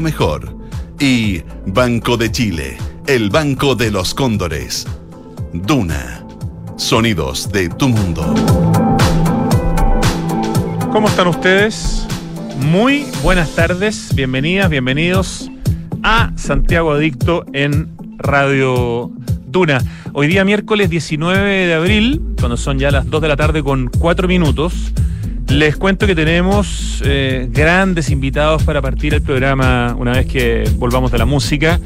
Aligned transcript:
mejor. 0.00 0.56
Y 0.98 1.42
Banco 1.66 2.16
de 2.16 2.30
Chile, 2.30 2.76
el 3.06 3.30
Banco 3.30 3.74
de 3.74 3.90
los 3.90 4.14
Cóndores. 4.14 4.86
Duna. 5.52 6.26
Sonidos 6.76 7.50
de 7.52 7.68
tu 7.68 7.88
mundo. 7.88 8.34
¿Cómo 10.90 11.08
están 11.08 11.28
ustedes? 11.28 12.06
Muy 12.58 13.04
buenas 13.22 13.54
tardes, 13.54 14.14
bienvenidas, 14.14 14.70
bienvenidos 14.70 15.50
a 16.02 16.32
Santiago 16.36 16.92
Adicto 16.92 17.44
en 17.52 17.94
Radio 18.18 19.10
Duna. 19.46 19.82
Hoy 20.12 20.26
día 20.26 20.44
miércoles 20.44 20.90
19 20.90 21.66
de 21.66 21.74
abril, 21.74 22.20
cuando 22.38 22.56
son 22.56 22.78
ya 22.78 22.90
las 22.90 23.08
2 23.08 23.22
de 23.22 23.28
la 23.28 23.36
tarde 23.36 23.62
con 23.62 23.88
4 23.88 24.26
minutos, 24.26 24.92
les 25.54 25.76
cuento 25.76 26.08
que 26.08 26.16
tenemos 26.16 27.00
eh, 27.04 27.46
grandes 27.48 28.10
invitados 28.10 28.64
para 28.64 28.82
partir 28.82 29.14
el 29.14 29.22
programa 29.22 29.94
una 29.96 30.10
vez 30.10 30.26
que 30.26 30.68
volvamos 30.78 31.12
de 31.12 31.18
la 31.18 31.26
música. 31.26 31.78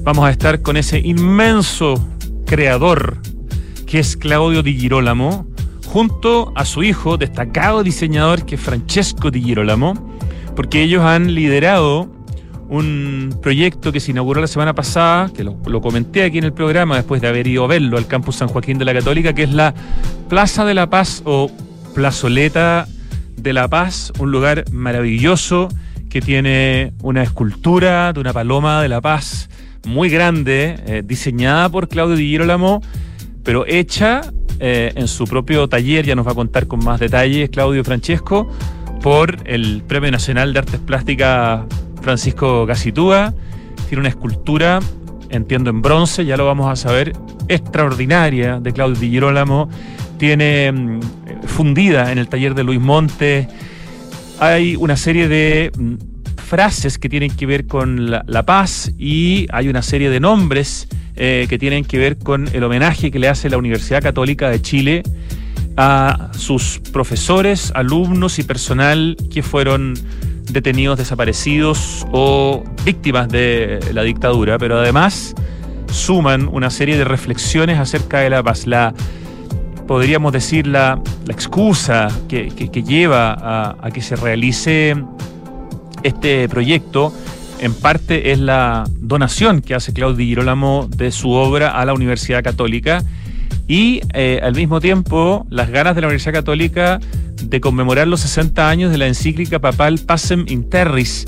Vamos 0.00 0.26
a 0.26 0.30
estar 0.30 0.60
con 0.60 0.76
ese 0.76 0.98
inmenso 0.98 2.04
creador 2.46 3.18
que 3.86 4.00
es 4.00 4.16
Claudio 4.16 4.64
Di 4.64 4.76
Girolamo, 4.76 5.46
junto 5.86 6.52
a 6.56 6.64
su 6.64 6.82
hijo, 6.82 7.16
destacado 7.16 7.84
diseñador 7.84 8.44
que 8.44 8.56
es 8.56 8.60
Francesco 8.60 9.30
Di 9.30 9.40
Girolamo, 9.40 9.94
porque 10.56 10.82
ellos 10.82 11.04
han 11.04 11.32
liderado 11.32 12.10
un 12.68 13.38
proyecto 13.40 13.92
que 13.92 14.00
se 14.00 14.10
inauguró 14.10 14.40
la 14.40 14.48
semana 14.48 14.74
pasada, 14.74 15.30
que 15.32 15.44
lo, 15.44 15.56
lo, 15.66 15.80
comenté 15.80 16.24
aquí 16.24 16.38
en 16.38 16.44
el 16.44 16.52
programa 16.52 16.96
después 16.96 17.20
de 17.20 17.28
haber 17.28 17.46
ido 17.46 17.64
a 17.64 17.68
verlo 17.68 17.98
al 17.98 18.06
campus 18.08 18.36
San 18.36 18.48
Joaquín 18.48 18.78
de 18.78 18.84
la 18.84 18.94
Católica, 18.94 19.32
que 19.32 19.44
es 19.44 19.52
la 19.52 19.74
Plaza 20.28 20.64
de 20.64 20.74
la 20.74 20.90
Paz 20.90 21.22
o 21.24 21.50
Plazoleta 21.94 22.88
de 23.36 23.52
la 23.52 23.68
Paz, 23.68 24.12
un 24.18 24.30
lugar 24.30 24.64
maravilloso 24.70 25.68
que 26.12 26.20
tiene 26.20 26.92
una 27.02 27.22
escultura 27.22 28.12
de 28.12 28.20
una 28.20 28.32
paloma 28.32 28.82
de 28.82 28.88
la 28.90 29.00
paz 29.00 29.48
muy 29.86 30.10
grande, 30.10 30.76
eh, 30.86 31.02
diseñada 31.02 31.70
por 31.70 31.88
Claudio 31.88 32.16
Di 32.16 32.28
Girolamo, 32.28 32.82
pero 33.42 33.64
hecha 33.66 34.20
eh, 34.60 34.92
en 34.94 35.08
su 35.08 35.24
propio 35.24 35.68
taller, 35.68 36.04
ya 36.04 36.14
nos 36.14 36.26
va 36.26 36.32
a 36.32 36.34
contar 36.34 36.66
con 36.66 36.84
más 36.84 37.00
detalles 37.00 37.48
Claudio 37.48 37.82
Francesco, 37.82 38.48
por 39.00 39.38
el 39.46 39.82
Premio 39.88 40.10
Nacional 40.10 40.52
de 40.52 40.58
Artes 40.58 40.80
Plásticas 40.80 41.62
Francisco 42.02 42.66
Casitúa. 42.66 43.32
Tiene 43.88 44.00
una 44.00 44.10
escultura, 44.10 44.80
entiendo 45.30 45.70
en 45.70 45.80
bronce, 45.80 46.26
ya 46.26 46.36
lo 46.36 46.44
vamos 46.44 46.70
a 46.70 46.76
saber, 46.76 47.14
extraordinaria 47.48 48.60
de 48.60 48.72
Claudio 48.72 49.00
Di 49.00 49.08
Girolamo 49.08 49.70
tiene 50.22 50.70
mm, 50.70 51.00
fundida 51.46 52.12
en 52.12 52.18
el 52.18 52.28
taller 52.28 52.54
de 52.54 52.64
Luis 52.64 52.80
Monte. 52.80 53.48
Hay 54.40 54.76
una 54.76 54.96
serie 54.96 55.28
de 55.28 55.70
mm, 55.76 55.94
frases 56.36 56.98
que 56.98 57.08
tienen 57.08 57.34
que 57.34 57.46
ver 57.46 57.66
con 57.66 58.10
la, 58.10 58.42
paz 58.44 58.92
y 58.98 59.46
hay 59.50 59.68
una 59.68 59.82
serie 59.82 60.10
de 60.10 60.20
nombres 60.20 60.88
eh, 61.16 61.46
que 61.48 61.58
tienen 61.58 61.84
que 61.84 61.98
ver 61.98 62.18
con 62.18 62.48
el 62.52 62.62
homenaje 62.64 63.10
que 63.10 63.18
le 63.18 63.28
hace 63.28 63.48
la 63.48 63.56
Universidad 63.56 64.02
Católica 64.02 64.50
de 64.50 64.60
Chile 64.60 65.02
a 65.76 66.30
sus 66.36 66.80
profesores, 66.92 67.72
alumnos 67.74 68.38
y 68.38 68.42
personal 68.42 69.16
que 69.32 69.42
fueron 69.42 69.94
detenidos, 70.50 70.98
desaparecidos 70.98 72.06
o 72.12 72.62
víctimas 72.84 73.28
de 73.28 73.80
la 73.92 74.02
dictadura, 74.02 74.58
pero 74.58 74.78
además 74.78 75.34
suman 75.90 76.48
una 76.48 76.70
serie 76.70 76.96
de 76.96 77.04
reflexiones 77.04 77.78
acerca 77.78 78.20
de 78.20 78.30
la 78.30 78.42
paz. 78.42 78.66
Podríamos 79.92 80.32
decir, 80.32 80.66
la, 80.66 80.98
la 81.26 81.32
excusa 81.34 82.08
que, 82.26 82.48
lleva 82.48 83.34
a, 83.34 83.76
a, 83.78 83.90
que 83.90 84.00
se 84.00 84.16
realice 84.16 84.96
este 86.02 86.48
proyecto, 86.48 87.12
en 87.60 87.74
parte 87.74 88.32
es 88.32 88.38
la 88.38 88.88
donación 89.00 89.60
que 89.60 89.74
hace 89.74 89.92
Claudio 89.92 90.24
Girolamo 90.24 90.88
de 90.88 91.12
su 91.12 91.32
obra 91.32 91.78
a 91.78 91.84
la 91.84 91.92
Universidad 91.92 92.42
Católica 92.42 93.04
y 93.68 94.00
eh, 94.14 94.40
al 94.42 94.54
mismo 94.54 94.80
tiempo 94.80 95.46
las 95.50 95.68
ganas 95.68 95.94
de 95.94 96.00
la 96.00 96.06
Universidad 96.06 96.32
Católica 96.32 96.98
de 97.42 97.60
conmemorar 97.60 98.08
los 98.08 98.20
60 98.20 98.70
años 98.70 98.92
de 98.92 98.96
la 98.96 99.08
encíclica 99.08 99.58
papal 99.58 99.98
Pacem 99.98 100.46
Interris 100.48 101.26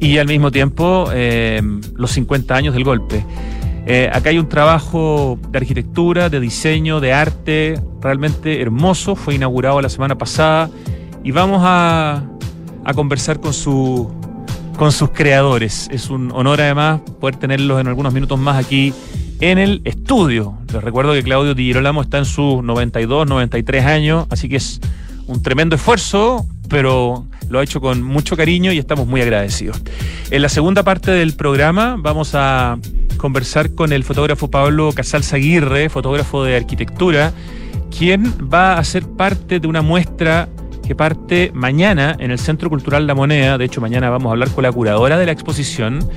y 0.00 0.16
al 0.16 0.26
mismo 0.26 0.50
tiempo 0.50 1.10
eh, 1.12 1.60
los 1.94 2.12
50 2.12 2.54
años 2.54 2.72
del 2.72 2.84
golpe. 2.84 3.26
Eh, 3.88 4.10
acá 4.12 4.30
hay 4.30 4.38
un 4.38 4.48
trabajo 4.48 5.38
de 5.48 5.58
arquitectura, 5.58 6.28
de 6.28 6.40
diseño, 6.40 6.98
de 6.98 7.12
arte, 7.12 7.80
realmente 8.00 8.60
hermoso. 8.60 9.14
Fue 9.14 9.36
inaugurado 9.36 9.80
la 9.80 9.88
semana 9.88 10.18
pasada 10.18 10.68
y 11.22 11.30
vamos 11.30 11.62
a, 11.64 12.24
conversar 12.96 13.38
con, 13.38 13.52
su, 13.52 14.12
con 14.76 14.90
sus 14.90 15.10
creadores. 15.10 15.88
Es 15.92 16.10
un 16.10 16.32
honor 16.32 16.60
además 16.60 17.00
poder 17.20 17.36
tenerlos 17.36 17.80
en 17.80 17.86
algunos 17.86 18.12
minutos 18.12 18.38
más 18.40 18.56
aquí 18.56 18.92
en 19.40 19.58
el 19.58 19.82
estudio. 19.84 20.58
Les 20.72 20.82
recuerdo 20.82 21.12
que 21.12 21.22
Claudio 21.22 21.54
Di 21.54 21.66
Girolamo 21.66 22.02
está 22.02 22.18
en 22.18 22.24
sus 22.24 22.64
92, 22.64 23.28
93 23.28 23.84
años, 23.84 24.26
así 24.30 24.48
que 24.48 24.56
es 24.56 24.80
un 25.26 25.42
tremendo 25.42 25.76
esfuerzo, 25.76 26.46
pero 26.68 27.26
lo 27.48 27.58
ha 27.58 27.62
hecho 27.62 27.80
con 27.80 28.02
mucho 28.02 28.36
cariño 28.36 28.72
y 28.72 28.78
estamos 28.78 29.06
muy 29.06 29.20
agradecidos. 29.20 29.80
En 30.30 30.42
la 30.42 30.48
segunda 30.48 30.82
parte 30.82 31.10
del 31.10 31.34
programa 31.34 31.96
vamos 31.98 32.34
a 32.34 32.78
conversar 33.16 33.74
con 33.74 33.92
el 33.92 34.04
fotógrafo 34.04 34.50
Pablo 34.50 34.90
Casals 34.94 35.32
Aguirre, 35.32 35.88
fotógrafo 35.88 36.44
de 36.44 36.56
arquitectura, 36.56 37.32
quien 37.96 38.32
va 38.52 38.78
a 38.78 38.84
ser 38.84 39.06
parte 39.06 39.60
de 39.60 39.68
una 39.68 39.82
muestra 39.82 40.48
que 40.86 40.94
parte 40.94 41.50
mañana 41.54 42.16
en 42.18 42.30
el 42.30 42.38
Centro 42.38 42.70
Cultural 42.70 43.06
La 43.06 43.14
Moneda. 43.14 43.58
De 43.58 43.64
hecho, 43.64 43.80
mañana 43.80 44.10
vamos 44.10 44.30
a 44.30 44.32
hablar 44.32 44.50
con 44.50 44.62
la 44.62 44.72
curadora 44.72 45.18
de 45.18 45.26
la 45.26 45.32
exposición, 45.32 46.08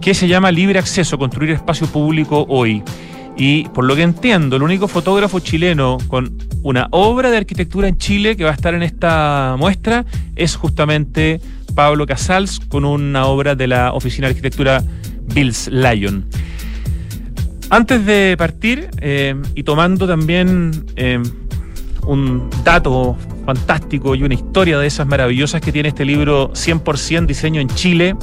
que 0.00 0.14
se 0.14 0.28
llama 0.28 0.50
Libre 0.50 0.78
Acceso, 0.78 1.18
Construir 1.18 1.50
Espacio 1.50 1.86
Público 1.86 2.46
Hoy. 2.48 2.82
Y 3.40 3.64
por 3.70 3.86
lo 3.86 3.96
que 3.96 4.02
entiendo, 4.02 4.56
el 4.56 4.62
único 4.62 4.86
fotógrafo 4.86 5.40
chileno 5.40 5.96
con 6.08 6.36
una 6.62 6.88
obra 6.90 7.30
de 7.30 7.38
arquitectura 7.38 7.88
en 7.88 7.96
Chile 7.96 8.36
que 8.36 8.44
va 8.44 8.50
a 8.50 8.52
estar 8.52 8.74
en 8.74 8.82
esta 8.82 9.56
muestra 9.58 10.04
es 10.36 10.56
justamente 10.56 11.40
Pablo 11.74 12.04
Casals 12.04 12.60
con 12.60 12.84
una 12.84 13.24
obra 13.24 13.54
de 13.54 13.66
la 13.66 13.94
Oficina 13.94 14.26
de 14.26 14.32
Arquitectura 14.32 14.84
Bills 15.32 15.68
Lyon. 15.68 16.26
Antes 17.70 18.04
de 18.04 18.34
partir, 18.36 18.90
eh, 19.00 19.34
y 19.54 19.62
tomando 19.62 20.06
también 20.06 20.84
eh, 20.96 21.18
un 22.06 22.50
dato 22.62 23.16
fantástico 23.46 24.14
y 24.16 24.22
una 24.22 24.34
historia 24.34 24.78
de 24.78 24.86
esas 24.86 25.06
maravillosas 25.06 25.62
que 25.62 25.72
tiene 25.72 25.88
este 25.88 26.04
libro 26.04 26.52
100% 26.52 27.24
Diseño 27.24 27.62
en 27.62 27.68
Chile, 27.68 28.16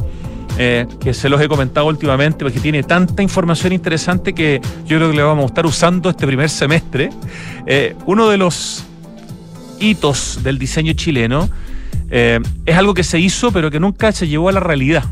eh, 0.60 0.88
que 1.00 1.14
se 1.14 1.30
los 1.30 1.40
he 1.40 1.48
comentado 1.48 1.86
últimamente 1.86 2.44
porque 2.44 2.60
tiene 2.60 2.82
tanta 2.82 3.22
información 3.22 3.74
interesante 3.74 4.34
que 4.34 4.60
yo 4.88 4.98
creo 4.98 5.12
que 5.12 5.18
le 5.18 5.22
vamos 5.22 5.44
a 5.44 5.48
estar 5.48 5.68
usando 5.68 6.10
este 6.10 6.26
primer 6.26 6.50
semestre. 6.50 7.12
Eh, 7.68 7.96
uno 8.08 8.28
de 8.28 8.38
los 8.38 8.84
hitos 9.80 10.40
del 10.42 10.58
diseño 10.58 10.94
chileno 10.94 11.48
eh, 12.10 12.40
es 12.66 12.76
algo 12.76 12.96
que 12.96 13.04
se 13.04 13.20
hizo 13.20 13.52
pero 13.52 13.70
que 13.70 13.80
nunca 13.80 14.12
se 14.12 14.28
llevó 14.28 14.50
a 14.50 14.52
la 14.52 14.60
realidad. 14.60 15.04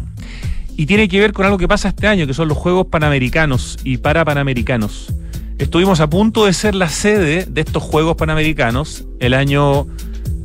Y 0.77 0.87
tiene 0.87 1.07
que 1.07 1.19
ver 1.19 1.31
con 1.31 1.45
algo 1.45 1.59
que 1.59 1.67
pasa 1.67 1.89
este 1.89 2.07
año, 2.07 2.25
que 2.25 2.33
son 2.33 2.47
los 2.47 2.57
Juegos 2.57 2.87
Panamericanos 2.87 3.77
y 3.83 3.97
para 3.97 4.25
Panamericanos. 4.25 5.13
Estuvimos 5.59 5.99
a 5.99 6.09
punto 6.09 6.45
de 6.45 6.53
ser 6.53 6.73
la 6.73 6.89
sede 6.89 7.45
de 7.45 7.61
estos 7.61 7.83
Juegos 7.83 8.17
Panamericanos 8.17 9.05
el 9.19 9.35
año 9.35 9.85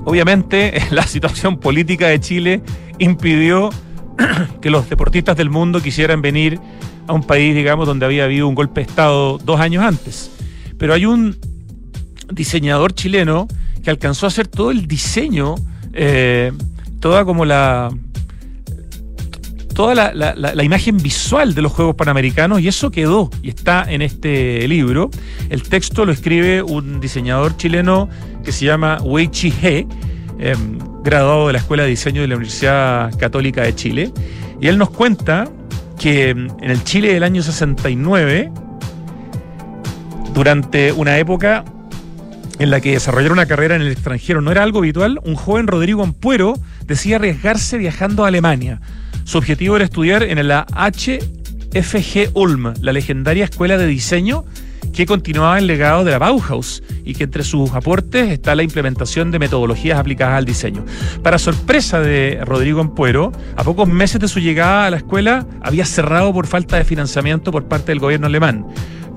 Obviamente, 0.06 0.82
la 0.92 1.04
situación 1.04 1.58
política 1.58 2.08
de 2.08 2.20
Chile 2.20 2.62
impidió 3.00 3.70
que 4.62 4.70
los 4.70 4.90
deportistas 4.90 5.38
del 5.38 5.50
mundo 5.50 5.82
quisieran 5.82 6.22
venir 6.22 6.60
a 7.08 7.14
un 7.14 7.24
país, 7.24 7.56
digamos, 7.56 7.88
donde 7.88 8.06
había 8.06 8.26
habido 8.26 8.48
un 8.48 8.56
golpe 8.56 8.82
de 8.82 8.88
Estado 8.88 9.38
dos 9.38 9.60
años 9.60 9.84
antes. 9.84 10.32
Pero 10.78 10.94
hay 10.94 11.06
un 11.06 11.38
diseñador 12.32 12.94
chileno 12.94 13.48
que 13.84 13.90
alcanzó 13.90 14.26
a 14.26 14.30
hacer 14.30 14.48
todo 14.48 14.72
el 14.72 14.88
diseño, 14.88 15.56
eh, 15.94 16.52
toda 17.00 17.24
como 17.24 17.46
la, 17.46 17.90
toda 19.78 19.94
la, 19.94 20.34
la, 20.36 20.64
imagen 20.64 20.98
visual 20.98 21.54
de 21.54 21.62
los 21.62 21.72
Juegos 21.72 21.94
Panamericanos 21.94 22.60
y 22.62 22.68
eso 22.68 22.90
quedó 22.90 23.30
y 23.44 23.50
está 23.50 23.86
en 23.88 24.02
este 24.02 24.68
libro. 24.68 25.12
El 25.52 25.62
texto 25.62 26.04
lo 26.04 26.12
escribe 26.12 26.64
un 26.64 27.00
diseñador 27.00 27.56
chileno 27.58 28.10
que 28.44 28.52
se 28.52 28.66
llama 28.66 28.98
Wei 29.04 29.28
Chi 29.28 29.54
He, 29.62 29.86
eh, 30.40 30.56
graduado 31.04 31.46
de 31.46 31.54
la 31.54 31.60
Escuela 31.60 31.84
de 31.84 31.90
Diseño 31.90 32.22
de 32.22 32.28
la 32.28 32.38
Universidad 32.38 33.16
Católica 33.20 33.62
de 33.62 33.76
Chile. 33.76 34.12
Y 34.60 34.66
él 34.68 34.80
nos 34.80 34.90
cuenta 34.90 35.48
que 36.00 36.32
en 36.32 36.50
el 36.60 36.84
Chile 36.84 37.14
del 37.14 37.22
año 37.22 37.44
69, 37.44 38.52
durante 40.34 40.92
una 40.92 41.20
época 41.20 41.66
en 42.58 42.72
la 42.72 42.82
que 42.82 42.94
desarrollar 42.94 43.32
una 43.32 43.46
carrera 43.46 43.76
en 43.76 43.84
el 43.84 43.92
extranjero 43.92 44.42
no 44.42 44.52
era 44.52 44.64
algo 44.64 44.80
habitual, 44.80 45.20
un 45.24 45.36
joven 45.36 45.68
Rodrigo 45.68 46.02
Ampuero 46.02 46.56
decía 46.88 47.18
arriesgarse 47.18 47.78
viajando 47.78 48.26
a 48.26 48.30
Alemania. 48.30 48.82
Su 49.28 49.40
objetivo 49.40 49.76
era 49.76 49.84
estudiar 49.84 50.24
en 50.24 50.48
la 50.48 50.66
HFG 50.72 52.32
Ulm, 52.34 52.74
la 52.80 52.94
legendaria 52.94 53.44
escuela 53.44 53.78
de 53.78 53.86
diseño 53.86 54.46
que 54.94 55.06
continuaba 55.06 55.60
el 55.60 55.68
legado 55.68 56.06
de 56.06 56.12
la 56.12 56.18
Bauhaus 56.18 56.82
y 57.04 57.14
que 57.14 57.26
entre 57.26 57.44
sus 57.44 57.74
aportes 57.74 58.32
está 58.32 58.56
la 58.56 58.64
implementación 58.64 59.30
de 59.30 59.40
metodologías 59.40 60.00
aplicadas 60.00 60.38
al 60.38 60.46
diseño. 60.46 60.86
Para 61.24 61.40
sorpresa 61.40 62.00
de 62.00 62.40
Rodrigo 62.46 62.80
Ampuero, 62.80 63.34
a 63.58 63.66
pocos 63.66 63.90
meses 63.90 64.22
de 64.22 64.30
su 64.30 64.40
llegada 64.40 64.86
a 64.86 64.92
la 64.92 64.98
escuela 64.98 65.46
había 65.62 65.84
cerrado 65.84 66.32
por 66.32 66.48
falta 66.48 66.78
de 66.78 66.86
financiamiento 66.86 67.52
por 67.52 67.66
parte 67.66 67.92
del 67.92 68.00
gobierno 68.00 68.28
alemán. 68.28 68.66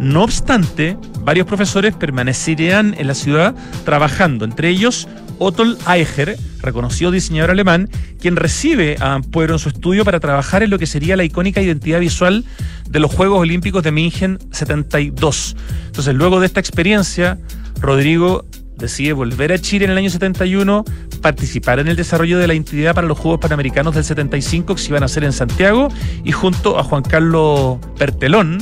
No 0.00 0.24
obstante, 0.24 0.96
varios 1.24 1.46
profesores 1.46 1.94
permanecerían 1.94 2.94
en 2.96 3.06
la 3.06 3.14
ciudad 3.14 3.54
trabajando, 3.84 4.46
entre 4.46 4.70
ellos 4.70 5.06
Otto 5.38 5.62
Eicher, 5.86 6.38
reconocido 6.62 7.10
diseñador 7.10 7.50
alemán, 7.50 7.90
quien 8.18 8.36
recibe 8.36 8.96
a 8.98 9.12
Ampuero 9.12 9.52
en 9.52 9.58
su 9.58 9.68
estudio 9.68 10.06
para 10.06 10.18
trabajar 10.18 10.62
en 10.62 10.70
lo 10.70 10.78
que 10.78 10.86
sería 10.86 11.18
la 11.18 11.24
icónica 11.24 11.60
identidad 11.60 12.00
visual 12.00 12.46
de 12.88 12.98
los 12.98 13.14
Juegos 13.14 13.40
Olímpicos 13.40 13.82
de 13.82 13.92
München 13.92 14.38
72. 14.52 15.54
Entonces, 15.88 16.14
luego 16.14 16.40
de 16.40 16.46
esta 16.46 16.60
experiencia, 16.60 17.38
Rodrigo 17.78 18.46
decide 18.78 19.12
volver 19.12 19.52
a 19.52 19.58
Chile 19.58 19.84
en 19.84 19.90
el 19.90 19.98
año 19.98 20.08
71, 20.08 20.82
participar 21.20 21.78
en 21.78 21.88
el 21.88 21.96
desarrollo 21.96 22.38
de 22.38 22.46
la 22.46 22.54
identidad 22.54 22.94
para 22.94 23.06
los 23.06 23.18
Juegos 23.18 23.40
Panamericanos 23.40 23.94
del 23.94 24.04
75 24.04 24.76
que 24.76 24.80
se 24.80 24.88
iban 24.88 25.02
a 25.02 25.06
hacer 25.06 25.24
en 25.24 25.34
Santiago 25.34 25.88
y 26.24 26.32
junto 26.32 26.78
a 26.78 26.84
Juan 26.84 27.02
Carlos 27.02 27.78
Pertelón, 27.98 28.58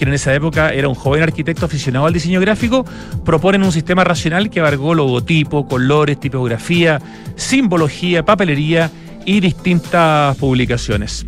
quien 0.00 0.08
en 0.08 0.14
esa 0.14 0.34
época 0.34 0.72
era 0.72 0.88
un 0.88 0.94
joven 0.94 1.22
arquitecto 1.22 1.66
aficionado 1.66 2.06
al 2.06 2.14
diseño 2.14 2.40
gráfico, 2.40 2.86
proponen 3.22 3.62
un 3.62 3.70
sistema 3.70 4.02
racional 4.02 4.48
que 4.48 4.60
abarcó 4.60 4.94
logotipo, 4.94 5.68
colores, 5.68 6.18
tipografía, 6.18 6.98
simbología, 7.36 8.24
papelería 8.24 8.90
y 9.26 9.40
distintas 9.40 10.38
publicaciones. 10.38 11.26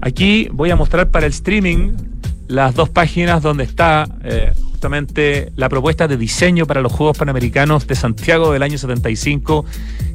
Aquí 0.00 0.48
voy 0.52 0.70
a 0.70 0.76
mostrar 0.76 1.10
para 1.10 1.26
el 1.26 1.32
streaming 1.32 1.94
las 2.46 2.76
dos 2.76 2.90
páginas 2.90 3.42
donde 3.42 3.64
está 3.64 4.06
eh, 4.22 4.52
justamente 4.70 5.50
la 5.56 5.68
propuesta 5.68 6.06
de 6.06 6.16
diseño 6.16 6.64
para 6.64 6.80
los 6.80 6.92
Juegos 6.92 7.18
Panamericanos 7.18 7.88
de 7.88 7.96
Santiago 7.96 8.52
del 8.52 8.62
año 8.62 8.78
75, 8.78 9.64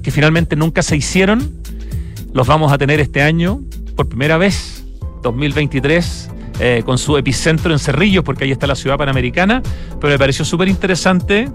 que 0.02 0.12
finalmente 0.12 0.56
nunca 0.56 0.82
se 0.82 0.96
hicieron. 0.96 1.52
Los 2.32 2.48
vamos 2.48 2.72
a 2.72 2.78
tener 2.78 3.02
este 3.02 3.22
año 3.22 3.60
por 3.98 4.08
primera 4.08 4.38
vez, 4.38 4.86
2023, 5.24 6.30
eh, 6.60 6.84
con 6.86 6.98
su 6.98 7.18
epicentro 7.18 7.72
en 7.72 7.80
Cerrillos, 7.80 8.24
porque 8.24 8.44
ahí 8.44 8.52
está 8.52 8.68
la 8.68 8.76
ciudad 8.76 8.98
panamericana, 8.98 9.62
pero 10.00 10.12
me 10.12 10.20
pareció 10.20 10.44
súper 10.44 10.68
interesante 10.68 11.50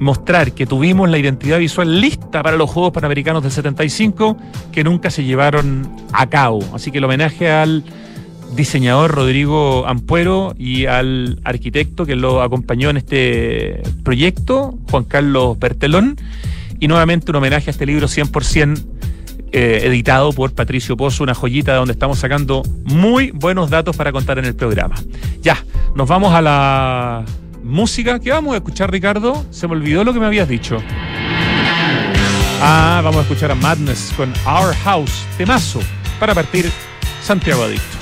mostrar 0.00 0.52
que 0.52 0.66
tuvimos 0.66 1.08
la 1.08 1.18
identidad 1.18 1.58
visual 1.58 2.00
lista 2.00 2.42
para 2.42 2.56
los 2.56 2.68
Juegos 2.68 2.92
Panamericanos 2.92 3.42
del 3.42 3.52
75 3.52 4.36
que 4.72 4.82
nunca 4.84 5.10
se 5.10 5.24
llevaron 5.24 5.88
a 6.12 6.28
cabo. 6.28 6.60
Así 6.74 6.90
que 6.90 6.98
el 6.98 7.04
homenaje 7.04 7.50
al 7.50 7.84
diseñador 8.54 9.12
Rodrigo 9.12 9.86
Ampuero 9.86 10.54
y 10.58 10.86
al 10.86 11.40
arquitecto 11.44 12.04
que 12.04 12.16
lo 12.16 12.42
acompañó 12.42 12.90
en 12.90 12.98
este 12.98 13.82
proyecto, 14.02 14.78
Juan 14.90 15.04
Carlos 15.04 15.58
Bertelón, 15.58 16.16
y 16.80 16.88
nuevamente 16.88 17.30
un 17.30 17.36
homenaje 17.36 17.70
a 17.70 17.72
este 17.72 17.86
libro 17.86 18.08
100% 18.08 18.82
eh, 19.52 19.82
editado 19.84 20.32
por 20.32 20.54
Patricio 20.54 20.96
Pozo, 20.96 21.22
una 21.22 21.34
joyita 21.34 21.72
de 21.72 21.78
donde 21.78 21.92
estamos 21.92 22.18
sacando 22.18 22.62
muy 22.84 23.30
buenos 23.32 23.70
datos 23.70 23.96
para 23.96 24.12
contar 24.12 24.38
en 24.38 24.46
el 24.46 24.54
programa. 24.54 24.94
Ya, 25.40 25.62
nos 25.94 26.08
vamos 26.08 26.32
a 26.34 26.40
la 26.40 27.24
música. 27.62 28.18
¿Qué 28.18 28.30
vamos 28.30 28.54
a 28.54 28.56
escuchar, 28.56 28.90
Ricardo? 28.90 29.44
Se 29.50 29.68
me 29.68 29.74
olvidó 29.74 30.04
lo 30.04 30.12
que 30.12 30.20
me 30.20 30.26
habías 30.26 30.48
dicho. 30.48 30.78
Ah, 32.60 33.00
vamos 33.02 33.18
a 33.18 33.22
escuchar 33.22 33.50
a 33.50 33.54
Madness 33.54 34.12
con 34.16 34.32
Our 34.46 34.74
House, 34.84 35.26
temazo, 35.36 35.80
para 36.20 36.34
partir 36.34 36.70
Santiago 37.20 37.64
Adicto. 37.64 38.01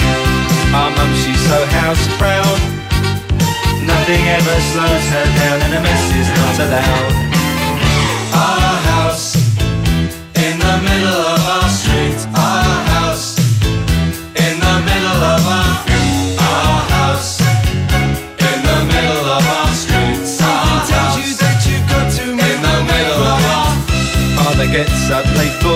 Our 0.73 0.89
mum, 0.89 1.11
she's 1.15 1.41
so 1.51 1.65
house 1.65 2.07
proud. 2.15 2.59
Nothing 3.83 4.23
ever 4.37 4.57
slows 4.71 5.05
her 5.11 5.27
down, 5.35 5.61
and 5.67 5.73
a 5.75 5.81
mess 5.83 6.03
is 6.15 6.29
not 6.39 6.55
allowed. 6.63 7.11
Our 8.31 8.75
house 8.91 9.35
in 10.39 10.55
the 10.63 10.75
middle 10.87 11.21
of 11.35 11.41
our 11.55 11.67
street. 11.67 12.19
Our 12.33 12.75
house 12.95 13.35
in 14.39 14.55
the 14.63 14.75
middle 14.87 15.21
of 15.35 15.43
our 15.59 15.75
our 16.39 16.79
house 16.95 17.41
in 18.39 18.57
the 18.63 18.79
middle 18.87 19.25
of 19.27 19.43
our 19.43 19.71
street. 19.75 20.23
Tells 20.87 21.15
you 21.19 21.35
that 21.43 21.59
you've 21.67 21.87
got 21.91 22.07
to 22.15 22.25
in 22.31 22.57
the 22.63 22.77
middle 22.87 23.23
of 23.27 23.41
our. 23.55 23.75
Father 24.39 24.67
gets 24.71 25.11
up 25.11 25.27
late 25.35 25.55
for 25.59 25.75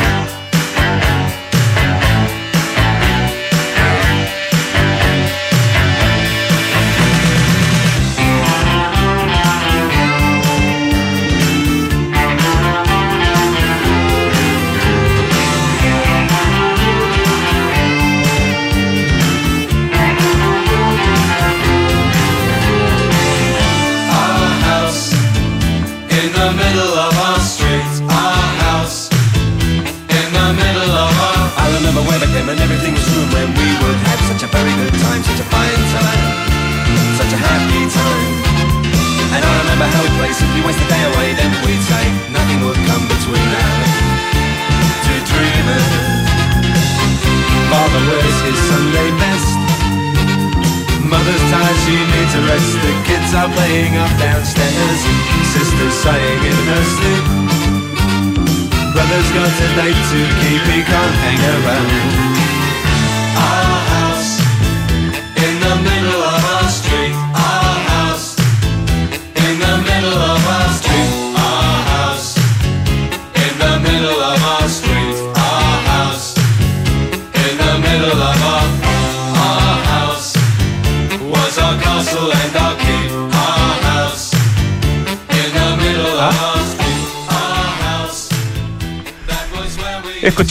late 59.77 59.95
to 60.11 60.19
keep 60.41 60.61
me 60.67 60.83
calm, 60.83 61.13
hang 61.23 61.39
around. 61.63 62.30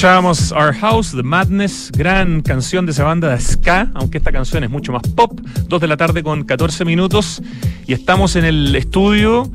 Escuchábamos 0.00 0.50
Our 0.52 0.73
House, 0.76 1.12
The 1.14 1.23
Madness, 1.23 1.92
gran 1.95 2.40
canción 2.40 2.87
de 2.87 2.92
esa 2.92 3.04
banda 3.04 3.28
de 3.28 3.38
ska, 3.38 3.90
aunque 3.92 4.16
esta 4.16 4.33
canción 4.33 4.64
es 4.64 4.71
mucho 4.71 4.92
más 4.92 5.02
pop. 5.14 5.38
Dos 5.69 5.78
de 5.78 5.88
la 5.88 5.99
tarde 5.99 6.23
con 6.23 6.45
14 6.45 6.87
minutos 6.87 7.42
y 7.87 7.92
estamos 7.92 8.35
en 8.37 8.47
el 8.47 8.75
estudio 8.76 9.52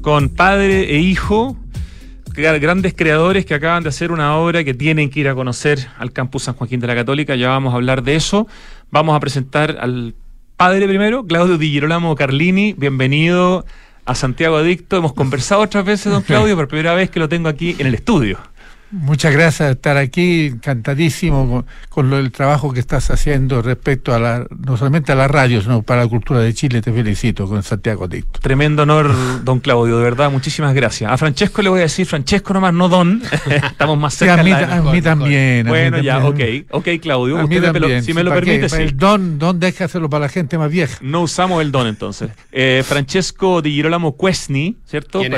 con 0.00 0.28
padre 0.28 0.94
e 0.94 1.00
hijo, 1.00 1.56
gra- 2.26 2.60
grandes 2.60 2.94
creadores 2.94 3.44
que 3.44 3.54
acaban 3.54 3.82
de 3.82 3.88
hacer 3.88 4.12
una 4.12 4.36
obra 4.36 4.62
que 4.62 4.72
tienen 4.72 5.10
que 5.10 5.18
ir 5.18 5.28
a 5.28 5.34
conocer 5.34 5.88
al 5.98 6.12
campus 6.12 6.44
San 6.44 6.54
Joaquín 6.54 6.78
de 6.78 6.86
la 6.86 6.94
Católica. 6.94 7.34
Ya 7.34 7.48
vamos 7.48 7.72
a 7.72 7.76
hablar 7.78 8.04
de 8.04 8.14
eso. 8.14 8.46
Vamos 8.92 9.16
a 9.16 9.18
presentar 9.18 9.78
al 9.80 10.14
padre 10.56 10.86
primero, 10.86 11.26
Claudio 11.26 11.58
Di 11.58 11.70
Girolamo 11.72 12.14
Carlini. 12.14 12.72
Bienvenido 12.72 13.66
a 14.04 14.14
Santiago 14.14 14.58
Adicto. 14.58 14.96
Hemos 14.98 15.12
conversado 15.12 15.62
otras 15.62 15.84
veces, 15.84 16.12
don 16.12 16.22
Claudio, 16.28 16.54
por 16.54 16.68
primera 16.68 16.94
vez 16.94 17.10
que 17.10 17.18
lo 17.18 17.28
tengo 17.28 17.48
aquí 17.48 17.74
en 17.80 17.88
el 17.88 17.94
estudio. 17.96 18.38
Muchas 18.90 19.32
gracias 19.34 19.68
de 19.68 19.72
estar 19.74 19.96
aquí, 19.98 20.46
encantadísimo 20.46 21.46
con, 21.48 21.66
con 21.90 22.08
lo- 22.10 22.18
el 22.18 22.32
trabajo 22.32 22.72
que 22.72 22.80
estás 22.80 23.10
haciendo 23.10 23.60
respecto 23.60 24.14
a 24.14 24.18
la, 24.18 24.46
no 24.64 24.76
solamente 24.78 25.12
a 25.12 25.14
la 25.14 25.28
radio, 25.28 25.60
sino 25.60 25.82
para 25.82 26.02
la 26.04 26.08
cultura 26.08 26.40
de 26.40 26.54
Chile. 26.54 26.80
Te 26.80 26.92
felicito 26.92 27.46
con 27.46 27.62
Santiago 27.62 28.08
Dicto. 28.08 28.40
Tremendo 28.40 28.84
honor, 28.84 29.12
don 29.44 29.60
Claudio, 29.60 29.98
de 29.98 30.04
verdad, 30.04 30.30
muchísimas 30.30 30.72
gracias. 30.74 31.10
A 31.12 31.18
Francesco 31.18 31.60
le 31.60 31.68
voy 31.68 31.80
a 31.80 31.82
decir 31.82 32.06
Francesco 32.06 32.54
nomás, 32.54 32.72
no 32.72 32.88
don. 32.88 33.20
Estamos 33.46 33.98
más 33.98 34.14
Sí, 34.14 34.20
cerca. 34.20 34.40
a 34.40 34.42
mí, 34.44 34.50
la- 34.50 34.76
a 34.76 34.82
mí 34.82 35.02
también. 35.02 35.60
a 35.60 35.64
mí 35.64 35.68
Bueno, 35.70 35.98
ya, 36.00 36.18
ok, 36.18 36.24
también. 36.38 36.66
ok, 36.70 36.88
Claudio. 37.02 37.38
A 37.40 37.46
mí 37.46 37.56
usted 37.56 37.72
me 37.72 37.80
lo- 37.80 37.86
también, 37.86 38.02
si 38.02 38.14
me 38.14 38.20
sí, 38.22 38.24
lo 38.24 38.32
permite, 38.34 38.68
sí. 38.70 38.76
El 38.82 38.96
don, 38.96 39.38
don 39.38 39.60
deja 39.60 39.84
hacerlo 39.84 40.08
para 40.08 40.22
la 40.26 40.28
gente 40.30 40.56
más 40.56 40.70
vieja. 40.70 40.96
No 41.02 41.20
usamos 41.22 41.60
el 41.62 41.70
don 41.72 41.86
entonces. 41.86 42.30
Eh, 42.52 42.82
Francesco 42.86 43.60
Di 43.60 43.70
Girolamo 43.72 44.16
Quesni, 44.16 44.78
¿cierto? 44.86 45.20
¿Quién 45.20 45.32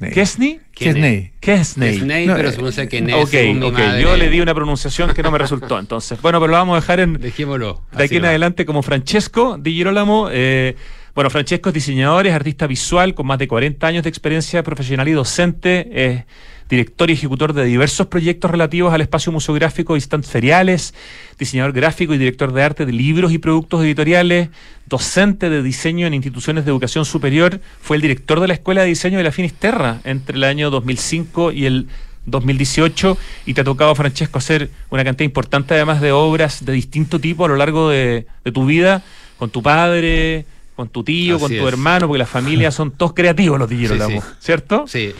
Ney? 0.00 0.12
¿Quesni? 0.12 0.60
¿Qué 0.74 0.90
es 0.90 0.96
Ney? 0.96 1.32
Quesney. 1.40 1.98
Snake, 1.98 2.26
No, 2.26 2.34
pero 2.36 2.48
eh, 2.48 2.52
se 2.52 2.56
pronuncia 2.56 2.86
que 2.88 3.14
Ok, 3.14 3.28
según 3.28 3.62
ok. 3.62 3.78
Yo 4.00 4.16
le 4.16 4.30
di 4.30 4.40
una 4.40 4.54
pronunciación 4.54 5.12
que 5.14 5.22
no 5.22 5.30
me 5.30 5.38
resultó 5.38 5.78
entonces. 5.78 6.20
Bueno, 6.22 6.40
pero 6.40 6.50
lo 6.52 6.56
vamos 6.58 6.76
a 6.76 6.80
dejar 6.80 7.00
en, 7.00 7.14
Dejémoslo. 7.14 7.82
de 7.96 8.04
aquí 8.04 8.16
en 8.16 8.24
va. 8.24 8.28
adelante 8.28 8.64
como 8.64 8.82
Francesco 8.82 9.58
Di 9.60 9.72
Girolamo. 9.74 10.28
eh, 10.30 10.76
bueno, 11.14 11.28
Francesco 11.28 11.68
es 11.68 11.74
diseñador, 11.74 12.26
es 12.26 12.32
artista 12.32 12.66
visual 12.66 13.14
con 13.14 13.26
más 13.26 13.38
de 13.38 13.46
40 13.46 13.86
años 13.86 14.02
de 14.02 14.08
experiencia 14.08 14.62
profesional 14.62 15.08
y 15.08 15.12
docente. 15.12 15.90
Es 15.92 16.24
director 16.70 17.10
y 17.10 17.12
ejecutor 17.12 17.52
de 17.52 17.66
diversos 17.66 18.06
proyectos 18.06 18.50
relativos 18.50 18.94
al 18.94 19.02
espacio 19.02 19.30
museográfico 19.30 19.94
y 19.94 20.00
stands 20.00 20.26
feriales, 20.26 20.94
diseñador 21.38 21.74
gráfico 21.74 22.14
y 22.14 22.18
director 22.18 22.50
de 22.54 22.62
arte 22.62 22.86
de 22.86 22.92
libros 22.92 23.30
y 23.32 23.36
productos 23.36 23.84
editoriales, 23.84 24.48
docente 24.86 25.50
de 25.50 25.62
diseño 25.62 26.06
en 26.06 26.14
instituciones 26.14 26.64
de 26.64 26.70
educación 26.70 27.04
superior, 27.04 27.60
fue 27.82 27.96
el 27.96 28.02
director 28.02 28.40
de 28.40 28.48
la 28.48 28.54
Escuela 28.54 28.80
de 28.80 28.88
Diseño 28.88 29.18
de 29.18 29.24
la 29.24 29.32
Finisterra 29.32 30.00
entre 30.04 30.38
el 30.38 30.44
año 30.44 30.70
2005 30.70 31.52
y 31.52 31.66
el 31.66 31.88
2018 32.24 33.18
y 33.44 33.52
te 33.52 33.60
ha 33.60 33.64
tocado, 33.64 33.94
Francesco, 33.94 34.38
hacer 34.38 34.70
una 34.88 35.04
cantidad 35.04 35.26
importante 35.26 35.74
además 35.74 36.00
de 36.00 36.12
obras 36.12 36.64
de 36.64 36.72
distinto 36.72 37.18
tipo 37.18 37.44
a 37.44 37.48
lo 37.48 37.56
largo 37.56 37.90
de 37.90 38.24
tu 38.54 38.64
vida, 38.64 39.02
con 39.36 39.50
tu 39.50 39.62
padre, 39.62 40.46
con 40.76 40.88
tu 40.88 41.04
tío, 41.04 41.36
Así 41.36 41.42
con 41.42 41.50
tu 41.50 41.66
es. 41.66 41.72
hermano, 41.72 42.06
porque 42.08 42.18
las 42.18 42.28
familias 42.28 42.74
son 42.74 42.90
todos 42.92 43.12
creativos 43.14 43.58
los 43.58 43.68
de 43.68 43.76
Sí, 43.76 43.82
Girolamo, 43.82 44.20
sí. 44.20 44.26
¿cierto? 44.40 44.84
Sí. 44.86 45.12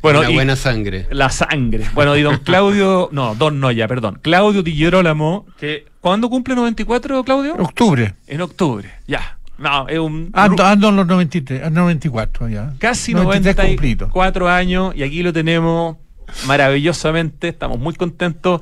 Bueno, 0.00 0.28
y- 0.30 0.34
buena 0.34 0.54
sangre. 0.54 1.06
la 1.10 1.28
sangre. 1.30 1.84
Bueno, 1.94 2.16
y 2.16 2.22
don 2.22 2.36
Claudio, 2.44 3.08
no, 3.12 3.34
don 3.34 3.58
Noya, 3.60 3.88
perdón. 3.88 4.20
Claudio 4.22 4.62
Di 4.62 4.72
Girolamo, 4.72 5.46
que 5.58 5.86
¿cuándo 6.00 6.28
cumple 6.30 6.54
94, 6.54 7.24
Claudio? 7.24 7.54
Octubre. 7.56 8.14
En 8.28 8.40
octubre, 8.40 8.88
ya. 9.06 9.38
No, 9.58 9.88
es 9.88 9.98
un 9.98 10.30
Ando, 10.34 10.64
ando 10.64 10.88
en 10.90 10.96
los 10.96 11.06
93, 11.08 11.62
ah, 11.64 11.70
94 11.70 12.48
ya. 12.48 12.74
casi 12.78 13.12
93 13.12 13.70
cumplido. 13.70 14.06
94 14.06 14.48
años 14.48 14.94
y 14.94 15.02
aquí 15.02 15.20
lo 15.24 15.32
tenemos 15.32 15.96
maravillosamente, 16.46 17.48
estamos 17.48 17.78
muy 17.78 17.94
contentos. 17.94 18.60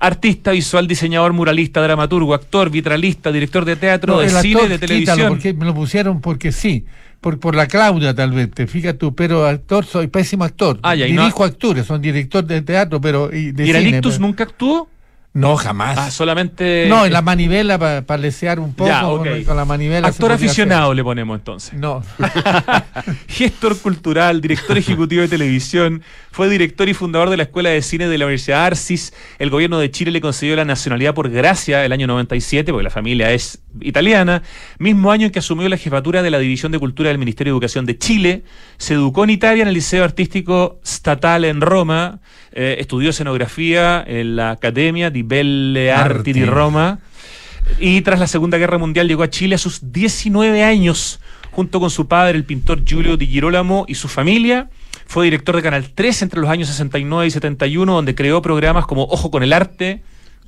Artista 0.00 0.52
visual, 0.52 0.86
diseñador, 0.86 1.32
muralista, 1.32 1.80
dramaturgo, 1.82 2.34
actor, 2.34 2.70
vitralista, 2.70 3.32
director 3.32 3.64
de 3.64 3.76
teatro, 3.76 4.14
No, 4.14 4.20
de 4.20 4.28
cine, 4.28 4.38
actor, 4.54 4.68
de 4.68 4.74
quítalo, 4.78 4.86
televisión. 4.86 5.28
porque 5.28 5.52
me 5.54 5.64
lo 5.64 5.74
pusieron 5.74 6.20
porque 6.20 6.52
sí. 6.52 6.84
Por, 7.20 7.40
por 7.40 7.56
la 7.56 7.66
Claudia, 7.66 8.14
tal 8.14 8.30
vez, 8.30 8.48
te 8.52 8.68
fijas 8.68 8.96
tú, 8.96 9.12
pero 9.12 9.44
actor, 9.44 9.84
soy 9.84 10.06
pésimo 10.06 10.44
actor. 10.44 10.78
Ah, 10.84 10.94
ya, 10.94 11.08
no- 11.08 11.22
Dirijo 11.22 11.42
actores, 11.42 11.84
son 11.84 12.00
director 12.00 12.44
de 12.44 12.62
teatro, 12.62 13.00
pero. 13.00 13.34
Y 13.34 13.50
de 13.50 13.64
¿Y 13.64 13.72
cine, 13.72 14.00
pero- 14.00 14.18
nunca 14.20 14.44
actuó? 14.44 14.88
No, 15.34 15.56
jamás. 15.56 15.96
Ah, 15.98 16.10
solamente. 16.10 16.86
no, 16.88 17.06
en 17.06 17.12
la 17.12 17.22
manivela 17.22 17.78
para 17.78 18.16
lesear 18.18 18.58
un 18.58 18.74
poco 18.74 18.88
Ya, 18.90 19.02
con, 19.44 19.56
la 19.56 19.64
manivela. 19.64 20.08
Actor 20.08 20.32
aficionado 20.32 20.94
le 20.94 21.04
ponemos 21.04 21.38
entonces. 21.38 21.74
No. 21.74 22.02
Gestor 23.28 23.78
cultural, 23.78 24.40
director 24.40 24.76
ejecutivo 24.78 25.22
de 25.22 25.28
televisión, 25.28 26.02
fue 26.32 26.48
director 26.48 26.88
y 26.88 26.94
fundador 26.94 27.30
de 27.30 27.36
la 27.36 27.44
Escuela 27.44 27.70
de 27.70 27.82
Cine 27.82 28.08
de 28.08 28.18
la 28.18 28.24
Universidad 28.24 28.64
Arcis. 28.64 29.12
El 29.38 29.50
gobierno 29.50 29.78
de 29.78 29.90
Chile 29.90 30.10
le 30.10 30.20
concedió 30.20 30.56
la 30.56 30.64
nacionalidad 30.64 31.14
por 31.14 31.30
gracia 31.30 31.84
el 31.84 31.92
año 31.92 32.06
97, 32.06 32.72
porque 32.72 32.84
la 32.84 32.90
familia 32.90 33.30
es 33.30 33.60
italiana. 33.80 34.42
Mismo 34.78 35.12
año 35.12 35.26
en 35.26 35.32
que 35.32 35.38
asumió 35.38 35.68
la 35.68 35.76
jefatura 35.76 36.22
de 36.22 36.30
la 36.30 36.38
División 36.38 36.72
de 36.72 36.78
Cultura 36.78 37.10
del 37.10 37.18
Ministerio 37.18 37.52
de 37.52 37.56
Educación 37.56 37.86
de 37.86 37.98
Chile. 37.98 38.44
Se 38.76 38.94
educó 38.94 39.24
en 39.24 39.30
Italia 39.30 39.62
en 39.62 39.68
el 39.68 39.74
Liceo 39.74 40.04
Artístico 40.04 40.80
Statale 40.84 41.48
en 41.48 41.60
Roma. 41.60 42.20
Eh, 42.52 42.76
estudió 42.80 43.10
escenografía 43.10 44.02
en 44.06 44.36
la 44.36 44.50
Academia 44.50 45.10
di 45.18 45.22
Belle 45.22 45.90
Arti 45.90 46.32
di. 46.32 46.44
Roma. 46.44 46.98
Y 47.78 48.00
tras 48.02 48.18
la 48.18 48.26
Segunda 48.26 48.56
Guerra 48.56 48.78
Mundial 48.78 49.08
llegó 49.08 49.22
a 49.22 49.30
Chile 49.30 49.56
a 49.56 49.58
sus 49.58 49.92
19 49.92 50.64
años, 50.64 51.20
junto 51.50 51.80
con 51.80 51.90
su 51.90 52.06
padre, 52.06 52.38
el 52.38 52.44
pintor 52.44 52.84
Giulio 52.84 53.16
Di 53.16 53.26
Girolamo, 53.26 53.84
y 53.88 53.94
su 53.94 54.08
familia. 54.08 54.70
Fue 55.06 55.24
director 55.24 55.56
de 55.56 55.62
Canal 55.62 55.90
3 55.94 56.22
entre 56.22 56.40
los 56.40 56.48
años 56.48 56.68
69 56.68 57.26
y 57.26 57.30
71, 57.30 57.92
donde 57.92 58.14
creó 58.14 58.40
programas 58.42 58.86
como 58.86 59.04
Ojo 59.04 59.30
con 59.30 59.42
el 59.42 59.52
Arte, 59.52 60.02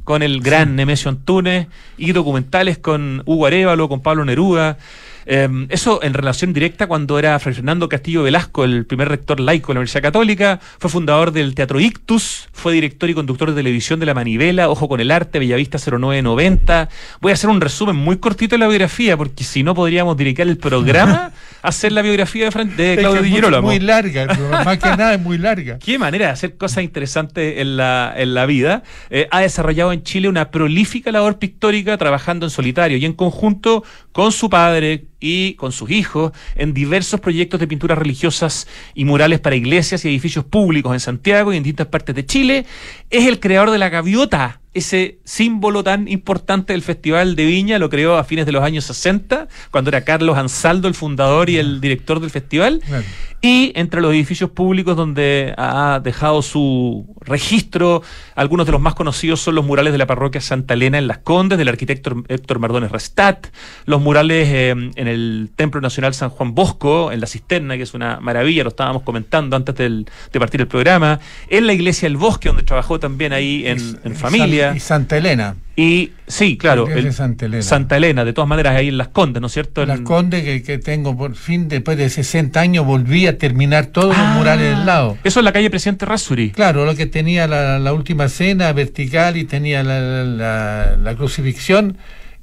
con 0.05 0.23
el 0.23 0.41
gran 0.41 0.77
Nemesio 0.77 1.11
Antunes, 1.11 1.67
y 1.99 2.13
documentales 2.13 2.79
con 2.79 3.23
Hugo 3.27 3.47
Arevalo, 3.47 3.89
con 3.89 4.01
Pablo 4.01 4.25
Neruda. 4.25 4.79
Eh, 5.27 5.49
eso 5.69 6.03
en 6.03 6.15
relación 6.15 6.53
directa 6.53 6.87
cuando 6.87 7.19
era 7.19 7.39
Fray 7.39 7.55
Fernando 7.55 7.89
Castillo 7.89 8.23
Velasco, 8.23 8.65
el 8.65 8.87
primer 8.87 9.09
rector 9.09 9.41
laico 9.41 9.69
de 9.69 9.75
la 9.75 9.81
Universidad 9.81 10.03
Católica, 10.03 10.61
fue 10.79 10.91
fundador 10.91 11.33
del 11.33 11.55
Teatro 11.55 11.81
Ictus, 11.81 12.49
fue 12.53 12.73
director 12.73 13.09
y 13.11 13.15
conductor 13.15 13.51
de 13.51 13.57
televisión 13.57 14.01
de 14.01 14.07
La 14.07 14.15
Manivela, 14.15 14.69
Ojo 14.71 14.89
con 14.89 15.01
el 15.01 15.11
Arte, 15.11 15.39
Bellavista 15.39 15.79
0990. 15.79 16.89
Voy 17.21 17.31
a 17.31 17.35
hacer 17.35 17.51
un 17.51 17.61
resumen 17.61 17.97
muy 17.97 18.17
cortito 18.19 18.55
de 18.55 18.59
la 18.59 18.69
biografía, 18.69 19.17
porque 19.17 19.45
si 19.45 19.63
no 19.63 19.75
podríamos 19.75 20.17
dedicar 20.17 20.49
el 20.49 20.57
programa 20.57 21.33
a 21.63 21.69
hacer 21.69 21.93
la 21.93 22.03
biografía 22.03 22.45
de, 22.47 22.51
Fran- 22.51 22.75
de 22.77 22.97
Claudio 22.99 23.21
es 23.21 23.25
Di 23.27 23.61
muy, 23.61 23.79
larga, 23.81 24.27
más 24.65 24.79
que 24.79 24.89
nada 24.89 25.15
es 25.15 25.21
muy 25.21 25.39
larga. 25.39 25.79
Qué 25.85 25.99
manera 25.99 26.27
de 26.27 26.33
hacer 26.33 26.57
cosas 26.57 26.85
interesantes 26.85 27.59
en 27.59 27.77
la, 27.77 28.13
en 28.17 28.35
la 28.35 28.47
vida. 28.47 28.83
Eh, 29.11 29.29
ha 29.31 29.41
desarrollado 29.41 29.93
en 29.93 30.03
Chile 30.03 30.29
una 30.29 30.51
prolífica 30.51 31.13
labor 31.13 31.39
pictórica 31.39 31.97
trabajando 31.99 32.47
en 32.47 32.51
solitario 32.51 32.97
y 32.97 33.05
en 33.05 33.13
conjunto 33.13 33.85
con 34.13 34.33
su 34.33 34.51
padre 34.51 35.05
y 35.21 35.55
con 35.55 35.71
sus 35.71 35.91
hijos 35.91 36.33
en 36.57 36.75
diversos 36.75 37.21
proyectos 37.21 37.61
de 37.61 37.67
pinturas 37.67 37.99
religiosas 37.99 38.67
y 38.95 39.05
murales 39.05 39.39
para 39.41 39.57
iglesias 39.57 40.05
y 40.05 40.09
edificios 40.09 40.45
públicos 40.45 40.93
en 40.93 41.01
Santiago 41.01 41.53
y 41.53 41.59
en 41.59 41.63
distintas 41.63 41.89
partes 41.89 42.15
de 42.15 42.27
Chile. 42.27 42.67
Es 43.11 43.27
el 43.27 43.39
creador 43.39 43.71
de 43.71 43.79
la 43.79 43.91
gaviota, 43.91 44.60
ese 44.73 45.19
símbolo 45.25 45.83
tan 45.83 46.07
importante 46.07 46.73
del 46.73 46.83
Festival 46.83 47.35
de 47.37 47.45
Viña, 47.45 47.79
lo 47.79 47.91
creó 47.91 48.17
a 48.17 48.25
fines 48.25 48.47
de 48.47 48.53
los 48.53 48.63
años 48.63 48.85
60, 48.85 49.49
cuando 49.71 49.91
era 49.91 50.03
Carlos 50.05 50.39
Ansaldo 50.39 50.87
el 50.89 50.95
fundador 50.95 51.51
y 51.51 51.57
el 51.59 51.81
director 51.81 52.21
del 52.21 52.31
festival. 52.31 52.81
Claro. 52.87 53.05
Y 53.43 53.73
entre 53.75 54.03
los 54.03 54.13
edificios 54.13 54.51
públicos 54.51 54.97
donde 54.99 55.55
ha 55.57 55.99
dejado 56.05 56.43
su 56.43 57.07
registro, 57.23 58.03
algunos 58.35 58.67
de 58.67 58.73
los 58.73 58.83
más 58.83 58.95
conocidos 58.95 59.41
son 59.41 59.55
los 59.55 59.65
murales 59.65 59.93
de 59.93 59.99
la 59.99 60.07
parroquia 60.07 60.43
Santa 60.43 60.75
Elena 60.75 60.99
en 60.99 61.07
Las 61.09 61.19
Condes, 61.19 61.57
del 61.57 61.69
arquitecto 61.69 62.23
Héctor 62.29 62.59
Mardones 62.59 62.91
Restat, 62.93 63.47
los 63.87 64.01
murales 64.03 64.47
eh, 64.51 64.69
en 64.71 65.09
el 65.09 65.51
Templo 65.57 65.81
Nacional 65.81 66.13
San 66.13 66.29
Juan 66.29 66.55
Bosco, 66.55 67.13
en 67.13 67.21
la 67.21 67.27
Cisterna, 67.27 67.77
que 67.79 67.85
es 67.85 67.95
una 67.95 68.21
maravilla, 68.21 68.63
lo 68.63 68.69
estábamos 68.69 69.03
comentando 69.05 69.57
antes 69.57 69.75
del- 69.75 70.07
de 70.33 70.39
partir 70.39 70.61
el 70.61 70.69
programa, 70.69 71.19
en 71.49 71.67
la 71.67 71.73
iglesia 71.73 72.09
del 72.11 72.19
Bosque, 72.19 72.49
donde 72.51 72.63
trabajó 72.63 73.01
también 73.01 73.33
ahí 73.33 73.67
en, 73.67 73.79
familia. 74.17 74.60
Y 74.77 74.81
Santa 74.81 75.17
Elena. 75.17 75.57
Y 75.77 76.11
sí, 76.27 76.59
claro, 76.59 76.87
el- 76.89 77.13
Santa 77.13 77.47
Elena. 77.47 77.63
Santa 77.63 77.97
Elena, 77.97 78.25
de 78.25 78.33
todas 78.35 78.49
maneras 78.49 78.77
ahí 78.77 78.89
en 78.89 78.99
Las 78.99 79.09
Condes, 79.09 79.41
¿no 79.41 79.47
es 79.47 79.53
cierto? 79.55 79.85
Las 79.87 79.99
En- 80.01 80.05
Condes 80.05 80.45
que, 80.45 80.63
que 80.63 80.79
tengo 80.79 81.17
por 81.17 81.35
fin, 81.37 81.69
después 81.69 81.97
de 81.97 82.11
60 82.11 82.61
años, 82.61 82.85
volví 82.85 83.27
a 83.27 83.39
terminar 83.39 83.87
todos 83.87 84.15
Ah, 84.19 84.23
los 84.29 84.39
murales 84.39 84.77
del 84.77 84.85
lado. 84.87 85.17
Eso 85.25 85.41
es 85.41 85.45
la 85.45 85.53
calle 85.53 85.71
Presidente 85.71 86.05
Razzuri. 86.05 86.51
Claro, 86.51 86.85
lo 86.85 86.95
que 86.95 87.07
tenía 87.07 87.47
la, 87.47 87.79
la 87.79 87.93
última 87.95 88.29
cena 88.29 88.73
vertical 88.75 89.37
y 89.39 89.45
tenía 89.45 89.83
la, 89.83 90.01
la- 90.25 90.97
la- 90.97 91.15
crucifixión. 91.17 91.97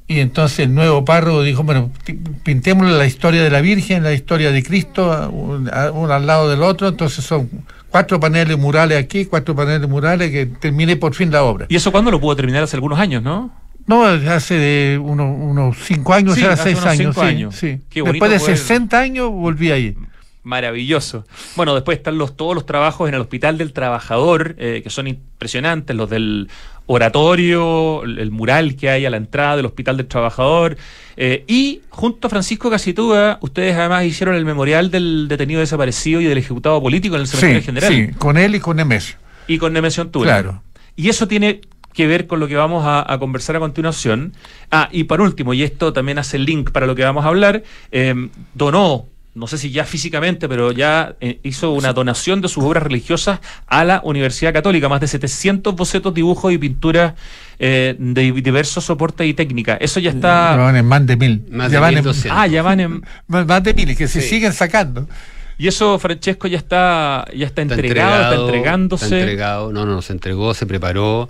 Y 0.10 0.22
entonces 0.22 0.60
el 0.60 0.74
nuevo 0.74 1.04
párroco 1.04 1.44
dijo, 1.44 1.64
bueno, 1.64 1.92
pi- 2.06 2.18
pintémosle 2.44 2.98
la 2.98 3.06
historia 3.06 3.44
de 3.44 3.50
la 3.50 3.60
Virgen, 3.62 4.04
la 4.04 4.14
historia 4.14 4.52
de 4.52 4.64
Cristo, 4.64 5.30
un- 5.32 5.70
uno 5.94 6.14
al 6.14 6.26
lado 6.26 6.50
del 6.50 6.64
otro. 6.64 6.88
Entonces 6.88 7.26
son 7.26 7.50
cuatro 7.90 8.20
paneles 8.20 8.58
murales 8.58 8.98
aquí, 9.04 9.26
cuatro 9.26 9.56
paneles 9.56 9.88
murales 9.90 10.32
que 10.32 10.46
terminé 10.46 10.96
por 10.96 11.14
fin 11.14 11.32
la 11.32 11.44
obra. 11.44 11.66
¿Y 11.70 11.76
eso 11.76 11.92
cuándo 11.92 12.12
lo 12.12 12.20
pudo 12.20 12.36
terminar? 12.36 12.64
Hace 12.64 12.76
algunos 12.78 13.00
años, 13.00 13.24
¿no? 13.24 13.52
No, 13.86 14.04
hace 14.06 14.56
de 14.56 14.98
unos, 15.02 15.34
unos 15.40 15.78
cinco 15.84 16.14
años, 16.14 16.36
Sí, 16.36 16.44
hace 16.44 16.64
seis 16.64 16.76
unos 16.78 16.88
años. 16.88 17.16
cinco 17.16 17.22
sí, 17.22 17.28
años. 17.28 17.56
sí. 17.56 17.80
Después 17.94 18.32
de 18.32 18.40
poder- 18.40 18.58
60 18.58 19.00
años 19.00 19.32
volví 19.32 19.72
ahí. 19.72 19.96
Maravilloso. 20.44 21.26
Bueno, 21.56 21.74
después 21.76 21.98
están 21.98 22.18
los, 22.18 22.38
todos 22.38 22.56
los 22.56 22.66
trabajos 22.66 23.08
en 23.10 23.16
el 23.16 23.22
Hospital 23.22 23.58
del 23.58 23.74
Trabajador, 23.74 24.56
eh, 24.60 24.82
que 24.84 24.90
son 24.90 25.08
impresionantes, 25.08 25.96
los 25.96 26.10
del 26.10 26.50
oratorio, 26.88 28.04
el, 28.04 28.32
mural 28.32 28.76
que 28.76 28.90
hay 28.90 29.06
a 29.06 29.10
la 29.10 29.18
entrada 29.18 29.56
del 29.58 29.66
Hospital 29.66 29.98
del 29.98 30.08
Trabajador. 30.08 30.78
eh, 31.16 31.44
y 31.48 31.82
junto 31.90 32.28
a 32.28 32.30
Francisco 32.30 32.70
Casitúa, 32.70 33.38
ustedes 33.42 33.76
además 33.76 34.06
hicieron 34.06 34.36
el 34.36 34.46
memorial 34.46 34.90
del 34.92 35.28
detenido 35.28 35.60
desaparecido 35.60 36.22
y 36.22 36.26
del 36.26 36.38
ejecutado 36.38 36.82
político 36.82 37.16
en 37.16 37.22
el 37.22 37.28
cementerio 37.28 37.62
Sí, 37.62 37.66
general. 37.66 37.94
sí, 37.94 38.14
con 38.18 38.38
él 38.38 38.56
y 38.56 38.60
con 38.60 38.78
Nemesio. 38.78 39.16
Y 39.48 39.58
con 39.58 39.74
Nemesio 39.74 40.04
Antunes. 40.04 40.28
Claro. 40.28 40.62
Y 40.96 41.10
eso 41.10 41.28
tiene 41.28 41.62
que 41.94 42.06
ver 42.08 42.28
con 42.28 42.40
lo 42.40 42.48
que 42.48 42.56
vamos 42.56 42.86
a, 42.86 43.12
a 43.12 43.18
conversar 43.18 43.56
a 43.56 43.60
continuación. 43.60 44.34
Ah, 44.72 44.90
y 44.92 45.06
por 45.06 45.20
último, 45.22 45.54
y 45.54 45.64
esto 45.64 45.94
también 45.94 46.20
hace 46.20 46.38
link 46.38 46.72
para 46.72 46.86
lo 46.86 46.94
que 46.96 47.04
vamos 47.04 47.26
a 47.26 47.30
hablar, 47.30 47.64
eh, 47.92 48.30
donó, 48.54 49.08
no 49.38 49.48
sé 49.48 49.58
si 49.58 49.70
ya 49.72 49.86
físicamente, 49.86 50.50
pero 50.50 50.72
ya 50.72 51.16
eh, 51.22 51.40
hizo 51.44 51.72
una 51.72 51.94
donación 51.94 52.42
de 52.42 52.48
sus 52.50 52.64
obras 52.64 52.84
religiosas 52.84 53.40
a 53.68 53.84
la 53.86 54.02
Universidad 54.04 54.52
Católica, 54.54 54.90
más 54.90 55.00
de 55.02 55.08
700 55.08 55.76
bocetos, 55.76 56.14
dibujos 56.14 56.52
y 56.52 56.58
pinturas 56.58 57.14
eh, 57.60 57.96
de 57.98 58.32
diversos 58.34 58.84
soportes 58.86 59.28
y 59.28 59.34
técnicas. 59.34 59.78
Eso 59.80 60.00
ya 60.00 60.12
Ya 60.12 60.16
está... 60.18 60.56
van 60.58 60.76
en 60.76 60.86
más 60.86 61.06
de 61.06 61.16
mil. 61.18 61.46
Más 61.52 61.72
ya 61.72 61.78
de 61.78 61.82
van 61.82 61.90
en- 61.94 62.00
1200. 62.04 62.38
Ah, 62.40 62.48
ya 62.48 62.62
van 62.64 62.80
en... 62.80 63.02
más 63.28 63.46
más 63.46 63.64
de 63.64 63.74
mil, 63.74 63.90
y 63.92 63.96
que 63.96 64.08
se 64.08 64.22
Sí. 64.22 64.28
siguen 64.30 64.54
sacando. 64.54 65.08
Y 65.60 65.68
eso, 65.68 65.98
Francesco, 65.98 66.48
ya 66.48 66.58
está, 66.58 67.26
ya 67.36 67.46
está, 67.48 67.62
entregado, 67.64 68.24
está 68.34 68.36
entregándose. 68.44 69.06
Está 69.06 69.18
entregado, 69.20 69.72
no, 69.72 69.86
no, 69.86 70.02
se 70.04 70.14
entregó, 70.14 70.54
se 70.54 70.66
preparó, 70.68 71.30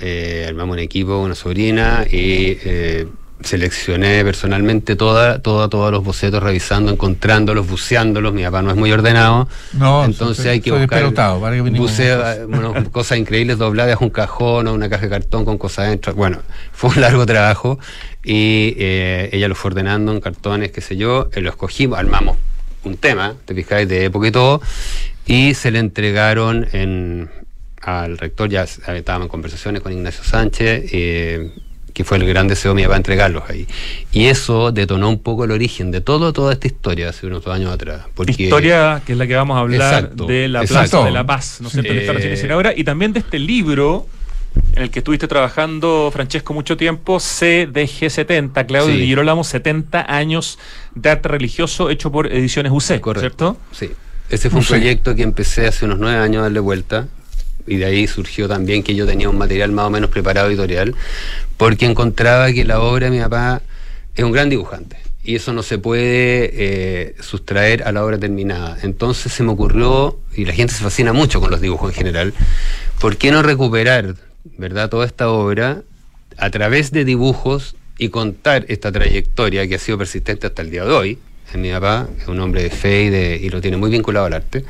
eh, 0.00 0.46
armamos 0.48 0.74
un 0.74 0.78
equipo, 0.80 1.18
una 1.18 1.34
sobrina 1.34 2.04
y 2.08 2.56
eh, 2.64 3.06
seleccioné 3.40 4.24
personalmente 4.24 4.96
toda, 4.96 5.40
toda, 5.40 5.68
todos 5.68 5.90
los 5.92 6.02
bocetos, 6.02 6.42
revisando, 6.42 6.90
encontrándolos, 6.92 7.66
buceándolos. 7.68 8.32
Mi 8.32 8.42
papá 8.44 8.62
no 8.62 8.70
es 8.70 8.76
muy 8.76 8.90
ordenado, 8.92 9.48
No, 9.72 10.04
entonces 10.04 10.44
soy- 10.44 10.52
hay 10.52 10.60
que 10.60 10.70
soy 10.70 10.80
buscar 10.80 11.00
para 11.40 11.54
que 11.56 11.60
buceo, 11.62 12.48
bueno, 12.48 12.74
cosas 12.92 13.18
increíbles 13.18 13.58
dobladas, 13.58 14.00
un 14.00 14.10
cajón 14.10 14.66
o 14.68 14.72
una 14.74 14.88
caja 14.88 15.02
de 15.04 15.10
cartón 15.10 15.44
con 15.44 15.58
cosas 15.58 15.86
adentro. 15.86 16.14
Bueno, 16.14 16.38
fue 16.72 16.90
un 16.90 17.00
largo 17.00 17.26
trabajo 17.26 17.78
y 18.22 18.74
eh, 18.78 19.28
ella 19.32 19.48
lo 19.48 19.54
fue 19.54 19.70
ordenando 19.72 20.12
en 20.12 20.20
cartones, 20.20 20.70
qué 20.72 20.80
sé 20.80 20.96
yo, 20.96 21.28
eh, 21.32 21.40
lo 21.40 21.50
escogimos, 21.50 21.98
armamos 21.98 22.38
un 22.84 22.96
tema, 22.96 23.34
te 23.44 23.54
fijáis, 23.54 23.88
de 23.88 24.04
época 24.04 24.28
y 24.28 24.30
todo, 24.30 24.60
y 25.26 25.54
se 25.54 25.70
le 25.70 25.78
entregaron 25.78 26.66
en, 26.72 27.30
al 27.80 28.16
rector, 28.18 28.48
ya 28.48 28.64
estábamos 28.64 29.26
en 29.26 29.30
conversaciones 29.30 29.82
con 29.82 29.92
Ignacio 29.92 30.22
Sánchez, 30.24 30.84
eh, 30.92 31.50
que 31.94 32.04
fue 32.04 32.18
el 32.18 32.26
gran 32.26 32.48
deseo 32.48 32.72
de 32.72 32.74
mi 32.74 32.82
papá 32.82 32.96
entregarlos 32.96 33.44
ahí. 33.48 33.66
Y 34.12 34.26
eso 34.26 34.72
detonó 34.72 35.08
un 35.08 35.20
poco 35.20 35.44
el 35.44 35.52
origen 35.52 35.90
de 35.92 36.00
todo, 36.00 36.32
toda 36.32 36.52
esta 36.52 36.66
historia 36.66 37.08
hace 37.08 37.26
unos 37.26 37.44
dos 37.44 37.54
años 37.54 37.72
atrás. 37.72 38.02
Porque 38.14 38.32
Historia 38.36 39.00
que 39.06 39.12
es 39.12 39.18
la 39.18 39.26
que 39.26 39.36
vamos 39.36 39.56
a 39.56 39.60
hablar 39.60 39.94
Exacto, 40.02 40.26
de 40.26 40.48
la 40.48 40.62
exacto. 40.62 40.90
Plaza 40.90 41.04
de 41.06 41.10
la 41.12 41.24
Paz, 41.24 41.58
¿no 41.60 41.68
es 41.68 41.72
cierto? 41.72 41.92
Eh, 41.92 42.52
ahora, 42.52 42.72
y 42.76 42.84
también 42.84 43.12
de 43.12 43.20
este 43.20 43.38
libro 43.38 44.06
en 44.74 44.82
el 44.82 44.90
que 44.90 44.98
estuviste 45.00 45.28
trabajando, 45.28 46.10
Francesco, 46.12 46.52
mucho 46.52 46.76
tiempo, 46.76 47.18
CDG70, 47.18 48.66
Claudio 48.66 48.94
Sí. 48.94 49.06
Girolamo, 49.06 49.44
70 49.44 50.12
años 50.12 50.58
de 50.94 51.10
arte 51.10 51.28
religioso 51.28 51.90
hecho 51.90 52.10
por 52.10 52.26
Ediciones 52.32 52.72
UC, 52.72 53.00
Correcto. 53.00 53.20
¿cierto? 53.20 53.56
Sí. 53.72 53.90
Ese 54.30 54.50
fue 54.50 54.60
un 54.60 54.66
proyecto 54.66 55.14
que 55.14 55.22
empecé 55.22 55.66
hace 55.66 55.84
unos 55.84 55.98
nueve 55.98 56.18
años 56.18 56.40
a 56.40 56.42
darle 56.44 56.60
vuelta. 56.60 57.06
Y 57.66 57.76
de 57.76 57.86
ahí 57.86 58.06
surgió 58.06 58.48
también 58.48 58.82
que 58.82 58.94
yo 58.94 59.06
tenía 59.06 59.28
un 59.28 59.38
material 59.38 59.72
más 59.72 59.86
o 59.86 59.90
menos 59.90 60.10
preparado 60.10 60.48
editorial, 60.48 60.94
porque 61.56 61.86
encontraba 61.86 62.52
que 62.52 62.64
la 62.64 62.80
obra 62.80 63.06
de 63.06 63.16
mi 63.16 63.22
papá 63.22 63.62
es 64.14 64.24
un 64.24 64.32
gran 64.32 64.48
dibujante. 64.48 64.96
Y 65.22 65.36
eso 65.36 65.54
no 65.54 65.62
se 65.62 65.78
puede 65.78 66.50
eh, 66.52 67.14
sustraer 67.20 67.84
a 67.84 67.92
la 67.92 68.04
obra 68.04 68.18
terminada. 68.18 68.76
Entonces 68.82 69.32
se 69.32 69.42
me 69.42 69.52
ocurrió, 69.52 70.18
y 70.34 70.44
la 70.44 70.52
gente 70.52 70.74
se 70.74 70.82
fascina 70.82 71.14
mucho 71.14 71.40
con 71.40 71.50
los 71.50 71.60
dibujos 71.60 71.90
en 71.90 71.96
general, 71.96 72.34
¿por 73.00 73.16
qué 73.16 73.30
no 73.30 73.42
recuperar 73.42 74.16
¿verdad? 74.58 74.90
toda 74.90 75.06
esta 75.06 75.30
obra 75.30 75.82
a 76.36 76.50
través 76.50 76.90
de 76.90 77.04
dibujos 77.04 77.76
y 77.96 78.10
contar 78.10 78.66
esta 78.68 78.92
trayectoria 78.92 79.66
que 79.66 79.76
ha 79.76 79.78
sido 79.78 79.96
persistente 79.96 80.46
hasta 80.46 80.60
el 80.60 80.70
día 80.70 80.84
de 80.84 80.92
hoy? 80.92 81.18
En 81.54 81.62
mi 81.62 81.70
papá 81.70 82.08
es 82.20 82.28
un 82.28 82.40
hombre 82.40 82.64
de 82.64 82.70
fe 82.70 83.40
y 83.40 83.48
lo 83.48 83.60
tiene 83.60 83.76
muy 83.76 83.90
vinculado 83.90 84.26
al 84.26 84.34
arte, 84.34 84.64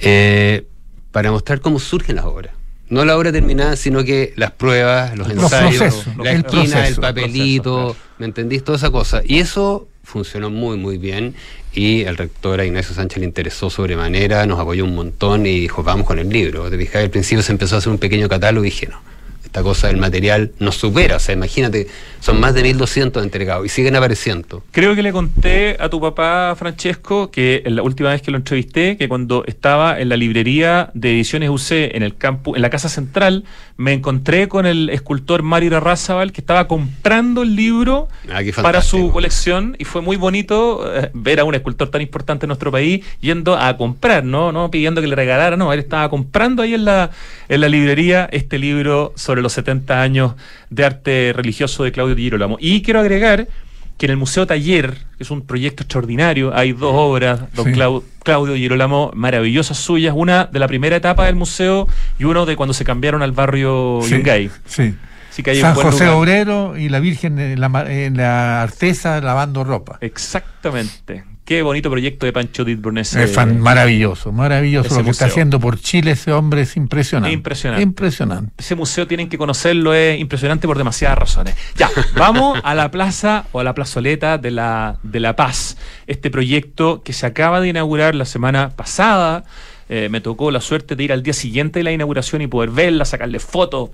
eh, 0.00 0.64
para 1.12 1.30
mostrar 1.30 1.60
cómo 1.60 1.78
surgen 1.78 2.16
las 2.16 2.24
obras. 2.24 2.54
No 2.88 3.04
la 3.04 3.18
obra 3.18 3.32
terminada, 3.32 3.76
sino 3.76 4.02
que 4.02 4.32
las 4.36 4.52
pruebas, 4.52 5.16
los 5.16 5.28
Los 5.28 5.44
ensayos, 5.44 5.76
procesos, 5.76 6.16
la 6.16 6.30
el 6.32 6.38
esquina, 6.38 6.62
proceso, 6.62 6.78
el 6.78 6.86
el 6.86 6.96
papelito, 6.96 7.62
proceso, 7.62 7.94
claro. 7.94 8.14
¿me 8.18 8.26
entendís? 8.26 8.64
Toda 8.64 8.78
esa 8.78 8.90
cosa. 8.90 9.20
Y 9.24 9.38
eso 9.38 9.88
funcionó 10.04 10.48
muy, 10.48 10.78
muy 10.78 10.96
bien. 10.96 11.34
Y 11.74 12.02
el 12.02 12.16
rector 12.16 12.60
a 12.60 12.64
Ignacio 12.64 12.94
Sánchez 12.94 13.18
le 13.18 13.26
interesó 13.26 13.68
sobremanera, 13.68 14.46
nos 14.46 14.58
apoyó 14.58 14.84
un 14.84 14.94
montón 14.94 15.44
y 15.44 15.60
dijo, 15.60 15.82
vamos 15.82 16.06
con 16.06 16.18
el 16.18 16.30
libro. 16.30 16.70
Te 16.70 16.78
fijas, 16.78 17.02
al 17.02 17.10
principio 17.10 17.42
se 17.42 17.52
empezó 17.52 17.74
a 17.74 17.78
hacer 17.78 17.92
un 17.92 17.98
pequeño 17.98 18.26
catálogo 18.28 18.64
y 18.64 18.70
dije, 18.70 18.86
no, 18.86 19.00
esta 19.48 19.62
cosa 19.62 19.88
del 19.88 19.96
material 19.96 20.52
nos 20.58 20.76
supera. 20.76 21.16
O 21.16 21.18
sea, 21.18 21.34
imagínate, 21.34 21.88
son 22.20 22.38
más 22.38 22.54
de 22.54 22.62
1200 22.62 23.22
entregados 23.22 23.64
y 23.64 23.70
siguen 23.70 23.96
apareciendo. 23.96 24.62
Creo 24.72 24.94
que 24.94 25.02
le 25.02 25.10
conté 25.10 25.76
a 25.80 25.88
tu 25.88 26.00
papá, 26.00 26.54
Francesco, 26.56 27.30
que 27.30 27.62
en 27.64 27.74
la 27.74 27.82
última 27.82 28.10
vez 28.10 28.20
que 28.20 28.30
lo 28.30 28.36
entrevisté, 28.36 28.98
que 28.98 29.08
cuando 29.08 29.44
estaba 29.46 29.98
en 29.98 30.10
la 30.10 30.16
librería 30.16 30.90
de 30.92 31.12
Ediciones 31.12 31.48
UC 31.48 31.94
en 31.94 32.02
el 32.02 32.16
campo, 32.16 32.56
en 32.56 32.62
la 32.62 32.68
Casa 32.68 32.90
Central, 32.90 33.44
me 33.78 33.94
encontré 33.94 34.48
con 34.48 34.66
el 34.66 34.90
escultor 34.90 35.42
Mario 35.42 35.68
Irarrázaval 35.68 36.32
que 36.32 36.42
estaba 36.42 36.68
comprando 36.68 37.42
el 37.42 37.56
libro 37.56 38.08
Ah, 38.30 38.40
para 38.62 38.82
su 38.82 39.10
colección 39.10 39.76
y 39.78 39.84
fue 39.84 40.02
muy 40.02 40.16
bonito 40.16 40.84
eh, 40.94 41.10
ver 41.14 41.40
a 41.40 41.44
un 41.44 41.54
escultor 41.54 41.88
tan 41.88 42.02
importante 42.02 42.44
en 42.44 42.48
nuestro 42.48 42.70
país 42.70 43.04
yendo 43.20 43.56
a 43.56 43.76
comprar, 43.76 44.24
no, 44.24 44.52
no 44.52 44.70
pidiendo 44.70 45.00
que 45.00 45.06
le 45.06 45.16
regalara, 45.16 45.56
no, 45.56 45.72
él 45.72 45.80
estaba 45.80 46.08
comprando 46.10 46.62
ahí 46.62 46.74
en 46.74 46.84
la, 46.84 47.10
en 47.48 47.60
la 47.60 47.68
librería 47.68 48.28
este 48.30 48.58
libro 48.58 49.12
sobre 49.16 49.37
los 49.42 49.52
70 49.52 50.00
años 50.02 50.34
de 50.70 50.84
arte 50.84 51.32
religioso 51.34 51.84
de 51.84 51.92
Claudio 51.92 52.14
Di 52.14 52.22
Girolamo. 52.24 52.56
Y 52.60 52.82
quiero 52.82 53.00
agregar 53.00 53.48
que 53.96 54.06
en 54.06 54.10
el 54.12 54.16
Museo 54.16 54.46
Taller, 54.46 54.94
que 55.16 55.24
es 55.24 55.30
un 55.32 55.42
proyecto 55.44 55.82
extraordinario, 55.82 56.54
hay 56.56 56.72
dos 56.72 56.92
obras, 56.94 57.40
don 57.54 57.66
Sí. 57.66 57.72
Clau- 57.72 58.04
Claudio 58.22 58.54
Di 58.54 58.60
Girolamo, 58.60 59.10
maravillosas 59.14 59.76
suyas, 59.76 60.14
una 60.16 60.44
de 60.44 60.58
la 60.60 60.68
primera 60.68 60.94
etapa 60.96 61.26
del 61.26 61.34
museo 61.34 61.88
y 62.18 62.24
uno 62.24 62.46
de 62.46 62.54
cuando 62.54 62.74
se 62.74 62.84
cambiaron 62.84 63.22
al 63.22 63.32
barrio 63.32 63.98
Sí, 64.04 64.10
Yungay. 64.10 64.50
sí. 64.66 64.94
Así 65.30 65.42
que 65.42 65.50
hay 65.50 65.56
un 65.58 65.62
San 65.62 65.74
buen 65.74 65.86
José 65.90 66.04
lugar. 66.04 66.18
Obrero 66.18 66.76
y 66.76 66.88
la 66.88 67.00
Virgen 67.00 67.38
en 67.38 67.60
la, 67.60 67.68
ma- 67.68 67.90
en 67.90 68.16
la 68.16 68.62
Artesa 68.62 69.20
lavando 69.20 69.62
ropa. 69.64 69.98
Exactamente. 70.00 71.24
Qué 71.48 71.62
bonito 71.62 71.90
proyecto 71.90 72.26
de 72.26 72.32
Pancho 72.34 72.62
Ditburn 72.62 72.98
ese. 72.98 73.24
Es 73.24 73.32
fan- 73.32 73.58
maravilloso, 73.58 74.32
maravilloso 74.32 74.98
lo 74.98 75.02
que 75.02 75.12
está 75.12 75.24
haciendo 75.24 75.58
por 75.58 75.80
Chile 75.80 76.10
ese 76.10 76.30
hombre 76.30 76.60
es 76.60 76.76
impresionante. 76.76 77.32
Impresionante. 77.32 77.82
Impresionante. 77.82 78.52
Ese 78.58 78.74
museo 78.74 79.06
tienen 79.06 79.30
que 79.30 79.38
conocerlo, 79.38 79.94
es 79.94 80.20
impresionante 80.20 80.66
por 80.66 80.76
demasiadas 80.76 81.16
razones. 81.16 81.54
Ya, 81.74 81.88
vamos 82.18 82.60
a 82.62 82.74
la 82.74 82.90
plaza 82.90 83.46
o 83.52 83.60
a 83.60 83.64
la 83.64 83.72
plazoleta 83.72 84.36
de 84.36 84.50
la, 84.50 84.98
de 85.02 85.20
la 85.20 85.36
Paz. 85.36 85.78
Este 86.06 86.30
proyecto 86.30 87.02
que 87.02 87.14
se 87.14 87.24
acaba 87.24 87.62
de 87.62 87.68
inaugurar 87.68 88.14
la 88.14 88.26
semana 88.26 88.68
pasada. 88.76 89.44
Eh, 89.88 90.08
me 90.10 90.20
tocó 90.20 90.50
la 90.50 90.60
suerte 90.60 90.96
de 90.96 91.04
ir 91.04 91.12
al 91.14 91.22
día 91.22 91.32
siguiente 91.32 91.78
de 91.78 91.84
la 91.84 91.92
inauguración 91.92 92.42
y 92.42 92.46
poder 92.46 92.68
verla, 92.68 93.06
sacarle 93.06 93.38
fotos, 93.38 93.88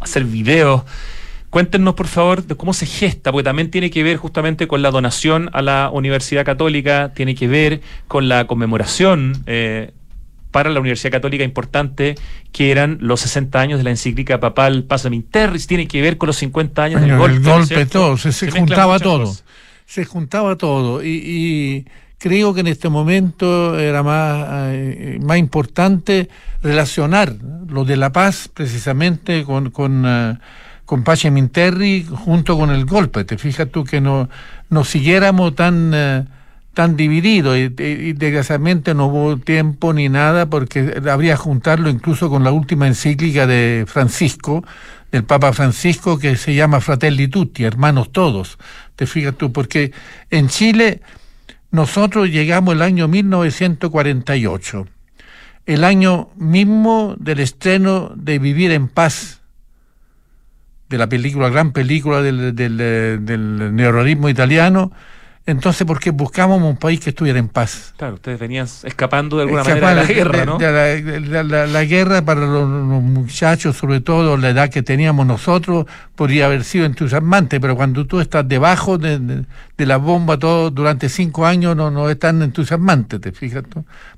hacer 0.00 0.24
videos. 0.24 0.80
Cuéntenos, 1.56 1.94
por 1.94 2.06
favor, 2.06 2.44
de 2.44 2.54
cómo 2.54 2.74
se 2.74 2.84
gesta, 2.84 3.32
porque 3.32 3.44
también 3.44 3.70
tiene 3.70 3.88
que 3.88 4.02
ver 4.02 4.18
justamente 4.18 4.68
con 4.68 4.82
la 4.82 4.90
donación 4.90 5.48
a 5.54 5.62
la 5.62 5.88
Universidad 5.90 6.44
Católica, 6.44 7.12
tiene 7.14 7.34
que 7.34 7.48
ver 7.48 7.80
con 8.08 8.28
la 8.28 8.46
conmemoración 8.46 9.42
eh, 9.46 9.92
para 10.50 10.68
la 10.68 10.80
Universidad 10.80 11.12
Católica 11.12 11.44
importante, 11.44 12.14
que 12.52 12.70
eran 12.70 12.98
los 13.00 13.20
60 13.20 13.58
años 13.58 13.78
de 13.78 13.84
la 13.84 13.90
encíclica 13.90 14.38
papal 14.38 14.86
in 15.10 15.22
Terris, 15.22 15.66
tiene 15.66 15.88
que 15.88 16.02
ver 16.02 16.18
con 16.18 16.26
los 16.26 16.36
50 16.36 16.82
años 16.82 17.00
del 17.00 17.16
golpe. 17.16 17.36
el 17.36 17.42
¿no 17.42 17.60
es 17.60 17.68
golpe, 17.70 17.86
todo, 17.86 18.18
se, 18.18 18.50
juntaba 18.50 18.98
todo. 18.98 19.24
cosas. 19.24 19.44
Se 19.86 20.04
juntaba 20.04 20.56
todo. 20.56 21.02
Y, 21.02 21.08
y 21.08 21.86
creo 22.18 22.52
que 22.52 22.60
en 22.60 22.66
este 22.66 22.90
momento 22.90 23.78
era 23.78 24.02
más, 24.02 24.46
eh, 24.72 25.18
más 25.22 25.38
importante 25.38 26.28
relacionar 26.62 27.34
lo 27.66 27.86
de 27.86 27.96
la 27.96 28.12
paz 28.12 28.50
precisamente 28.52 29.42
con, 29.44 29.70
con, 29.70 30.04
eh, 30.06 30.38
con 30.86 31.02
Pacem 31.04 31.36
in 31.36 31.50
Terri 31.50 32.06
junto 32.10 32.56
con 32.58 32.70
el 32.70 32.86
golpe. 32.86 33.24
Te 33.24 33.36
fijas 33.36 33.68
tú 33.70 33.84
que 33.84 34.00
no, 34.00 34.28
no 34.70 34.84
siguiéramos 34.84 35.54
tan... 35.54 35.92
eh, 35.94 36.24
tan 36.76 36.94
divididos 36.94 37.56
y, 37.56 37.72
y- 37.82 38.12
desgraciadamente 38.12 38.92
no 38.92 39.06
hubo 39.06 39.38
tiempo 39.38 39.94
ni 39.94 40.10
nada 40.10 40.44
porque 40.50 41.00
habría 41.10 41.34
juntarlo 41.34 41.88
incluso 41.88 42.28
con 42.28 42.44
la 42.44 42.52
última 42.52 42.86
encíclica 42.86 43.46
de 43.46 43.86
Francisco, 43.88 44.62
del 45.10 45.24
Papa 45.24 45.54
Francisco, 45.54 46.18
que 46.18 46.36
se 46.36 46.54
llama 46.54 46.82
Fratelli 46.82 47.28
Tutti, 47.28 47.64
hermanos 47.64 48.12
todos. 48.12 48.58
Te 48.94 49.06
fijas 49.06 49.34
tú, 49.38 49.52
porque 49.52 49.92
en 50.28 50.48
Chile 50.48 51.00
nosotros 51.70 52.28
llegamos 52.28 52.74
el 52.74 52.82
año 52.82 53.08
1948, 53.08 54.86
el 55.64 55.82
año 55.84 56.28
mismo 56.36 57.14
del 57.18 57.40
estreno 57.40 58.12
de 58.16 58.38
Vivir 58.38 58.70
en 58.72 58.88
Paz, 58.88 59.40
de 60.88 60.98
la 60.98 61.08
película, 61.08 61.48
gran 61.48 61.72
película 61.72 62.22
del, 62.22 62.54
del, 62.54 62.76
del 63.24 63.74
neorrealismo 63.74 64.28
italiano, 64.28 64.92
Entonces, 65.48 65.86
porque 65.86 66.10
buscábamos 66.10 66.68
un 66.68 66.76
país 66.76 66.98
que 66.98 67.10
estuviera 67.10 67.38
en 67.38 67.46
paz. 67.46 67.94
Claro, 67.96 68.14
ustedes 68.14 68.36
venían 68.40 68.66
escapando 68.82 69.36
de 69.36 69.42
alguna 69.44 69.62
Escapar 69.62 69.82
manera 69.94 70.02
de 70.02 70.08
la 70.08 70.12
guerra, 70.12 70.38
de- 70.40 70.46
¿no? 70.46 70.58
de 70.58 70.72
la, 70.72 70.82
de 70.82 71.20
la- 71.20 71.42
la- 71.44 71.66
la 71.68 71.84
guerra 71.84 72.22
para 72.24 72.40
los, 72.40 72.68
los 72.68 73.00
muchachos, 73.02 73.76
sobre 73.76 74.00
todo 74.00 74.36
la 74.36 74.50
edad 74.50 74.70
que 74.70 74.82
teníamos 74.82 75.24
nosotros, 75.24 75.86
podría 76.16 76.46
haber 76.46 76.64
sido 76.64 76.84
entusiasmante, 76.84 77.60
pero 77.60 77.76
cuando 77.76 78.06
tú 78.06 78.18
estás 78.18 78.48
debajo 78.48 78.98
de, 78.98 79.20
de- 79.20 79.86
la 79.86 79.98
bomba 79.98 80.36
todo 80.36 80.70
durante 80.72 81.08
cinco 81.08 81.46
años 81.46 81.76
no, 81.76 81.92
no 81.92 82.10
es 82.10 82.18
tan 82.18 82.42
entusiasmante, 82.42 83.20
¿te 83.20 83.30
fijas? 83.30 83.62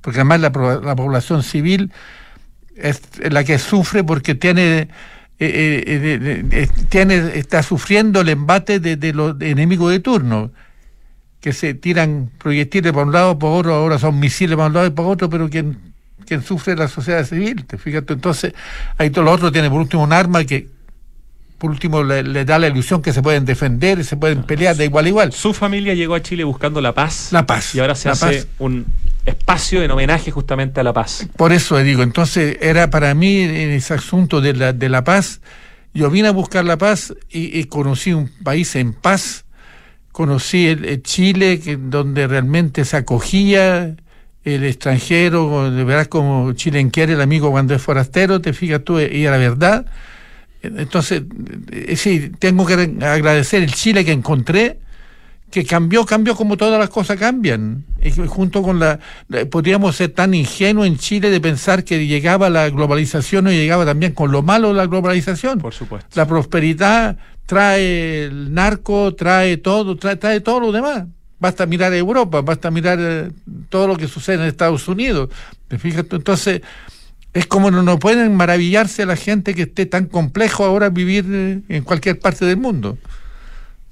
Porque 0.01 0.21
además 0.21 0.41
la, 0.41 0.49
la 0.83 0.97
población 0.97 1.43
civil 1.43 1.93
es 2.75 3.03
la 3.31 3.45
que 3.45 3.59
sufre 3.59 4.03
porque 4.03 4.35
tiene... 4.35 4.89
eh, 5.41 6.49
eh, 6.53 6.69
tiene 6.89 7.39
está 7.39 7.63
sufriendo 7.63 8.23
el 8.23 8.29
embate 8.29 8.81
de, 8.81 8.97
de 8.97 9.13
los 9.13 9.41
enemigos 9.41 9.93
de 9.93 10.01
turno 10.01 10.51
que 11.41 11.53
se 11.53 11.75
tiran 11.75 12.31
proyectiles 12.39 12.93
para 12.93 13.07
un 13.07 13.13
lado, 13.13 13.39
para 13.39 13.53
otro, 13.53 13.75
ahora 13.75 13.99
son 13.99 14.19
misiles 14.19 14.57
para 14.57 14.67
un 14.67 14.75
lado 14.75 14.87
y 14.87 14.91
para 14.91 15.09
otro, 15.09 15.31
pero 15.31 15.49
quien, 15.49 15.79
quien 16.27 16.43
sufre 16.43 16.73
es 16.73 16.79
la 16.79 16.89
sociedad 16.89 17.25
civil, 17.25 17.65
te 17.65 17.79
fijas 17.79 18.05
tú? 18.05 18.15
entonces 18.15 18.53
ahí 18.97 19.11
todo 19.11 19.25
lo 19.25 19.33
otro 19.33 19.53
tiene 19.53 19.71
por 19.71 19.81
último 19.81 20.03
un 20.03 20.13
arma 20.13 20.45
que 20.45 20.69
por 21.59 21.71
último 21.71 22.03
le, 22.05 22.23
le 22.23 22.45
da 22.45 22.59
la 22.59 22.69
ilusión 22.69 23.03
que 23.03 23.13
se 23.13 23.23
pueden 23.23 23.45
defender 23.45 23.99
y 23.99 24.05
se 24.05 24.17
pueden 24.17 24.45
pelear 24.45 24.77
de 24.77 24.85
igual 24.85 25.07
a 25.07 25.09
igual. 25.09 25.33
Su 25.33 25.53
familia 25.53 25.93
llegó 25.93 26.15
a 26.15 26.23
Chile 26.23 26.45
buscando 26.45 26.81
la 26.81 26.95
paz. 26.95 27.33
La 27.33 27.47
paz, 27.47 27.75
Y 27.75 27.81
ahora 27.81 27.97
se 27.97 28.09
la 28.09 28.13
hace 28.13 28.27
paz. 28.27 28.47
un 28.61 28.87
espacio 29.29 29.83
en 29.83 29.91
homenaje 29.91 30.31
justamente 30.31 30.81
a 30.81 30.83
la 30.83 30.93
paz. 30.93 31.29
Por 31.37 31.53
eso 31.53 31.79
digo, 31.79 32.03
entonces 32.03 32.59
era 32.61 32.91
para 32.91 33.15
mí 33.15 33.43
en 33.43 33.71
ese 33.71 33.95
asunto 33.95 34.41
de 34.41 34.55
la, 34.55 34.73
de 34.73 34.89
la 34.89 35.05
paz, 35.05 35.41
yo 35.95 36.11
vine 36.11 36.29
a 36.29 36.33
buscar 36.33 36.65
la 36.65 36.77
paz 36.77 37.15
y, 37.31 37.65
conocí 37.65 38.13
un 38.13 38.31
país 38.43 38.77
en 38.77 38.93
paz, 38.93 39.45
conocí 40.13 40.67
el, 40.67 41.03
Chile, 41.03 41.61
que, 41.61 41.77
donde 41.77 42.27
realmente 42.27 42.85
se 42.85 42.97
acogía 42.97 43.97
el 44.45 44.65
extranjero, 44.65 45.71
de 45.71 45.85
verdad 45.85 46.07
como 46.07 46.53
Chile 46.53 46.89
quiere 46.91 47.15
el 47.15 47.21
amigo 47.21 47.51
cuando 47.51 47.75
es 47.75 47.83
forastero, 47.83 48.41
te 48.41 48.53
fijas 48.53 48.85
tú, 48.85 49.01
y 49.01 49.25
era 49.25 49.39
verdad. 49.39 49.87
Entonces, 50.63 51.23
eh, 51.71 51.97
sí, 51.97 52.33
tengo 52.39 52.67
que 52.67 52.75
agradecer 53.01 53.63
el 53.63 53.73
Chile 53.73 54.05
que 54.05 54.13
encontré, 54.13 54.79
que 55.51 55.65
cambió, 55.65 56.05
cambió 56.05 56.35
como 56.37 56.57
todas 56.57 56.79
las 56.79 56.91
cosas 56.91 57.19
cambian. 57.19 57.85
Y 58.03 58.13
que 58.13 58.27
junto 58.27 58.63
con 58.63 58.79
la, 58.79 58.99
podríamos 59.51 59.97
ser 59.97 60.11
tan 60.11 60.35
ingenuos 60.35 60.87
en 60.87 60.99
Chile 60.99 61.31
de 61.31 61.41
pensar 61.41 61.85
que 61.85 62.07
llegaba 62.07 62.51
la 62.51 62.69
globalización 62.69 63.49
y 63.49 63.53
llegaba 63.53 63.85
también 63.85 64.13
con 64.13 64.31
lo 64.31 64.43
malo 64.43 64.69
de 64.69 64.75
la 64.75 64.87
globalización. 64.87 65.59
Por 65.59 65.75
supuesto. 65.75 66.09
La 66.15 66.27
prosperidad 66.27 67.17
trae 67.47 68.25
el 68.25 68.53
narco, 68.53 69.15
trae 69.15 69.57
todo, 69.57 69.97
trae, 69.97 70.17
trae 70.17 70.41
todo 70.41 70.61
lo 70.61 70.73
demás. 70.73 71.05
Basta 71.41 71.67
mirar 71.67 71.93
a 71.93 71.97
Europa, 71.97 72.43
basta 72.43 72.71
mirar 72.71 72.99
eh, 73.01 73.31
todo 73.69 73.87
lo 73.87 73.97
que 73.97 74.09
sucede 74.09 74.43
en 74.43 74.43
Estados 74.43 74.87
Unidos. 74.89 75.31
¿Te 75.69 75.79
fijas? 75.79 76.05
Entonces, 76.11 76.63
es 77.33 77.47
como 77.47 77.71
no, 77.71 77.83
no 77.83 77.99
pueden 77.99 78.35
maravillarse 78.35 79.07
la 79.07 79.17
gente 79.17 79.55
que 79.55 79.63
esté 79.63 79.87
tan 79.87 80.07
complejo 80.07 80.65
ahora 80.65 80.91
vivir 80.91 81.25
eh, 81.29 81.61
en 81.69 81.85
cualquier 81.85 82.19
parte 82.19 82.45
del 82.45 82.57
mundo. 82.57 82.99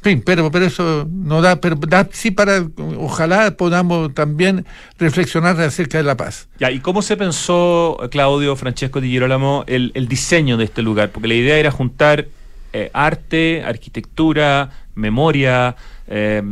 Fin, 0.03 0.23
pero, 0.25 0.51
pero 0.53 0.67
eso 0.67 1.09
no 1.11 1.43
da, 1.43 1.61
pero 1.61 1.75
da 1.77 2.09
sí 2.13 2.31
para, 2.31 2.65
ojalá 2.99 3.57
podamos 3.57 4.15
también 4.15 4.65
reflexionar 4.99 5.61
acerca 5.61 5.99
de 5.99 6.05
la 6.05 6.17
paz. 6.17 6.49
Ya, 6.61 6.71
¿y 6.71 6.79
cómo 6.81 7.03
se 7.03 7.17
pensó, 7.17 7.99
Claudio, 8.11 8.55
Francesco 8.55 9.01
Di 9.01 9.09
Girolamo, 9.09 9.65
el, 9.67 9.91
el 9.95 10.07
diseño 10.07 10.57
de 10.59 10.65
este 10.65 10.83
lugar? 10.83 11.11
Porque 11.11 11.27
la 11.29 11.35
idea 11.35 11.57
era 11.57 11.71
juntar 11.73 12.27
eh, 12.73 12.91
arte, 12.95 13.65
arquitectura, 13.65 14.71
memoria, 14.95 15.75
eh, 16.07 16.43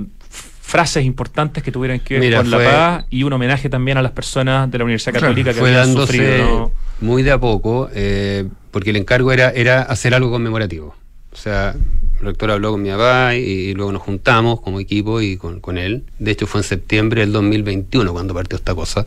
frases 0.60 1.04
importantes 1.04 1.62
que 1.62 1.70
tuvieran 1.70 2.00
que 2.00 2.14
ver 2.14 2.22
Mira, 2.22 2.38
con 2.38 2.46
fue- 2.50 2.64
la 2.64 2.70
paz 2.70 3.04
y 3.10 3.22
un 3.22 3.32
homenaje 3.34 3.68
también 3.68 3.98
a 3.98 4.02
las 4.02 4.12
personas 4.12 4.68
de 4.70 4.78
la 4.78 4.84
Universidad 4.84 5.12
Claro, 5.12 5.26
Católica 5.28 5.52
que 5.52 5.60
fue 5.60 5.68
habían 5.68 5.86
dándose 5.88 6.12
sufrido. 6.16 6.38
¿no? 6.48 6.72
muy 7.06 7.22
de 7.22 7.30
a 7.32 7.38
poco, 7.38 7.88
eh, 7.94 8.48
porque 8.70 8.90
el 8.90 8.96
encargo 8.96 9.30
era, 9.30 9.50
era 9.50 9.82
hacer 9.82 10.14
algo 10.14 10.30
conmemorativo. 10.30 10.96
O 11.34 11.36
sea, 11.36 11.74
el 12.20 12.26
rector 12.26 12.50
habló 12.50 12.72
con 12.72 12.82
mi 12.82 12.90
papá 12.90 13.34
y, 13.34 13.40
y 13.40 13.74
luego 13.74 13.92
nos 13.92 14.02
juntamos 14.02 14.60
como 14.60 14.80
equipo 14.80 15.20
y 15.20 15.36
con, 15.36 15.60
con 15.60 15.76
él. 15.76 16.04
De 16.18 16.30
hecho, 16.30 16.46
fue 16.46 16.60
en 16.60 16.64
septiembre 16.64 17.20
del 17.20 17.32
2021 17.32 18.12
cuando 18.12 18.32
partió 18.32 18.56
esta 18.56 18.74
cosa. 18.74 19.04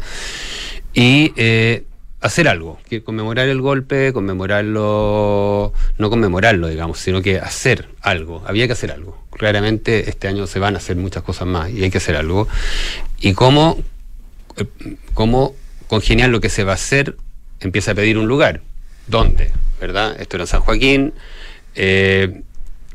Y 0.94 1.34
eh, 1.38 1.86
hacer 2.22 2.48
algo, 2.48 2.80
que 2.90 3.04
conmemorar 3.04 3.48
el 3.48 3.62
golpe, 3.62 4.12
conmemorarlo, 4.14 5.74
no 5.98 6.10
conmemorarlo, 6.10 6.68
digamos, 6.68 7.00
sino 7.00 7.22
que 7.22 7.40
hacer 7.40 7.88
algo. 8.02 8.44
Había 8.46 8.68
que 8.68 8.74
hacer 8.74 8.92
algo. 8.92 9.24
Claramente 9.32 10.10
este 10.10 10.28
año 10.28 10.48
se 10.48 10.60
van 10.60 10.76
a 10.76 10.78
hacer 10.78 10.96
muchas 10.98 11.24
cosas 11.24 11.48
más 11.48 11.70
y 11.70 11.84
hay 11.84 11.90
que 11.90 11.98
hacer 12.00 12.16
algo. 12.16 12.48
Y 13.20 13.34
cómo 13.34 13.78
eh, 14.58 14.66
cómo 15.14 15.56
congeniar 15.88 16.30
lo 16.30 16.42
que 16.42 16.50
se 16.50 16.64
va 16.64 16.74
a 16.74 16.76
hacer, 16.76 17.16
empieza 17.60 17.92
a 17.92 17.96
pedir 17.96 18.18
un 18.18 18.28
lugar. 18.28 18.62
¿Dónde? 19.08 19.52
¿Verdad? 19.80 20.20
Esto 20.20 20.38
era 20.38 20.44
en 20.44 20.48
San 20.48 20.62
Joaquín. 20.62 21.14
Eh, 21.78 22.42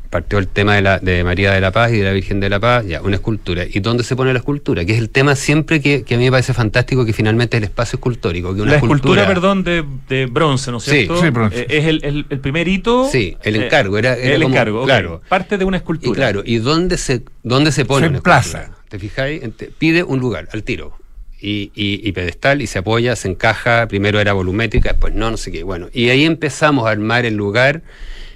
partió 0.09 0.37
el 0.37 0.47
tema 0.47 0.75
de, 0.75 0.83
la, 0.83 0.99
de 0.99 1.23
María 1.23 1.51
de 1.53 1.59
la 1.59 1.71
Paz 1.71 1.91
y 1.91 1.97
de 1.97 2.03
la 2.03 2.11
Virgen 2.11 2.39
de 2.39 2.47
la 2.47 2.59
Paz, 2.59 2.85
ya, 2.85 3.01
una 3.01 3.15
escultura. 3.15 3.63
¿Y 3.67 3.79
dónde 3.79 4.03
se 4.03 4.15
pone 4.15 4.31
la 4.31 4.37
escultura? 4.37 4.85
Que 4.85 4.91
es 4.93 4.99
el 4.99 5.09
tema 5.09 5.35
siempre 5.35 5.81
que, 5.81 6.03
que 6.03 6.13
a 6.13 6.17
mí 6.19 6.25
me 6.25 6.29
parece 6.29 6.53
fantástico, 6.53 7.03
que 7.03 7.13
finalmente 7.13 7.57
es 7.57 7.61
el 7.61 7.69
espacio 7.69 7.97
escultórico. 7.97 8.53
Que 8.53 8.61
una 8.61 8.73
la 8.73 8.77
escultura, 8.77 9.25
perdón, 9.25 9.63
de, 9.63 9.83
de 10.07 10.27
bronce, 10.27 10.69
¿no 10.69 10.77
es 10.77 10.83
Sí, 10.83 10.91
cierto? 10.91 11.19
sí, 11.19 11.29
bronce. 11.31 11.61
Eh, 11.61 11.65
es 11.69 11.85
el, 11.85 12.05
el- 12.05 12.25
el 12.29 12.39
primer 12.39 12.67
hito. 12.67 13.09
Sí, 13.11 13.35
el 13.41 13.55
eh, 13.55 13.65
encargo, 13.65 13.97
era- 13.97 14.15
era 14.15 14.35
el 14.35 14.43
como- 14.43 14.53
encargo, 14.53 14.83
claro. 14.85 15.21
Parte 15.27 15.57
de 15.57 15.65
una 15.65 15.77
Y 15.77 15.79
escultura. 15.79 16.15
claro, 16.15 16.43
¿y 16.45 16.57
dónde 16.57 16.99
se, 16.99 17.23
dónde 17.41 17.71
se 17.71 17.83
pone 17.85 18.05
Se 18.05 18.09
una 18.09 18.17
emplaza. 18.17 18.57
escultura? 18.59 18.83
¿Te 18.89 18.99
fijáis? 18.99 19.41
Pide 19.79 20.03
un 20.03 20.19
lugar, 20.19 20.47
al 20.53 20.61
tiro. 20.61 20.93
Y, 21.41 21.71
y- 21.73 22.07
y 22.07 22.11
pedestal, 22.11 22.61
y 22.61 22.67
se 22.67 22.77
apoya, 22.77 23.15
se 23.15 23.29
encaja. 23.29 23.87
Primero 23.87 24.19
era 24.19 24.33
volumétrica, 24.33 24.89
después 24.91 25.15
no, 25.15 25.31
no 25.31 25.37
sé 25.37 25.51
qué. 25.51 25.63
Bueno, 25.63 25.89
y 25.91 26.09
ahí 26.09 26.23
empezamos 26.23 26.85
a 26.85 26.91
armar 26.91 27.25
el 27.25 27.33
lugar. 27.35 27.81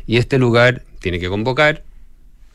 Y 0.07 0.17
este 0.17 0.39
lugar 0.39 0.83
tiene 0.99 1.19
que 1.19 1.27
convocar. 1.27 1.83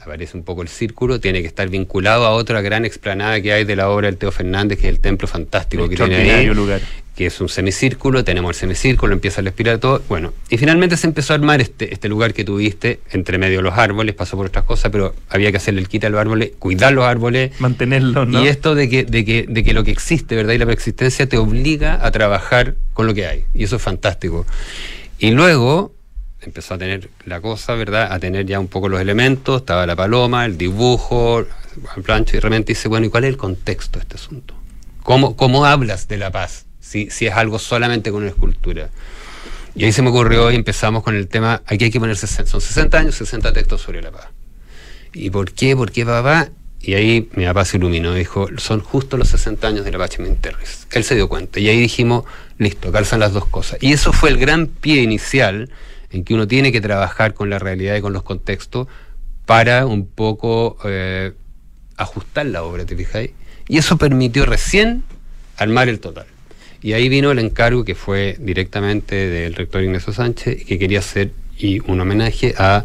Aparece 0.00 0.36
un 0.36 0.42
poco 0.42 0.62
el 0.62 0.68
círculo, 0.68 1.20
tiene 1.20 1.42
que 1.42 1.46
estar 1.46 1.68
vinculado 1.68 2.26
a 2.26 2.30
otra 2.30 2.60
gran 2.60 2.84
explanada 2.84 3.40
que 3.40 3.52
hay 3.52 3.64
de 3.64 3.76
la 3.76 3.88
obra 3.88 4.08
del 4.08 4.16
Teo 4.16 4.32
Fernández, 4.32 4.80
que 4.80 4.88
es 4.88 4.94
el 4.94 4.98
templo 4.98 5.28
fantástico 5.28 5.88
que 5.88 5.94
tiene 5.94 6.32
ahí 6.32 6.46
lugar. 6.46 6.80
que 7.14 7.26
es 7.26 7.40
un 7.40 7.48
semicírculo, 7.48 8.24
tenemos 8.24 8.56
el 8.56 8.60
semicírculo, 8.60 9.12
empieza 9.12 9.40
el 9.42 9.52
todo. 9.78 10.02
Bueno, 10.08 10.32
y 10.50 10.56
finalmente 10.56 10.96
se 10.96 11.06
empezó 11.06 11.34
a 11.34 11.36
armar 11.36 11.60
este, 11.60 11.94
este 11.94 12.08
lugar 12.08 12.34
que 12.34 12.42
tuviste 12.42 12.98
entre 13.12 13.38
medio 13.38 13.58
de 13.58 13.62
los 13.62 13.78
árboles, 13.78 14.16
pasó 14.16 14.36
por 14.36 14.46
otras 14.46 14.64
cosas, 14.64 14.90
pero 14.90 15.14
había 15.28 15.52
que 15.52 15.58
hacerle 15.58 15.82
el 15.82 15.88
quita 15.88 16.08
a 16.08 16.10
los 16.10 16.20
árboles, 16.20 16.50
cuidar 16.58 16.92
los 16.92 17.04
árboles. 17.04 17.52
Mantenerlo, 17.60 18.26
¿no? 18.26 18.42
Y 18.42 18.48
esto 18.48 18.74
de 18.74 18.88
que, 18.88 19.04
de, 19.04 19.24
que, 19.24 19.46
de 19.48 19.62
que 19.62 19.72
lo 19.72 19.84
que 19.84 19.92
existe, 19.92 20.34
¿verdad? 20.34 20.54
Y 20.54 20.58
la 20.58 20.66
preexistencia 20.66 21.28
te 21.28 21.36
obliga 21.36 22.04
a 22.04 22.10
trabajar 22.10 22.74
con 22.92 23.06
lo 23.06 23.14
que 23.14 23.28
hay. 23.28 23.44
Y 23.54 23.62
eso 23.62 23.76
es 23.76 23.82
fantástico. 23.82 24.46
Y 25.20 25.30
luego 25.30 25.92
empezó 26.44 26.74
a 26.74 26.78
tener 26.78 27.08
la 27.24 27.40
cosa, 27.40 27.74
¿verdad? 27.74 28.12
A 28.12 28.18
tener 28.18 28.46
ya 28.46 28.60
un 28.60 28.68
poco 28.68 28.88
los 28.88 29.00
elementos, 29.00 29.62
estaba 29.62 29.86
la 29.86 29.96
paloma, 29.96 30.44
el 30.44 30.58
dibujo, 30.58 31.44
el 31.96 32.02
plancho, 32.02 32.32
y 32.32 32.36
de 32.36 32.40
repente 32.40 32.72
dice, 32.72 32.88
bueno, 32.88 33.06
¿y 33.06 33.10
cuál 33.10 33.24
es 33.24 33.30
el 33.30 33.36
contexto 33.36 33.98
de 33.98 34.02
este 34.02 34.16
asunto? 34.16 34.54
¿Cómo, 35.02 35.36
cómo 35.36 35.66
hablas 35.66 36.08
de 36.08 36.18
la 36.18 36.30
paz 36.30 36.66
si, 36.80 37.10
si 37.10 37.26
es 37.26 37.34
algo 37.34 37.58
solamente 37.58 38.10
con 38.10 38.22
una 38.22 38.30
escultura? 38.30 38.90
Y 39.74 39.84
ahí 39.84 39.92
se 39.92 40.02
me 40.02 40.10
ocurrió 40.10 40.50
y 40.50 40.56
empezamos 40.56 41.02
con 41.02 41.16
el 41.16 41.28
tema, 41.28 41.62
aquí 41.66 41.84
hay 41.84 41.90
que 41.90 42.00
poner 42.00 42.16
60, 42.16 42.50
son 42.50 42.60
60 42.60 42.98
años, 42.98 43.14
60 43.14 43.52
textos 43.52 43.80
sobre 43.80 44.02
la 44.02 44.10
paz. 44.10 44.26
¿Y 45.14 45.30
por 45.30 45.52
qué? 45.52 45.76
¿Por 45.76 45.90
qué 45.90 46.04
papá? 46.04 46.50
Y 46.80 46.94
ahí 46.94 47.28
mi 47.34 47.44
papá 47.44 47.64
se 47.64 47.76
iluminó, 47.76 48.12
dijo, 48.12 48.48
son 48.58 48.80
justo 48.80 49.16
los 49.16 49.28
60 49.28 49.66
años 49.68 49.84
de 49.84 49.92
la 49.92 49.98
Pachimín 49.98 50.36
Terres. 50.36 50.88
Él 50.90 51.04
se 51.04 51.14
dio 51.14 51.28
cuenta 51.28 51.60
y 51.60 51.68
ahí 51.68 51.80
dijimos, 51.80 52.24
listo, 52.58 52.90
calzan 52.90 53.20
las 53.20 53.32
dos 53.32 53.46
cosas. 53.46 53.78
Y 53.80 53.92
eso 53.92 54.12
fue 54.12 54.30
el 54.30 54.38
gran 54.38 54.66
pie 54.66 55.02
inicial 55.02 55.70
en 56.12 56.24
que 56.24 56.34
uno 56.34 56.46
tiene 56.46 56.72
que 56.72 56.80
trabajar 56.80 57.34
con 57.34 57.50
la 57.50 57.58
realidad 57.58 57.96
y 57.96 58.00
con 58.00 58.12
los 58.12 58.22
contextos 58.22 58.86
para 59.46 59.86
un 59.86 60.06
poco 60.06 60.76
eh, 60.84 61.32
ajustar 61.96 62.46
la 62.46 62.62
obra, 62.62 62.84
¿te 62.84 62.96
fijáis? 62.96 63.30
Y 63.68 63.78
eso 63.78 63.96
permitió 63.96 64.44
recién 64.46 65.02
armar 65.56 65.88
el 65.88 66.00
total. 66.00 66.26
Y 66.82 66.94
ahí 66.94 67.08
vino 67.08 67.30
el 67.30 67.38
encargo 67.38 67.84
que 67.84 67.94
fue 67.94 68.36
directamente 68.40 69.14
del 69.14 69.54
rector 69.54 69.82
Ignacio 69.82 70.12
Sánchez, 70.12 70.64
que 70.64 70.78
quería 70.78 70.98
hacer 70.98 71.30
y 71.56 71.80
un 71.88 72.00
homenaje 72.00 72.54
a 72.58 72.84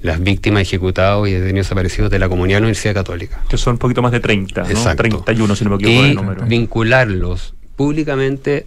las 0.00 0.20
víctimas 0.20 0.62
ejecutados 0.62 1.28
y 1.28 1.32
detenidos 1.32 1.66
desaparecidos 1.66 2.10
de 2.10 2.18
la 2.18 2.28
comunidad 2.28 2.56
de 2.56 2.60
la 2.62 2.66
Universidad 2.66 2.94
Católica. 2.94 3.40
Que 3.48 3.56
son 3.56 3.74
un 3.74 3.78
poquito 3.78 4.02
más 4.02 4.10
de 4.10 4.18
30, 4.18 4.62
¿no? 4.62 4.68
Exacto. 4.68 4.96
31, 4.96 5.56
si 5.56 5.64
no 5.64 5.70
me 5.70 5.76
equivoco 5.76 6.04
y 6.04 6.10
el 6.10 6.14
número. 6.16 6.46
vincularlos 6.46 7.54
públicamente 7.76 8.66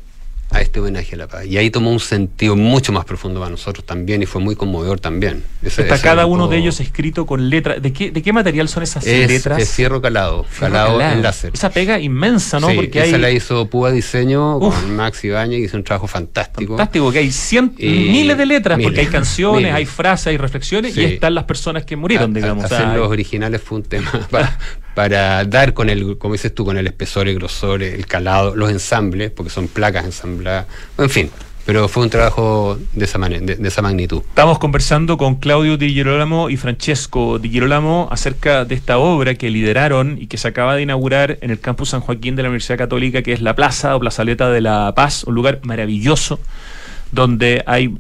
a 0.56 0.62
este 0.62 0.80
homenaje 0.80 1.16
a 1.16 1.18
la 1.18 1.28
paz. 1.28 1.46
Y 1.46 1.58
ahí 1.58 1.70
tomó 1.70 1.92
un 1.92 2.00
sentido 2.00 2.56
mucho 2.56 2.94
más 2.94 3.04
profundo 3.06 3.40
para 3.42 3.52
nosotros 3.52 3.86
también 3.86 4.24
y 4.24 4.26
fue 4.26 4.42
muy 4.42 4.56
conmovedor 4.56 5.00
también. 5.00 5.44
Ese- 5.62 5.82
Está 5.82 5.96
ese 5.96 6.04
cada 6.04 6.26
uno 6.26 6.48
de 6.48 6.58
ellos 6.58 6.80
escrito 6.80 7.26
con 7.26 7.50
letras. 7.50 7.82
¿De 7.82 7.92
qué, 7.92 8.12
¿De 8.12 8.22
qué 8.22 8.32
material 8.32 8.70
son 8.70 8.84
esas 8.84 9.06
es, 9.06 9.28
letras? 9.30 9.62
es 9.62 9.70
fierro 9.72 10.02
calado, 10.02 10.44
Fierro 10.46 10.72
calado 10.74 10.98
calado. 10.98 11.14
en 11.16 11.22
láser. 11.24 11.52
Esa 11.54 11.70
pega 11.72 12.00
inmensa, 12.00 12.60
¿no? 12.60 12.70
Sí, 12.70 12.76
Porque 12.76 13.04
esa 13.04 13.16
hay. 13.18 13.22
la 13.22 13.32
hizo 13.32 13.70
Púa 13.70 13.92
Diseño 13.92 14.58
Uf. 14.58 14.82
con 14.82 14.96
Max 14.96 15.24
Ibañez, 15.26 15.60
hizo 15.62 15.76
un 15.78 15.84
trabajo 15.84 16.08
fantástico. 16.08 16.78
Fantástico, 16.78 17.12
que 17.12 17.20
hay 17.20 17.32
cien, 17.32 17.74
Y- 17.78 17.90
miles 17.90 18.38
de 18.38 18.46
letras, 18.46 18.80
porque 18.82 19.02
hay 19.02 19.08
canciones, 19.08 19.58
miles. 19.64 19.74
hay 19.76 19.86
frases, 19.86 20.28
hay 20.28 20.38
reflexiones, 20.38 20.94
Sí. 20.94 21.02
y 21.02 21.04
están 21.06 21.36
las 21.36 21.44
personas 21.44 21.84
que 21.84 21.96
murieron, 21.98 22.32
A- 22.34 22.40
a- 22.40 22.42
digamos. 22.42 22.66
o 22.66 22.68
sea, 22.70 22.78
hacer 22.88 22.98
los 22.98 23.10
originales 23.10 23.62
fue 23.62 23.80
un 23.80 23.84
tema 23.84 24.12
para, 24.32 24.58
para 24.96 25.44
dar 25.46 25.74
con 25.74 25.90
el, 25.90 26.18
como 26.18 26.34
dices 26.34 26.56
tú, 26.56 26.66
con 26.66 26.78
el 26.78 26.88
espesor, 26.88 27.28
el 27.28 27.36
grosor, 27.36 27.84
el 27.84 28.08
calado, 28.08 28.56
los 28.56 28.72
ensambles, 28.72 29.30
porque 29.30 29.52
son 29.52 29.68
placas 29.68 30.06
ensambladas, 30.06 30.66
en 30.98 31.10
fin. 31.10 31.30
Pero 31.66 31.88
fue 31.88 32.04
un 32.04 32.12
trabajo 32.12 32.78
de 32.94 33.06
esa, 33.06 33.18
mane- 33.18 33.40
de, 33.42 33.56
de 33.56 33.68
esa 33.68 33.82
magnitud. 33.82 34.22
Estamos 34.30 34.60
conversando 34.60 35.18
con 35.18 35.36
Claudio 35.38 35.78
Di 35.78 35.90
Girolamo 35.90 36.52
y 36.52 36.58
Francesco 36.58 37.40
Di 37.40 37.50
Girolamo 37.50 38.08
acerca 38.12 38.66
de 38.66 38.76
esta 38.76 39.00
obra 39.00 39.34
que 39.34 39.50
lideraron 39.50 40.18
y 40.22 40.28
que 40.28 40.38
se 40.38 40.48
acaba 40.48 40.76
de 40.76 40.84
inaugurar 40.84 41.40
en 41.42 41.50
el 41.50 41.60
campus 41.60 41.90
San 41.90 42.02
Joaquín 42.02 42.36
de 42.36 42.44
la 42.44 42.50
Universidad 42.50 42.78
Católica, 42.78 43.24
que 43.24 43.34
es 43.34 43.42
la 43.42 43.56
Plaza 43.56 43.96
o 43.96 44.00
Plazaleta 44.00 44.52
de 44.52 44.62
la 44.62 44.94
Paz, 44.96 45.24
un 45.24 45.34
lugar 45.34 45.60
maravilloso 45.64 46.40
donde 47.12 47.64
hay 47.66 47.96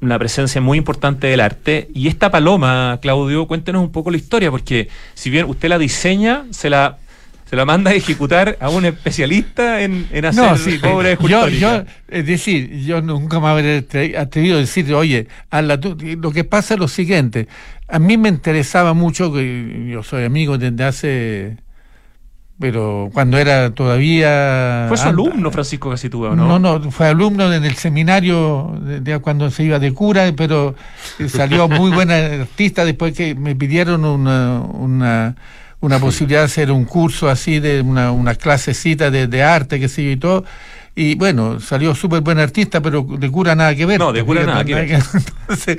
una 0.00 0.18
presencia 0.18 0.60
muy 0.60 0.78
importante 0.78 1.26
del 1.26 1.40
arte. 1.40 1.88
Y 1.94 2.08
esta 2.08 2.30
paloma, 2.30 2.98
Claudio, 3.02 3.46
cuéntenos 3.46 3.82
un 3.82 3.92
poco 3.92 4.10
la 4.10 4.16
historia, 4.16 4.50
porque 4.50 4.88
si 5.14 5.30
bien 5.30 5.46
usted 5.46 5.68
la 5.68 5.78
diseña, 5.78 6.44
se 6.50 6.70
la, 6.70 6.98
se 7.48 7.56
la 7.56 7.64
manda 7.64 7.90
a 7.90 7.94
ejecutar 7.94 8.56
a 8.60 8.68
un 8.70 8.84
especialista 8.84 9.82
en, 9.82 10.06
en 10.12 10.24
hacer 10.24 10.44
No, 10.44 10.56
sí, 10.56 10.78
obras 10.84 11.18
yo, 11.18 11.44
escultóricas. 11.46 11.60
yo, 11.60 11.84
es 12.08 12.26
decir, 12.26 12.70
yo 12.84 13.02
nunca 13.02 13.40
me 13.40 13.48
habría 13.48 13.78
atre- 13.80 14.16
atrevido 14.16 14.56
a 14.56 14.60
decir, 14.60 14.92
oye, 14.94 15.26
hazla 15.50 15.78
tú. 15.80 15.96
lo 16.20 16.30
que 16.32 16.44
pasa 16.44 16.74
es 16.74 16.80
lo 16.80 16.88
siguiente, 16.88 17.48
a 17.88 17.98
mí 17.98 18.16
me 18.16 18.28
interesaba 18.28 18.94
mucho, 18.94 19.32
que 19.32 19.88
yo 19.90 20.02
soy 20.04 20.24
amigo 20.24 20.56
desde 20.58 20.84
hace, 20.84 21.56
pero 22.60 23.08
cuando 23.12 23.38
era 23.38 23.70
todavía... 23.70 24.84
Fue 24.88 24.98
su 24.98 25.08
alumno, 25.08 25.50
Francisco 25.50 25.88
Casitúa, 25.90 26.30
¿o 26.30 26.36
¿no? 26.36 26.58
No, 26.58 26.78
no, 26.78 26.90
fue 26.90 27.06
alumno 27.06 27.50
en 27.52 27.64
el 27.64 27.74
seminario 27.74 28.78
de, 28.82 29.00
de 29.00 29.18
cuando 29.18 29.50
se 29.50 29.64
iba 29.64 29.78
de 29.78 29.94
cura, 29.94 30.30
pero 30.36 30.74
eh, 31.18 31.28
salió 31.30 31.68
muy 31.68 31.90
buena 31.94 32.16
artista 32.16 32.84
después 32.84 33.14
que 33.14 33.34
me 33.34 33.56
pidieron 33.56 34.04
una, 34.04 34.60
una, 34.60 35.36
una 35.80 35.98
posibilidad 35.98 36.40
de 36.40 36.46
hacer 36.46 36.70
un 36.70 36.84
curso 36.84 37.30
así, 37.30 37.60
de 37.60 37.80
una, 37.80 38.12
una 38.12 38.34
clasecita 38.34 39.10
de, 39.10 39.26
de 39.26 39.42
arte, 39.42 39.80
que 39.80 39.88
sé 39.88 40.04
yo 40.04 40.10
y 40.10 40.16
todo. 40.16 40.44
Y 40.94 41.14
bueno, 41.14 41.60
salió 41.60 41.94
súper 41.94 42.20
buen 42.20 42.38
artista, 42.38 42.82
pero 42.82 43.02
de 43.02 43.30
cura 43.30 43.54
nada 43.54 43.74
que 43.74 43.86
ver. 43.86 43.98
No, 43.98 44.12
de 44.12 44.22
cura 44.22 44.44
nada 44.44 44.64
que 44.64 44.74
ver. 44.76 44.90
Entonces, 44.90 45.78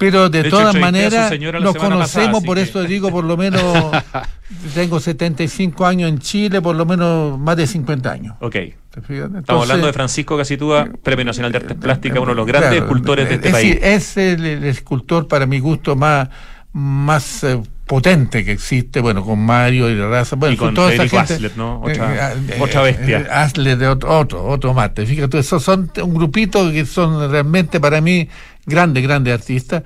pero 0.00 0.28
de, 0.30 0.42
De 0.44 0.50
todas 0.50 0.74
maneras, 0.74 1.30
nos 1.60 1.74
pasada, 1.74 1.90
conocemos, 1.94 2.38
así 2.38 2.46
por 2.46 2.56
que- 2.56 2.62
eso 2.62 2.82
digo, 2.84 3.10
por 3.10 3.22
lo 3.24 3.36
menos, 3.36 3.62
tengo 4.74 4.98
75 4.98 5.86
años 5.86 6.08
en 6.08 6.18
Chile, 6.18 6.60
por 6.62 6.74
lo 6.74 6.86
menos 6.86 7.38
más 7.38 7.56
de 7.56 7.66
50 7.66 8.10
años. 8.10 8.34
Ok. 8.40 8.52
¿Te 8.52 9.00
fijas? 9.02 9.26
Estamos 9.26 9.38
Entonces, 9.38 9.62
hablando 9.70 9.86
de 9.86 9.92
Francisco 9.92 10.36
Casitúa, 10.36 10.88
Premio 11.02 11.24
Nacional 11.26 11.52
de 11.52 11.58
Artes 11.58 11.76
Plásticas, 11.76 12.18
uno 12.18 12.30
de 12.30 12.34
los 12.36 12.46
grandes 12.46 12.70
claro, 12.70 12.84
escultores 12.86 13.28
de 13.28 13.34
este 13.36 13.48
es 13.48 13.52
país. 13.54 13.78
es 13.80 14.16
el, 14.16 14.44
el 14.46 14.64
escultor 14.64 15.28
para 15.28 15.46
mi 15.46 15.60
gusto 15.60 15.94
más, 15.94 16.28
más 16.72 17.44
eh, 17.44 17.60
potente 17.86 18.44
que 18.44 18.52
existe, 18.52 19.00
bueno, 19.00 19.24
con 19.24 19.38
Mario 19.38 19.90
y 19.90 19.94
la 19.94 20.08
raza, 20.08 20.34
bueno, 20.36 20.54
Y 20.54 20.56
con 20.56 20.74
toda 20.74 20.88
esa 20.92 21.02
Federico 21.04 21.16
gente, 21.18 21.34
Aslet, 21.34 21.56
¿no? 21.56 21.80
Otra- 21.82 22.32
eh, 22.32 22.56
otra 22.60 22.82
bestia. 22.82 23.18
eh, 23.20 23.26
Aslet 23.30 23.78
de 23.78 23.86
otro, 23.88 24.18
otro, 24.18 24.44
otro 24.44 24.74
mate. 24.74 25.06
Fíjate, 25.06 25.38
esos 25.38 25.62
son 25.62 25.90
un 26.02 26.14
grupito 26.14 26.70
que 26.72 26.84
son 26.86 27.30
realmente 27.30 27.78
para 27.80 28.00
mí 28.00 28.28
grandes, 28.70 29.02
grandes 29.02 29.34
artistas. 29.34 29.82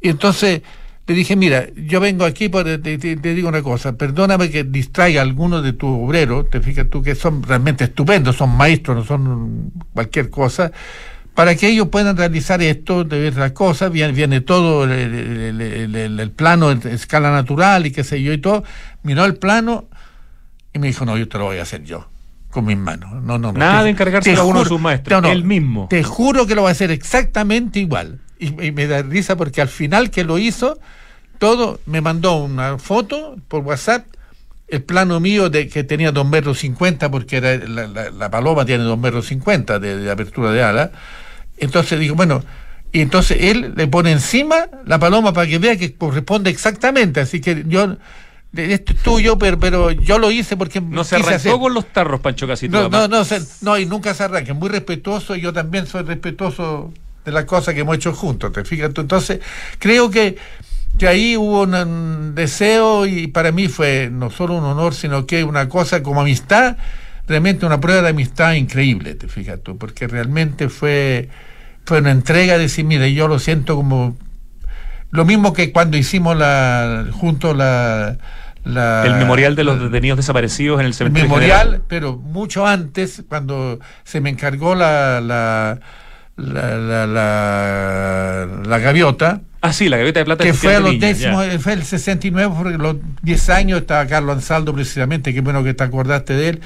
Y 0.00 0.10
entonces 0.10 0.62
le 1.06 1.14
dije, 1.14 1.36
mira, 1.36 1.66
yo 1.74 2.00
vengo 2.00 2.26
aquí, 2.26 2.50
por, 2.50 2.64
te, 2.64 2.98
digo 2.98 3.48
una 3.48 3.62
cosa, 3.62 3.96
perdóname 3.96 4.50
que 4.50 4.64
distraiga 4.64 5.20
a 5.20 5.24
algunos 5.24 5.62
de 5.64 5.72
tus 5.72 5.88
obreros, 5.88 6.50
te 6.50 6.60
fijas 6.60 6.90
tú 6.90 7.02
que 7.02 7.14
son 7.14 7.42
realmente 7.42 7.84
estupendos, 7.84 8.36
son 8.36 8.54
maestros, 8.54 8.94
no 8.98 9.04
son 9.04 9.72
cualquier 9.94 10.28
cosa, 10.28 10.70
para 11.34 11.54
que 11.54 11.68
ellos 11.68 11.88
puedan 11.88 12.16
realizar 12.16 12.60
esto, 12.60 13.04
de 13.04 13.20
ver 13.20 13.36
las 13.36 13.52
cosas, 13.52 13.90
viene, 13.90 14.12
viene 14.12 14.42
todo 14.42 14.84
el- 14.84 16.20
el 16.20 16.30
plano 16.32 16.70
en 16.70 16.86
escala 16.88 17.30
natural 17.30 17.86
y 17.86 17.90
qué 17.90 18.04
sé 18.04 18.22
yo 18.22 18.32
y 18.34 18.38
todo, 18.38 18.64
miró 19.02 19.24
el 19.24 19.36
plano 19.36 19.86
y 20.74 20.78
me 20.78 20.88
dijo, 20.88 21.06
no, 21.06 21.16
yo 21.16 21.26
te 21.26 21.38
lo 21.38 21.44
voy 21.44 21.58
a 21.58 21.62
hacer 21.62 21.84
yo. 21.84 22.08
Con 22.50 22.64
mis 22.64 22.76
manos. 22.78 23.12
No, 23.22 23.38
no, 23.38 23.52
no. 23.52 23.58
Nada 23.58 23.78
Te- 23.80 23.84
de 23.84 23.90
encargárselo 23.90 24.36
te 24.36 24.40
a 24.40 24.44
uno 24.44 24.60
de 24.62 24.68
sus 24.68 24.80
maestros, 24.80 25.24
él 25.26 25.44
mismo. 25.44 25.86
Te 25.90 26.02
juro 26.02 26.46
que 26.46 26.54
lo 26.54 26.62
va 26.62 26.70
a 26.70 26.72
hacer 26.72 26.90
exactamente 26.90 27.78
igual. 27.80 28.20
Y, 28.38 28.48
y 28.66 28.72
me 28.72 28.86
da 28.86 29.02
risa 29.02 29.36
porque 29.36 29.60
al 29.60 29.68
final 29.68 30.10
que 30.10 30.24
lo 30.24 30.38
hizo, 30.38 30.78
todo 31.38 31.80
me 31.86 32.00
mandó 32.00 32.36
una 32.42 32.78
foto 32.78 33.36
por 33.48 33.62
WhatsApp, 33.64 34.06
el 34.68 34.82
plano 34.82 35.18
mío 35.20 35.50
de 35.50 35.68
que 35.68 35.82
tenía 35.84 36.12
dos 36.12 36.26
metros 36.28 36.58
cincuenta, 36.58 37.10
porque 37.10 37.36
era 37.38 37.56
la, 37.56 37.86
la- 37.86 38.10
la 38.10 38.30
paloma 38.30 38.64
tiene 38.64 38.84
dos 38.84 38.98
metros 38.98 39.26
cincuenta 39.26 39.78
de, 39.78 39.96
de 39.98 40.10
apertura 40.10 40.50
de 40.52 40.62
ala. 40.62 40.90
Entonces 41.58 41.98
digo, 41.98 42.14
bueno, 42.14 42.42
y 42.92 43.00
entonces 43.00 43.36
él 43.40 43.74
le 43.76 43.86
pone 43.88 44.12
encima 44.12 44.66
la 44.86 44.98
paloma 44.98 45.32
para 45.32 45.46
que 45.46 45.58
vea 45.58 45.76
que 45.76 45.94
corresponde 45.94 46.50
exactamente. 46.50 47.20
Así 47.20 47.40
que 47.40 47.64
yo, 47.66 47.96
esto 48.54 48.92
es 48.92 49.02
tuyo, 49.02 49.38
pero, 49.38 49.58
pero 49.58 49.90
yo 49.90 50.18
lo 50.18 50.30
hice 50.30 50.56
porque 50.56 50.80
No 50.80 51.04
se 51.04 51.16
arrancó 51.16 51.34
hacer. 51.36 51.52
con 51.58 51.74
los 51.74 51.86
tarros, 51.92 52.20
Pancho 52.20 52.46
Casitúa. 52.46 52.82
No, 52.82 52.88
no, 52.88 53.08
no, 53.08 53.24
se- 53.24 53.42
no, 53.60 53.78
y 53.78 53.86
nunca 53.86 54.14
se 54.14 54.24
arranca. 54.24 54.54
Muy 54.54 54.68
respetuoso, 54.68 55.36
y 55.36 55.40
yo 55.40 55.52
también 55.52 55.86
soy 55.86 56.02
respetuoso 56.02 56.92
de 57.24 57.32
las 57.32 57.44
cosas 57.44 57.74
que 57.74 57.80
hemos 57.80 57.96
hecho 57.96 58.12
juntos, 58.14 58.52
¿te 58.52 58.64
fijas 58.64 58.92
tú? 58.94 59.02
Entonces, 59.02 59.40
creo 59.78 60.10
que, 60.10 60.36
que 60.96 61.06
ahí 61.08 61.36
hubo 61.36 61.62
un, 61.62 61.74
un 61.74 62.34
deseo 62.34 63.04
y 63.06 63.26
para 63.26 63.52
mí 63.52 63.68
fue 63.68 64.08
no 64.10 64.30
solo 64.30 64.54
un 64.54 64.64
honor, 64.64 64.94
sino 64.94 65.26
que 65.26 65.44
una 65.44 65.68
cosa 65.68 66.02
como 66.02 66.22
amistad, 66.22 66.78
realmente 67.26 67.66
una 67.66 67.80
prueba 67.80 68.00
de 68.00 68.08
amistad 68.08 68.54
increíble, 68.54 69.14
te 69.14 69.28
fijas 69.28 69.60
tú, 69.62 69.76
porque 69.76 70.08
realmente 70.08 70.70
fue, 70.70 71.28
fue 71.84 71.98
una 71.98 72.12
entrega 72.12 72.54
de 72.54 72.60
decir, 72.60 72.86
mire, 72.86 73.12
yo 73.12 73.28
lo 73.28 73.38
siento 73.38 73.76
como... 73.76 74.16
Lo 75.10 75.24
mismo 75.24 75.52
que 75.52 75.72
cuando 75.72 75.96
hicimos 75.96 76.36
la 76.36 77.06
junto 77.12 77.54
la... 77.54 78.18
la 78.64 79.06
El 79.06 79.14
memorial 79.14 79.56
de 79.56 79.64
los 79.64 79.80
detenidos 79.80 80.18
desaparecidos 80.18 80.80
en 80.80 80.86
el 80.86 80.88
el 80.88 80.94
cementerio. 80.94 81.28
memorial, 81.28 81.60
general. 81.60 81.82
pero 81.88 82.16
mucho 82.16 82.66
antes, 82.66 83.24
cuando 83.28 83.78
se 84.04 84.20
me 84.20 84.30
encargó 84.30 84.74
la 84.74 85.20
la 85.20 85.78
la, 86.38 87.06
la, 88.64 88.78
gaviota, 88.78 89.40
Ah, 89.60 89.72
sí, 89.72 89.88
la 89.88 89.96
gaveta 89.96 90.20
de 90.20 90.24
plata 90.24 90.44
que 90.44 90.54
fue 90.54 90.76
a 90.76 90.80
los 90.80 91.00
décimos, 91.00 91.46
fue 91.58 91.72
el 91.72 91.82
69, 91.82 92.54
porque 92.56 92.78
los 92.78 92.96
10 93.22 93.50
años 93.50 93.80
estaba 93.80 94.06
Carlos 94.06 94.36
Ansaldo 94.36 94.72
precisamente, 94.72 95.34
qué 95.34 95.40
bueno 95.40 95.64
que 95.64 95.74
te 95.74 95.82
acordaste 95.82 96.34
de 96.34 96.48
él. 96.50 96.60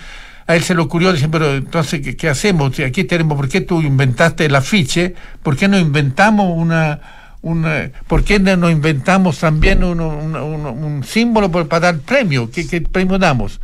A 0.47 0.57
él 0.57 0.63
se 0.63 0.75
le 0.75 0.83
ocurrió, 0.83 1.13
dice, 1.13 1.29
pero 1.29 1.55
entonces, 1.55 2.03
¿qué, 2.03 2.17
qué 2.17 2.29
hacemos? 2.29 2.79
Aquí 2.81 3.05
tenemos, 3.05 3.37
¿por 3.37 3.49
qué 3.49 3.63
tú 3.63 3.81
inventaste 3.81 4.45
el 4.45 4.55
afiche? 4.55 5.15
¿Por 5.43 5.57
qué 5.57 5.69
no 5.69 5.79
inventamos 5.79 6.53
una, 6.55 7.01
una 7.43 7.91
¿por 8.07 8.25
qué 8.25 8.39
no 8.39 8.71
inventamos 8.71 9.39
también 9.39 9.83
un, 9.85 11.03
símbolo 11.05 11.51
para 11.51 11.81
dar 11.81 11.99
premio? 11.99 12.51
¿Qué, 12.51 12.67
qué 12.67 12.81
premio 12.81 13.19
damos? 13.19 13.61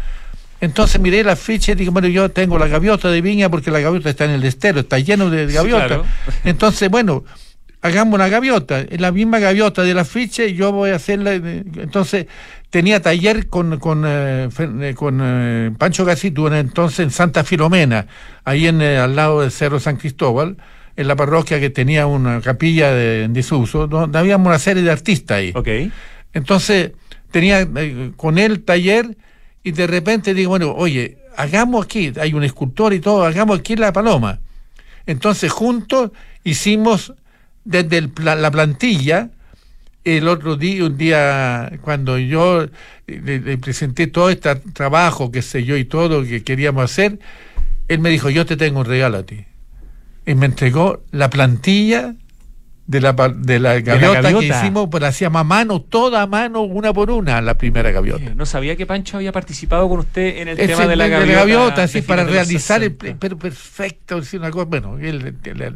Entonces 0.61 1.01
miré 1.01 1.21
el 1.21 1.29
afiche 1.29 1.73
y 1.73 1.75
dije, 1.77 1.91
bueno, 1.91 2.09
yo 2.09 2.29
tengo 2.31 2.59
la 2.59 2.67
gaviota 2.67 3.09
de 3.11 3.21
viña 3.21 3.49
porque 3.49 3.71
la 3.71 3.79
gaviota 3.81 4.11
está 4.11 4.25
en 4.25 4.33
el 4.33 4.45
estero, 4.45 4.81
está 4.81 4.99
lleno 4.99 5.31
de 5.31 5.47
Sí, 5.49 5.55
gaviotas. 5.55 5.87
claro. 5.87 6.05
Entonces, 6.45 6.91
bueno, 6.91 7.23
hagamos 7.81 8.15
una 8.17 8.29
gaviota, 8.29 8.85
la 8.91 9.13
misma 9.13 9.39
gaviota 9.39 9.83
del 9.83 10.01
afiche, 10.01 10.53
yo 10.55 10.73
voy 10.73 10.91
a 10.91 10.97
hacerla. 10.97 11.35
eh, 11.35 11.63
Entonces, 11.77 12.27
tenía 12.71 13.01
taller 13.01 13.47
con, 13.49 13.79
con, 13.79 14.03
eh, 14.05 14.49
eh, 14.59 14.95
con 14.97 15.21
eh, 15.23 15.71
Pancho 15.79 16.05
Gasitú, 16.05 16.49
en 16.49 16.55
entonces 16.55 16.99
en 17.01 17.11
Santa 17.13 17.45
Filomena, 17.45 18.07
ahí 18.45 18.67
en, 18.67 18.83
eh, 18.83 18.99
al 18.99 19.15
lado 19.15 19.43
del 19.43 19.53
Cerro 19.53 19.79
San 19.79 19.97
Cristóbal, 19.97 20.57
en 20.99 21.07
la 21.07 21.15
parroquia 21.15 21.61
que 21.61 21.71
tenía 21.71 22.09
una 22.09 22.41
capilla 22.41 22.93
de, 22.93 23.23
en 23.23 23.33
desuso, 23.33 23.87
donde 23.87 24.19
habíamos 24.19 24.49
una 24.49 24.59
serie 24.59 24.83
de 24.83 24.91
artistas 24.91 25.39
ahí. 25.39 25.53
Ok. 25.55 25.93
Entonces, 26.33 26.91
tenía 27.31 27.61
eh, 27.61 28.11
con 28.17 28.37
él 28.37 28.65
taller 28.65 29.17
y 29.63 29.71
de 29.71 29.87
repente 29.87 30.35
digo, 30.35 30.51
bueno, 30.51 30.75
oye, 30.75 31.19
hagamos 31.37 31.85
aquí, 31.85 32.13
hay 32.21 32.35
un 32.35 32.43
escultor 32.43 32.93
y 32.95 32.99
todo, 32.99 33.25
hagamos 33.25 33.61
aquí 33.61 33.77
la 33.77 33.93
paloma. 33.93 34.41
Entonces, 35.07 35.53
juntos 35.53 36.11
hicimos 36.43 37.15
desde 37.65 37.99
el 37.99 38.13
la 38.25 38.51
plantilla, 38.51 39.31
el 40.03 40.27
otro 40.27 40.57
día, 40.57 40.85
un 40.85 40.99
día, 40.99 41.79
cuando 41.81 42.19
yo 42.19 42.67
le, 43.07 43.39
le 43.39 43.59
presenté 43.59 44.09
todo 44.09 44.31
este 44.31 44.53
trabajo, 44.57 45.31
que 45.31 45.43
sé 45.43 45.63
yo, 45.63 45.77
y 45.77 45.85
todo 45.85 46.25
que 46.25 46.43
queríamos 46.43 46.83
hacer, 46.83 47.21
él 47.87 48.01
me 48.01 48.11
dijo, 48.11 48.31
yo 48.31 48.45
te 48.47 48.57
tengo 48.57 48.81
un 48.81 48.87
regalo 48.87 49.19
a 49.19 49.23
ti. 49.23 49.45
Y 50.31 50.35
me 50.35 50.47
entregó 50.47 51.03
la 51.11 51.31
plantilla 51.31 52.15
de 52.87 53.01
la, 53.03 53.13
de 53.13 53.59
la 53.61 53.81
gaviota, 53.81 54.17
que 54.17 54.23
gaviota. 54.33 54.61
hicimos, 54.61 54.89
pero 54.91 55.05
hacíamos 55.07 55.41
a 55.41 55.45
mano, 55.45 55.83
toda 55.83 56.23
a 56.23 56.27
mano, 56.27 56.63
una 56.63 56.93
por 56.95 57.11
una, 57.11 57.41
la 57.43 57.59
primera 57.59 57.91
gaviota. 57.91 58.35
No 58.35 58.47
sabía 58.47 58.77
que 58.77 58.87
Pancho 58.87 59.19
había 59.19 59.31
participado 59.31 59.87
con 59.91 59.99
usted 60.01 60.39
en 60.39 60.49
el 60.49 60.59
Ese 60.59 60.69
tema 60.69 60.87
de 60.87 60.97
la 60.97 61.07
gaviota. 61.09 61.87
de 61.87 62.03
para 62.03 62.03
fines 62.03 62.07
de 62.07 62.25
los 62.25 62.33
realizar 62.33 62.83
el 62.83 62.91
60. 62.93 63.17
pero 63.21 63.39
perfecto, 63.39 64.17
así, 64.17 64.39
una 64.39 64.51
cosa, 64.51 64.65
bueno, 64.65 64.97
él 64.99 65.35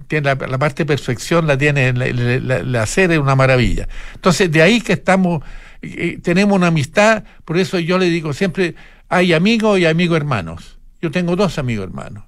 tiene 0.09 0.25
la, 0.35 0.47
la 0.47 0.59
parte 0.59 0.85
de 0.85 0.87
perfección 0.87 1.47
la 1.47 1.59
tiene, 1.59 1.93
la, 1.93 2.07
la- 2.07 2.39
la- 2.41 2.63
la 2.63 2.83
hacer 2.83 3.13
es 3.13 3.19
una 3.19 3.37
maravilla. 3.37 3.87
Entonces, 4.15 4.51
de 4.51 4.63
ahí 4.63 4.81
que 4.81 4.95
estamos, 4.95 5.43
eh, 5.83 6.19
tenemos 6.23 6.57
una 6.57 6.69
amistad, 6.69 7.25
por 7.45 7.59
eso 7.59 7.79
yo 7.79 7.99
le 7.99 8.07
digo 8.07 8.33
siempre, 8.33 8.75
hay 9.11 9.35
amigos 9.35 9.79
y 9.79 9.85
amigos 9.85 10.17
hermanos. 10.17 10.79
Yo 11.03 11.11
tengo 11.11 11.37
dos 11.37 11.59
amigos 11.59 11.85
hermanos. 11.89 12.25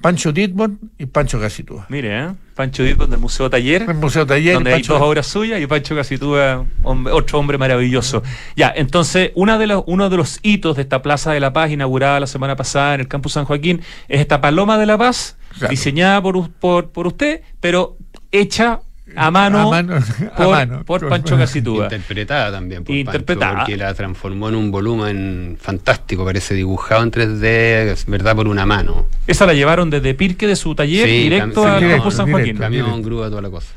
Pancho 0.00 0.32
Ditmond 0.32 0.78
y 0.98 1.06
Pancho 1.06 1.38
Casitúa. 1.40 1.86
Mire, 1.88 2.18
¿eh? 2.24 2.28
Pancho 2.54 2.82
Ditmond 2.82 3.10
del 3.10 3.20
Museo 3.20 3.50
Taller. 3.50 3.82
El 3.88 3.94
Museo 3.96 4.26
Taller. 4.26 4.54
donde 4.54 4.70
Pancho- 4.72 4.94
hay 4.94 4.98
dos 5.00 5.08
obras 5.08 5.26
suyas 5.26 5.60
y 5.60 5.66
Pancho 5.66 5.94
Casitúa, 5.94 6.64
hombre- 6.82 7.12
otro 7.12 7.38
hombre 7.38 7.58
maravilloso. 7.58 8.22
Ya, 8.56 8.72
entonces, 8.74 9.32
una 9.34 9.58
de 9.58 9.66
los, 9.66 9.84
uno 9.86 10.08
de 10.08 10.16
los 10.16 10.38
hitos 10.42 10.76
de 10.76 10.82
esta 10.82 11.02
Plaza 11.02 11.32
de 11.32 11.40
la 11.40 11.52
Paz, 11.52 11.70
inaugurada 11.70 12.20
la 12.20 12.26
semana 12.26 12.56
pasada 12.56 12.94
en 12.94 13.00
el 13.00 13.08
Campus 13.08 13.32
San 13.32 13.44
Joaquín, 13.44 13.82
es 14.08 14.20
esta 14.20 14.40
Paloma 14.40 14.78
de 14.78 14.86
la 14.86 14.96
Paz, 14.98 15.36
Claro. 15.58 15.70
diseñada 15.70 16.22
por, 16.22 16.50
por, 16.50 16.90
por 16.90 17.06
usted, 17.08 17.42
pero 17.60 17.96
hecha 18.32 18.80
a 19.16 19.30
mano, 19.30 19.58
A 19.60 19.70
mano, 19.70 19.96
a 20.32 20.36
por, 20.36 20.48
mano. 20.48 20.84
por 20.84 21.08
Pancho 21.08 21.36
Casitúa. 21.36 21.84
Interpretada 21.84 22.52
también 22.52 22.84
por 22.84 22.94
Interpretada. 22.94 23.52
Pancho, 23.52 23.64
porque 23.66 23.76
la 23.76 23.94
transformó 23.94 24.48
en 24.48 24.54
un 24.54 24.70
volumen 24.70 25.56
fantástico, 25.60 26.24
parece 26.24 26.54
dibujado 26.54 27.02
en 27.02 27.10
3D, 27.10 27.44
es 27.92 28.06
verdad, 28.06 28.36
por 28.36 28.48
una 28.48 28.66
mano. 28.66 29.06
Esa 29.26 29.46
la 29.46 29.54
llevaron 29.54 29.90
desde 29.90 30.14
Pirque 30.14 30.46
de 30.46 30.56
su 30.56 30.74
taller 30.74 31.08
Sí, 31.08 31.22
directo 31.24 31.64
al 31.66 31.80
directo, 31.80 31.96
Campus 32.02 32.14
San 32.14 32.26
directo. 32.26 32.58
Joaquín. 32.58 32.82
Camión, 32.82 33.02
grúa, 33.02 33.28
toda 33.28 33.42
la 33.42 33.50
cosa. 33.50 33.68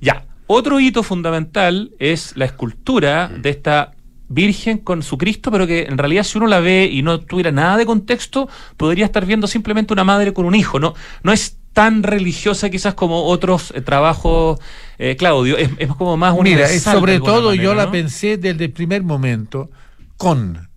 Ya, 0.00 0.24
otro 0.46 0.80
hito 0.80 1.02
fundamental 1.02 1.92
es 1.98 2.36
la 2.36 2.44
escultura 2.44 3.28
de 3.28 3.50
esta 3.50 3.92
Virgen 4.28 4.78
con 4.78 5.02
su 5.02 5.18
Cristo, 5.18 5.50
pero 5.50 5.66
que 5.66 5.82
en 5.82 5.98
realidad 5.98 6.22
si 6.22 6.38
uno 6.38 6.46
la 6.46 6.60
ve 6.60 6.88
y 6.90 7.02
no 7.02 7.20
tuviera 7.20 7.52
nada 7.52 7.76
de 7.76 7.84
contexto, 7.84 8.48
podría 8.78 9.04
estar 9.04 9.26
viendo 9.26 9.46
simplemente 9.46 9.92
una 9.92 10.04
madre 10.04 10.32
con 10.32 10.46
un 10.46 10.54
hijo. 10.54 10.80
No, 10.80 10.94
no 11.22 11.32
es 11.32 11.58
tan 11.72 12.02
religiosa 12.02 12.70
quizás 12.70 12.94
como 12.94 13.24
otros 13.24 13.72
eh, 13.74 13.80
trabajos, 13.80 14.60
eh, 14.98 15.16
Claudio, 15.16 15.56
es, 15.56 15.70
es 15.78 15.88
como 15.88 16.16
más 16.16 16.32
Mira, 16.32 16.40
universal. 16.40 16.76
es 16.76 16.84
de 16.84 16.90
sobre 16.90 17.18
todo 17.20 17.50
manera, 17.50 17.62
yo 17.62 17.74
la 17.74 17.90
pensé 17.90 18.36
desde 18.36 18.66
el 18.66 18.72
primer 18.72 19.02
momento 19.02 19.70
con, 20.16 20.68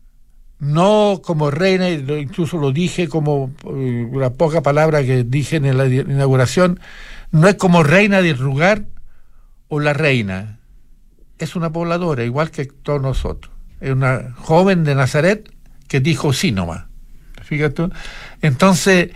no 0.59 1.21
como 1.23 1.51
reina, 1.51 1.89
incluso 1.89 2.57
lo 2.57 2.71
dije 2.71 3.07
como 3.07 3.51
eh, 3.65 4.07
una 4.09 4.31
poca 4.31 4.61
palabra 4.61 5.03
que 5.03 5.23
dije 5.23 5.57
en 5.57 5.77
la 5.77 5.85
inauguración, 5.87 6.79
no 7.31 7.47
es 7.47 7.55
como 7.55 7.83
reina 7.83 8.21
del 8.21 8.37
lugar 8.37 8.85
o 9.67 9.79
la 9.79 9.93
reina, 9.93 10.59
es 11.37 11.55
una 11.55 11.71
pobladora, 11.71 12.23
igual 12.23 12.51
que 12.51 12.65
todos 12.65 13.01
nosotros. 13.01 13.53
Es 13.81 13.91
una 13.91 14.33
joven 14.37 14.85
de 14.85 14.95
Nazaret 14.95 15.51
que 15.87 15.99
dijo 15.99 16.31
sí 16.31 16.53
nomás. 16.53 16.85
Fíjate. 17.43 17.89
Entonces, 18.41 19.09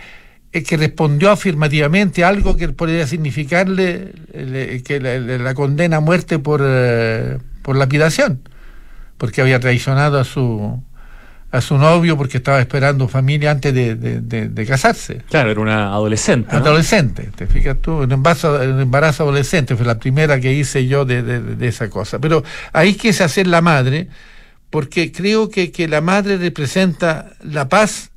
eh, 0.52 0.62
que 0.62 0.76
respondió 0.76 1.30
afirmativamente 1.30 2.24
a 2.24 2.28
algo 2.28 2.56
que 2.56 2.68
podría 2.70 3.06
significarle 3.06 4.12
eh, 4.32 4.82
que 4.84 5.00
la, 5.00 5.18
la- 5.18 5.54
condena 5.54 5.98
a 5.98 6.00
muerte 6.00 6.38
por, 6.38 6.60
eh, 6.64 7.38
por 7.62 7.76
lapidación, 7.76 8.40
porque 9.18 9.40
había 9.40 9.60
traicionado 9.60 10.18
a 10.18 10.24
su 10.24 10.82
a 11.52 11.60
su 11.60 11.76
novio 11.78 12.16
porque 12.16 12.36
estaba 12.36 12.60
esperando 12.60 13.08
familia 13.08 13.50
antes 13.50 13.74
de, 13.74 13.96
de- 13.96 14.20
de- 14.20 14.48
de 14.48 14.66
casarse. 14.66 15.22
Claro, 15.30 15.50
era 15.50 15.60
una 15.60 15.86
adolescente. 15.92 16.48
¿no? 16.52 16.58
Adolescente, 16.58 17.28
te 17.34 17.48
fijas 17.48 17.76
tú, 17.82 18.02
un 18.02 18.12
embarazo, 18.12 18.54
un 18.54 18.80
embarazo 18.80 19.24
adolescente, 19.24 19.74
fue 19.74 19.84
la 19.84 19.98
primera 19.98 20.38
que 20.40 20.52
hice 20.52 20.86
yo 20.86 21.04
de, 21.04 21.22
de- 21.24 21.40
de 21.40 21.66
esa 21.66 21.90
cosa. 21.90 22.20
Pero 22.20 22.44
ahí 22.72 22.94
quise 22.94 23.24
hacer 23.24 23.48
la 23.48 23.60
madre, 23.62 24.06
porque 24.70 25.10
creo 25.10 25.50
que, 25.50 25.72
que 25.72 25.88
la 25.88 26.00
madre 26.00 26.36
representa 26.36 27.32
la 27.42 27.68
paz 27.68 28.09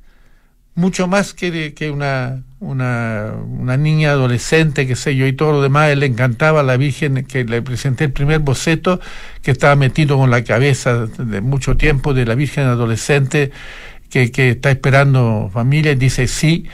mucho 0.76 1.08
más 1.08 1.34
que, 1.34 1.74
que 1.74 1.92
una, 1.92 2.44
una, 2.60 3.34
una 3.46 3.78
niña 3.78 4.12
adolescente, 4.12 4.88
que 4.88 4.96
sé 4.96 5.16
yo, 5.16 5.28
y 5.28 5.34
todo 5.34 5.52
lo 5.54 5.62
demás. 5.62 5.90
Él 5.92 6.00
le 6.00 6.08
encantaba 6.08 6.64
la 6.64 6.78
Virgen 6.78 7.26
que 7.26 7.44
le 7.46 7.62
presenté 7.62 8.06
el 8.06 8.12
primer 8.12 8.40
boceto, 8.40 9.00
que 9.42 9.52
estaba 9.52 9.76
metido 9.76 10.18
con 10.18 10.32
la 10.32 10.44
cabeza 10.44 11.06
de 11.06 11.42
mucho 11.42 11.78
tiempo 11.78 12.14
de 12.14 12.26
la 12.26 12.36
Virgen 12.36 12.66
adolescente, 12.66 13.52
que, 14.10 14.32
que 14.32 14.50
está 14.52 14.72
esperando 14.72 15.50
familia, 15.54 15.92
y 15.92 15.96
dice 15.96 16.28
sí 16.28 16.66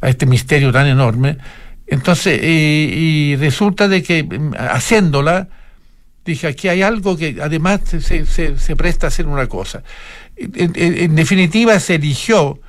a 0.00 0.08
este 0.08 0.26
misterio 0.26 0.72
tan 0.72 0.86
enorme. 0.86 1.38
Entonces, 1.86 2.40
y, 2.42 3.32
y 3.32 3.36
resulta 3.36 3.88
de 3.88 4.02
que 4.02 4.24
mm, 4.24 4.54
haciéndola, 4.58 5.48
dije, 6.24 6.46
aquí 6.46 6.68
hay 6.68 6.82
algo 6.82 7.16
que 7.16 7.36
además 7.40 7.80
se, 7.84 8.26
se- 8.26 8.76
presta 8.76 9.06
a 9.06 9.08
hacer 9.08 9.26
una 9.26 9.46
cosa. 9.46 9.82
En 10.36 11.14
definitiva, 11.14 11.78
se 11.80 11.96
eligió, 11.96 12.60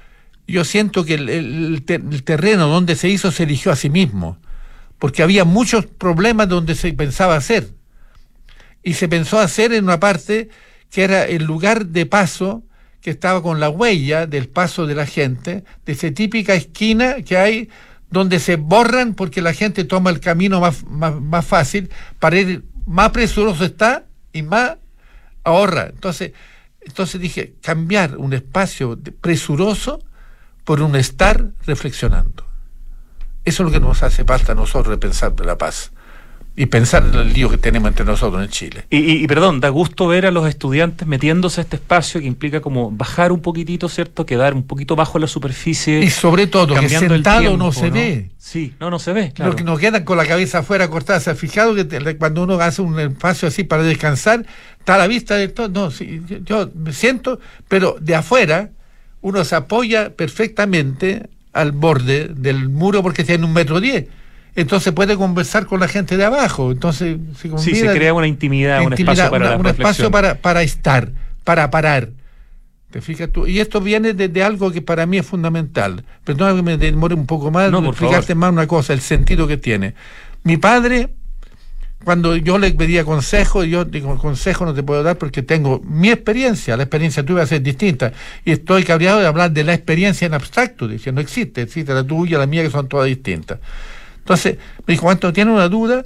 yo 0.48 0.64
siento 0.64 1.06
que 1.06 1.16
el, 1.16 1.30
el 1.30 1.84
te- 1.86 1.96
el 1.96 2.24
terreno 2.24 2.68
donde 2.68 2.96
se 2.96 3.10
hizo 3.10 3.32
se 3.32 3.44
eligió 3.44 3.72
a 3.72 3.76
sí 3.76 3.90
mismo, 3.90 4.38
porque 5.00 5.24
había 5.24 5.44
muchos 5.46 5.86
problemas 5.86 6.48
donde 6.50 6.76
se 6.76 6.94
pensaba 6.94 7.36
hacer. 7.36 7.70
Y 8.84 8.94
se 8.94 9.08
pensó 9.08 9.40
hacer 9.40 9.74
en 9.74 9.86
una 9.86 10.00
parte 10.00 10.50
que 10.92 11.04
era 11.04 11.26
el 11.26 11.44
lugar 11.44 11.88
de 11.88 12.06
paso 12.06 12.64
que 13.02 13.10
estaba 13.10 13.42
con 13.42 13.60
la 13.60 13.70
huella 13.70 14.28
del 14.28 14.48
paso 14.48 14.86
de 14.88 14.96
la 14.96 15.06
gente, 15.06 15.64
de 15.86 15.94
esa 15.94 16.12
típica 16.12 16.54
esquina 16.54 17.22
que 17.24 17.38
hay 17.38 17.70
donde 18.10 18.40
se 18.40 18.56
borran 18.56 19.14
porque 19.16 19.42
la 19.42 19.54
gente 19.54 19.84
toma 19.84 20.10
el 20.12 20.20
camino 20.20 20.60
más, 20.60 20.84
más, 20.86 21.20
más 21.20 21.46
fácil 21.46 21.90
para 22.20 22.40
ir 22.40 22.64
más 22.86 23.10
presuroso 23.10 23.66
está 23.66 24.06
y 24.32 24.44
más 24.44 24.78
ahorra. 25.44 25.88
Entonces, 25.88 26.34
entonces 26.82 27.20
dije, 27.20 27.56
cambiar 27.62 28.18
un 28.18 28.34
espacio 28.34 29.00
presuroso 29.22 30.00
por 30.66 30.82
un 30.82 30.96
estar 30.98 31.46
reflexionando. 31.66 32.44
Eso 33.46 33.64
es 33.64 33.66
lo 33.68 33.72
que 33.72 33.80
nos 33.80 34.04
hace 34.04 34.24
falta 34.26 34.52
a 34.54 34.56
nosotros 34.56 34.90
de 34.92 34.98
pensar 34.98 35.34
de 35.36 35.46
la 35.46 35.58
paz 35.58 35.92
y 36.58 36.68
pensar 36.68 37.06
en 37.06 37.14
el 37.16 37.34
lío 37.34 37.50
que 37.50 37.58
tenemos 37.58 37.90
entre 37.90 38.06
nosotros 38.06 38.42
en 38.42 38.50
Chile. 38.50 38.86
Y, 38.90 38.98
y- 39.00 39.24
y, 39.24 39.28
perdón, 39.28 39.60
da 39.60 39.68
gusto 39.70 40.08
ver 40.08 40.26
a 40.26 40.32
los 40.32 40.48
estudiantes 40.48 41.06
metiéndose 41.06 41.60
a 41.60 41.64
este 41.64 41.76
espacio 41.76 42.22
que 42.22 42.28
implica 42.28 42.62
como 42.62 42.90
bajar 42.92 43.34
un 43.34 43.42
poquitito, 43.42 43.90
¿cierto? 43.90 44.26
Quedar 44.26 44.54
un 44.54 44.64
poquito 44.64 44.96
bajo 44.96 45.20
la 45.20 45.28
superficie. 45.28 46.00
Y 46.02 46.10
sobre 46.10 46.48
todo 46.48 46.68
que 46.68 46.76
cambiando 46.76 47.14
el 47.14 47.20
sentado 47.24 47.40
tiempo, 47.42 47.58
no 47.58 47.72
se 47.74 47.90
ve. 47.92 48.32
Sí, 48.38 48.74
no, 48.80 48.90
no 48.90 49.00
se 49.00 49.12
ve, 49.12 49.34
claro. 49.34 49.52
Lo 49.52 49.58
que 49.58 49.64
nos 49.66 49.78
quedan 49.80 50.06
con 50.06 50.18
la 50.18 50.26
cabeza 50.26 50.60
afuera 50.60 50.90
cortada. 50.90 51.20
¿Se 51.20 51.30
ha 51.30 51.36
fijado 51.36 51.76
que 51.76 51.84
te- 51.84 52.18
cuando 52.18 52.42
uno 52.44 52.56
hace 52.60 52.82
un 52.82 52.98
espacio 53.00 53.50
así 53.50 53.64
para 53.66 53.84
descansar, 53.84 54.46
está 54.80 54.96
a 54.96 54.98
la 54.98 55.08
vista 55.08 55.36
de 55.36 55.50
todo? 55.50 55.68
No, 55.68 55.92
sí, 55.92 56.22
yo, 56.26 56.38
yo 56.38 56.72
me 56.74 56.94
siento, 56.94 57.38
pero 57.68 57.98
de 58.00 58.16
afuera 58.16 58.70
uno 59.26 59.44
se 59.44 59.56
apoya 59.56 60.12
perfectamente 60.16 61.30
al 61.52 61.72
borde 61.72 62.28
del 62.28 62.70
muro 62.70 63.02
porque 63.02 63.24
tiene 63.24 63.44
un 63.44 63.54
metro 63.54 63.80
diez. 63.82 64.06
Entonces 64.56 64.94
puede 64.94 65.18
conversar 65.18 65.66
con 65.66 65.80
la 65.80 65.88
gente 65.88 66.16
de 66.16 66.24
abajo. 66.26 66.72
Entonces 66.72 67.18
se, 67.42 67.58
Sí, 67.58 67.74
se 67.76 67.92
crea 67.92 68.14
una 68.14 68.28
intimidad, 68.28 68.84
un 68.86 68.94
espacio 68.94 69.32
para 69.32 69.48
una- 69.48 69.58
un 69.58 69.66
espacio 69.66 70.12
para, 70.12 70.36
para 70.36 70.62
estar, 70.62 71.12
para 71.44 71.72
parar. 71.72 72.10
¿Te 72.92 73.02
fijas 73.02 73.30
tú? 73.32 73.48
Y 73.48 73.60
esto 73.60 73.82
viene 73.82 74.14
de, 74.14 74.28
de 74.30 74.44
algo 74.44 74.72
que 74.72 74.84
para 74.84 75.08
mí 75.08 75.18
es 75.18 75.26
fundamental. 75.26 76.04
Perdona 76.24 76.56
que 76.56 76.62
me 76.62 76.78
demore 76.78 77.16
un 77.16 77.26
poco 77.26 77.50
más, 77.50 77.72
No, 77.72 77.80
por 77.80 77.90
explicarte 77.96 78.28
favor. 78.28 78.38
más 78.42 78.52
una 78.52 78.68
cosa, 78.68 78.94
el 78.94 79.02
sentido 79.02 79.48
que 79.48 79.58
tiene. 79.58 79.96
Mi 80.44 80.58
padre, 80.58 81.10
cuando 82.06 82.36
yo 82.36 82.60
le 82.60 82.72
pedía 82.72 83.04
consejo, 83.04 83.64
yo 83.64 83.84
digo, 83.84 84.16
consejo 84.20 84.64
no 84.64 84.76
te 84.76 84.84
puedo 84.84 85.02
dar 85.02 85.18
porque 85.18 85.42
tengo 85.42 85.82
mi 85.84 86.12
experiencia, 86.12 86.78
la 86.78 86.84
experiencia 86.84 87.24
tuya 87.24 87.40
va 87.40 87.44
a 87.44 87.48
ser 87.48 87.64
distinta. 87.64 88.14
Y 88.46 88.52
estoy 88.52 88.84
cabreado 88.84 89.20
de 89.20 89.26
hablar 89.26 89.52
de 89.52 89.64
la 89.64 89.74
experiencia 89.74 90.28
en 90.28 90.36
abstracto, 90.36 90.88
dice, 90.88 91.12
no 91.12 91.20
existe, 91.20 91.64
existe 91.64 91.94
la 91.94 92.04
tuya, 92.04 92.38
la 92.38 92.46
mía, 92.46 92.62
que 92.62 92.70
son 92.70 92.88
todas 92.88 93.08
distintas. 93.08 93.60
Entonces, 94.20 94.58
me 94.86 94.94
dijo, 94.94 95.04
cuando 95.04 95.34
tienes 95.34 95.54
una 95.54 95.68
duda, 95.68 96.06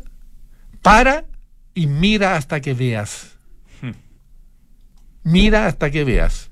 para 0.81 1.25
y 1.73 1.87
mira 1.87 2.37
hasta 2.37 2.61
que 2.61 2.73
veas. 2.73 3.37
Hmm. 3.81 3.91
Mira 5.23 5.67
hasta 5.67 5.91
que 5.91 6.05
veas. 6.05 6.49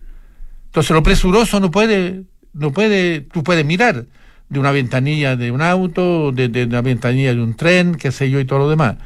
Entonces 0.66 0.92
lo 0.92 1.04
presuroso 1.04 1.62
no 1.62 1.72
puede, 1.72 2.24
no 2.52 2.74
puede, 2.74 3.22
tú 3.22 3.44
puedes 3.44 3.66
mirar 3.66 4.06
de 4.50 4.60
una 4.60 4.72
ventanilla 4.72 5.38
de 5.38 5.52
un 5.52 5.62
auto, 5.62 6.34
de, 6.34 6.50
de 6.50 6.66
una 6.66 6.82
ventanilla 6.82 7.34
de 7.34 7.42
un 7.42 7.56
tren, 7.56 7.96
qué 7.96 8.12
sé 8.12 8.30
yo, 8.30 8.42
y 8.42 8.46
todo 8.46 8.60
lo 8.60 8.70
demás. 8.70 8.98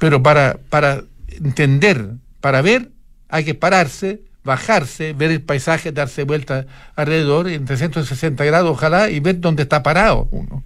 Pero 0.00 0.20
para, 0.24 0.58
para 0.70 1.04
entender, 1.28 2.14
para 2.40 2.60
ver, 2.62 2.88
hay 3.28 3.44
que 3.44 3.54
pararse, 3.54 4.22
bajarse, 4.42 5.12
ver 5.12 5.30
el 5.30 5.42
paisaje, 5.42 5.92
darse 5.92 6.24
vuelta 6.24 6.66
alrededor 6.96 7.46
en 7.48 7.64
360 7.66 8.42
grados, 8.44 8.70
ojalá, 8.72 9.10
y 9.10 9.20
ver 9.20 9.38
dónde 9.38 9.62
está 9.62 9.82
parado 9.84 10.26
uno. 10.32 10.64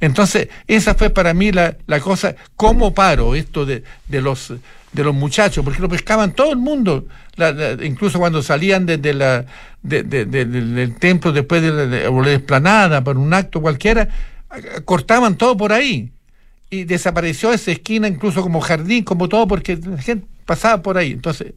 Entonces, 0.00 0.48
esa 0.66 0.94
fue 0.94 1.10
para 1.10 1.34
mí 1.34 1.52
la, 1.52 1.76
la 1.86 2.00
cosa, 2.00 2.34
¿cómo 2.56 2.94
paro 2.94 3.34
esto 3.34 3.66
de, 3.66 3.84
de 4.08 4.20
los 4.22 4.52
de 4.92 5.04
los 5.04 5.14
muchachos? 5.14 5.64
Porque 5.64 5.80
lo 5.80 5.88
pescaban 5.88 6.32
todo 6.32 6.50
el 6.52 6.58
mundo, 6.58 7.06
incluso 7.82 8.18
cuando 8.18 8.42
salían 8.42 8.84
desde 8.86 9.14
la, 9.14 9.44
de- 9.82 10.02
de- 10.02 10.24
de- 10.26 10.44
del, 10.44 10.94
templo 10.96 11.32
después 11.32 11.62
de 11.62 11.70
la, 11.72 12.32
esplanada, 12.32 13.02
por 13.02 13.16
un 13.16 13.32
acto 13.32 13.60
cualquiera, 13.60 14.08
cortaban 14.84 15.36
todo 15.36 15.56
por 15.56 15.72
ahí. 15.72 16.12
Y 16.72 16.84
desapareció 16.84 17.52
esa 17.52 17.70
esquina, 17.70 18.08
incluso 18.08 18.40
como 18.40 18.62
jardín, 18.62 19.04
como 19.04 19.28
todo, 19.28 19.46
porque 19.46 19.76
la 19.76 20.00
gente 20.00 20.26
pasaba 20.46 20.82
por 20.82 20.96
ahí. 20.96 21.12
Entonces, 21.12 21.52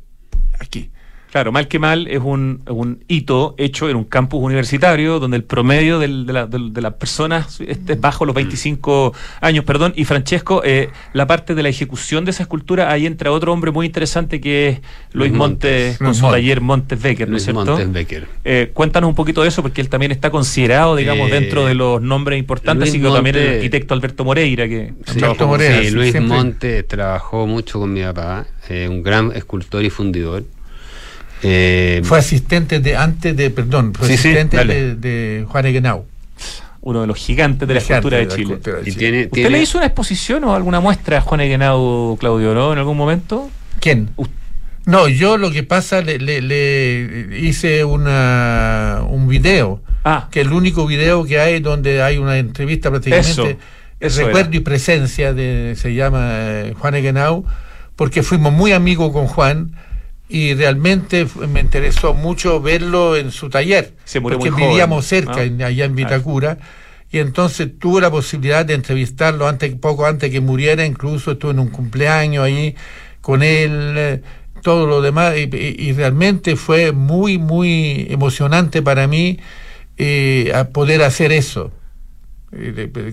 aquí. 0.59 0.91
Claro, 1.36 1.51
mal 1.51 1.67
que 1.67 1.79
mal 1.79 2.07
es 2.07 2.21
un, 2.23 2.61
un 2.65 3.03
hito 3.09 3.55
hecho 3.57 3.89
en 3.89 3.97
un 3.97 4.05
campus 4.05 4.41
universitario 4.41 5.19
donde 5.19 5.36
el 5.36 5.43
promedio 5.43 5.99
del- 5.99 6.25
de, 6.25 6.31
la- 6.31 6.47
de 6.47 6.81
las 6.81 6.93
personas 6.93 7.59
este, 7.59 7.91
es 7.91 7.99
bajo 7.99 8.23
los 8.23 8.33
25 8.33 9.13
años, 9.41 9.65
perdón. 9.65 9.91
Y 9.97 10.05
Francesco, 10.05 10.61
eh, 10.63 10.88
la 11.11 11.27
parte 11.27 11.53
de 11.53 11.61
la 11.61 11.67
ejecución 11.67 12.23
de 12.23 12.31
esa 12.31 12.43
escultura, 12.43 12.89
ahí 12.89 13.05
entra 13.05 13.33
otro 13.33 13.51
hombre 13.51 13.71
muy 13.71 13.86
interesante 13.86 14.39
que 14.39 14.69
es 14.69 14.79
Luis 15.11 15.33
Montes, 15.33 15.88
Montes. 15.89 15.97
con 15.97 16.15
su 16.15 16.21
Montes. 16.21 16.39
taller 16.41 16.61
Montes 16.61 17.01
Becker, 17.01 17.27
¿no 17.29 17.36
es 17.36 17.43
cierto? 17.43 17.65
Montes 17.65 17.91
Becker. 17.91 18.27
Eh, 18.45 18.71
cuéntanos 18.73 19.09
un 19.09 19.15
poquito 19.15 19.41
de 19.41 19.49
eso, 19.49 19.61
porque 19.61 19.81
él 19.81 19.89
también 19.89 20.13
está 20.13 20.29
considerado, 20.29 20.95
digamos, 20.95 21.29
Eh, 21.29 21.33
dentro 21.33 21.65
de 21.65 21.73
los 21.75 22.01
nombres 22.01 22.39
importantes, 22.39 22.79
Luis 22.88 22.91
así 22.91 23.01
que 23.01 23.13
también 23.13 23.36
el 23.36 23.41
Montes- 23.41 23.55
arquitecto 23.57 23.93
Alberto 23.93 24.23
Moreira, 24.23 24.69
que 24.69 24.93
Sí, 25.05 25.19
Alberto 25.21 25.47
Moreira, 25.47 25.81
sí, 25.83 25.91
Luis 25.91 26.11
siempre. 26.11 26.33
Monte 26.38 26.83
trabajó 26.83 27.45
mucho 27.45 27.81
con 27.81 27.91
mi 27.91 28.03
papá, 28.03 28.45
eh, 28.69 28.88
un 28.89 29.03
gran 29.03 29.33
escultor 29.33 29.83
y 29.83 29.89
fundidor. 29.89 30.45
Eh, 31.47 32.01
Fue 32.03 32.17
asistente 32.19 32.79
de, 32.79 32.95
antes 32.97 33.35
de, 33.37 33.49
perdón, 33.51 33.93
fue 33.93 34.07
Sí, 34.07 34.13
asistente 34.15 34.63
de, 34.65 34.95
de 34.95 35.45
Juan 35.47 35.65
Eguenau. 35.67 36.05
uno 36.81 37.01
de 37.01 37.07
los 37.07 37.17
gigantes 37.17 37.67
de 37.67 37.73
la 37.75 37.81
Gigante 37.81 38.07
escultura 38.07 38.17
de 38.17 38.25
la 38.25 38.31
Chile. 38.35 38.43
escultura 38.53 38.77
de 38.81 38.89
y 38.89 38.93
tiene, 38.93 39.17
¿Usted 39.25 39.31
tiene- 39.31 39.49
le 39.51 39.61
hizo 39.61 39.77
una 39.77 39.87
exposición 39.87 40.43
o 40.43 40.55
alguna 40.55 40.79
muestra 40.79 41.17
a 41.19 41.21
Juan 41.21 41.41
Eguenau, 41.41 42.17
Claudio, 42.19 42.53
no? 42.53 42.73
En 42.73 42.79
algún 42.79 42.97
momento. 42.97 43.49
¿Quién? 43.79 44.09
No, 44.85 45.07
yo 45.07 45.37
lo 45.37 45.51
que 45.51 45.63
pasa, 45.63 46.01
le, 46.01 46.19
le- 46.19 46.41
le 46.41 47.39
hice 47.39 47.83
una, 47.83 49.01
un 49.07 49.27
video, 49.27 49.81
Ah, 50.03 50.27
que 50.31 50.41
es 50.41 50.45
el 50.47 50.53
único 50.53 50.85
video 50.85 51.25
que 51.25 51.39
hay 51.39 51.59
donde 51.59 52.03
hay 52.03 52.17
una 52.19 52.37
entrevista 52.37 52.91
prácticamente, 52.91 53.31
Eso, 53.31 53.47
eso 53.99 54.21
recuerdo 54.25 54.49
era. 54.49 54.57
y 54.57 54.59
presencia 54.59 55.33
de, 55.33 55.73
se 55.75 55.95
llama 55.95 56.27
eh, 56.33 56.73
Juan 56.77 56.93
Eguenau, 56.93 57.43
porque 57.95 58.21
fuimos 58.21 58.53
muy 58.53 58.71
amigos 58.73 59.11
con 59.11 59.25
Juan 59.25 59.71
y 60.28 60.53
realmente 60.55 61.28
me 61.47 61.59
interesó 61.59 62.13
mucho 62.13 62.59
verlo 62.59 63.15
en 63.15 63.32
su 63.32 63.49
taller, 63.49 63.93
Se 64.05 64.19
murió 64.19 64.39
porque 64.39 64.51
muy 64.51 64.59
joven, 64.59 64.69
vivíamos 64.71 65.05
cerca, 65.05 65.41
allá 65.41 65.86
en 65.86 65.95
Vitacura. 65.95 66.57
Y 67.11 67.19
entonces 67.19 67.69
tuve 67.80 68.01
la 68.01 68.09
posibilidad 68.09 68.65
de 68.65 68.73
entrevistarlo 68.73 69.47
antes, 69.47 69.73
poco 69.76 70.05
antes 70.05 70.32
que 70.32 70.41
muriera, 70.41 70.86
incluso 70.86 71.34
estuve 71.34 71.51
en 71.51 71.59
un 71.59 71.69
cumpleaños 71.69 72.43
ahí 72.43 72.76
con 73.21 73.43
él, 73.43 73.93
eh, 73.95 74.21
todo 74.61 74.88
lo 74.88 75.01
demás, 75.01 75.36
y, 75.38 75.93
realmente 75.93 76.55
fue 76.55 76.91
muy, 76.91 77.38
muy 77.38 78.07
emocionante 78.09 78.82
para 78.82 79.07
mí 79.07 79.39
eh, 79.97 80.51
a 80.55 80.69
poder 80.69 81.03
hacer 81.03 81.32
eso 81.32 81.71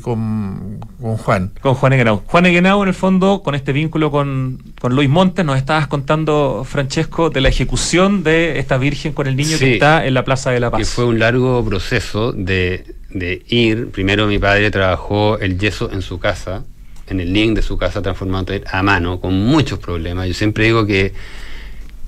con, 0.02 0.80
con 1.00 1.16
Juan. 1.16 1.52
con 1.60 1.74
Juan 1.74 1.92
Eguenau. 1.92 2.22
Juan 2.26 2.46
Eguenau, 2.46 2.82
en 2.82 2.88
el 2.88 2.94
fondo, 2.94 3.42
con 3.42 3.54
este 3.54 3.72
vínculo 3.72 4.10
con, 4.10 4.62
con 4.80 4.94
Luis 4.94 5.08
Montes, 5.08 5.44
nos 5.44 5.56
estabas 5.56 5.86
contando, 5.88 6.64
Francesco, 6.68 7.30
de 7.30 7.40
la 7.40 7.48
ejecución 7.48 8.22
de 8.22 8.58
esta 8.58 8.78
Virgen 8.78 9.12
con 9.12 9.26
el 9.26 9.36
niño 9.36 9.58
que 9.58 9.74
está 9.74 10.06
en 10.06 10.14
la 10.14 10.24
Plaza 10.24 10.50
de 10.50 10.60
la 10.60 10.70
Paz. 10.70 10.78
que 10.78 10.84
fue 10.84 11.04
un 11.04 11.18
largo 11.18 11.64
proceso 11.64 12.32
de, 12.32 12.94
de 13.10 13.42
ir. 13.48 13.90
Primero 13.90 14.26
mi 14.26 14.38
padre 14.38 14.70
trabajó 14.70 15.38
el 15.38 15.58
yeso 15.58 15.90
en 15.92 16.02
su 16.02 16.18
casa, 16.18 16.64
en 17.08 17.20
el 17.20 17.32
link 17.32 17.56
de 17.56 17.62
su 17.62 17.76
casa, 17.76 18.00
transformando 18.00 18.52
a 18.70 18.82
mano, 18.82 19.20
con 19.20 19.34
muchos 19.34 19.78
problemas. 19.78 20.28
Yo 20.28 20.34
siempre 20.34 20.64
digo 20.64 20.86
que, 20.86 21.12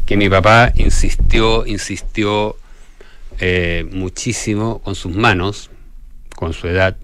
que 0.07 0.17
mi 0.17 0.29
papá 0.29 0.73
insistió, 0.77 1.67
insistió 1.67 2.57
eh, 3.41 3.87
muchísimo 3.91 4.81
con 4.81 4.95
sus 4.95 5.15
manos, 5.15 5.71
con 6.37 6.53
su 6.53 6.69
edad, 6.69 6.97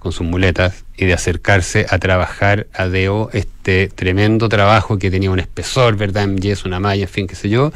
con 0.00 0.12
sus 0.12 0.26
muletas, 0.26 0.84
y 0.96 1.06
de 1.06 1.14
acercarse 1.14 1.86
a 1.88 1.98
trabajar 1.98 2.66
a 2.72 2.88
Deo 2.88 3.30
este 3.32 3.88
tremendo 3.88 4.48
trabajo 4.48 4.98
que 4.98 5.10
tenía 5.10 5.30
un 5.30 5.40
espesor, 5.40 5.96
¿verdad? 5.96 6.24
En 6.24 6.38
yeso, 6.38 6.68
una 6.68 6.80
malla, 6.80 7.02
en 7.02 7.08
fin, 7.08 7.26
qué 7.26 7.34
sé 7.34 7.48
yo. 7.48 7.72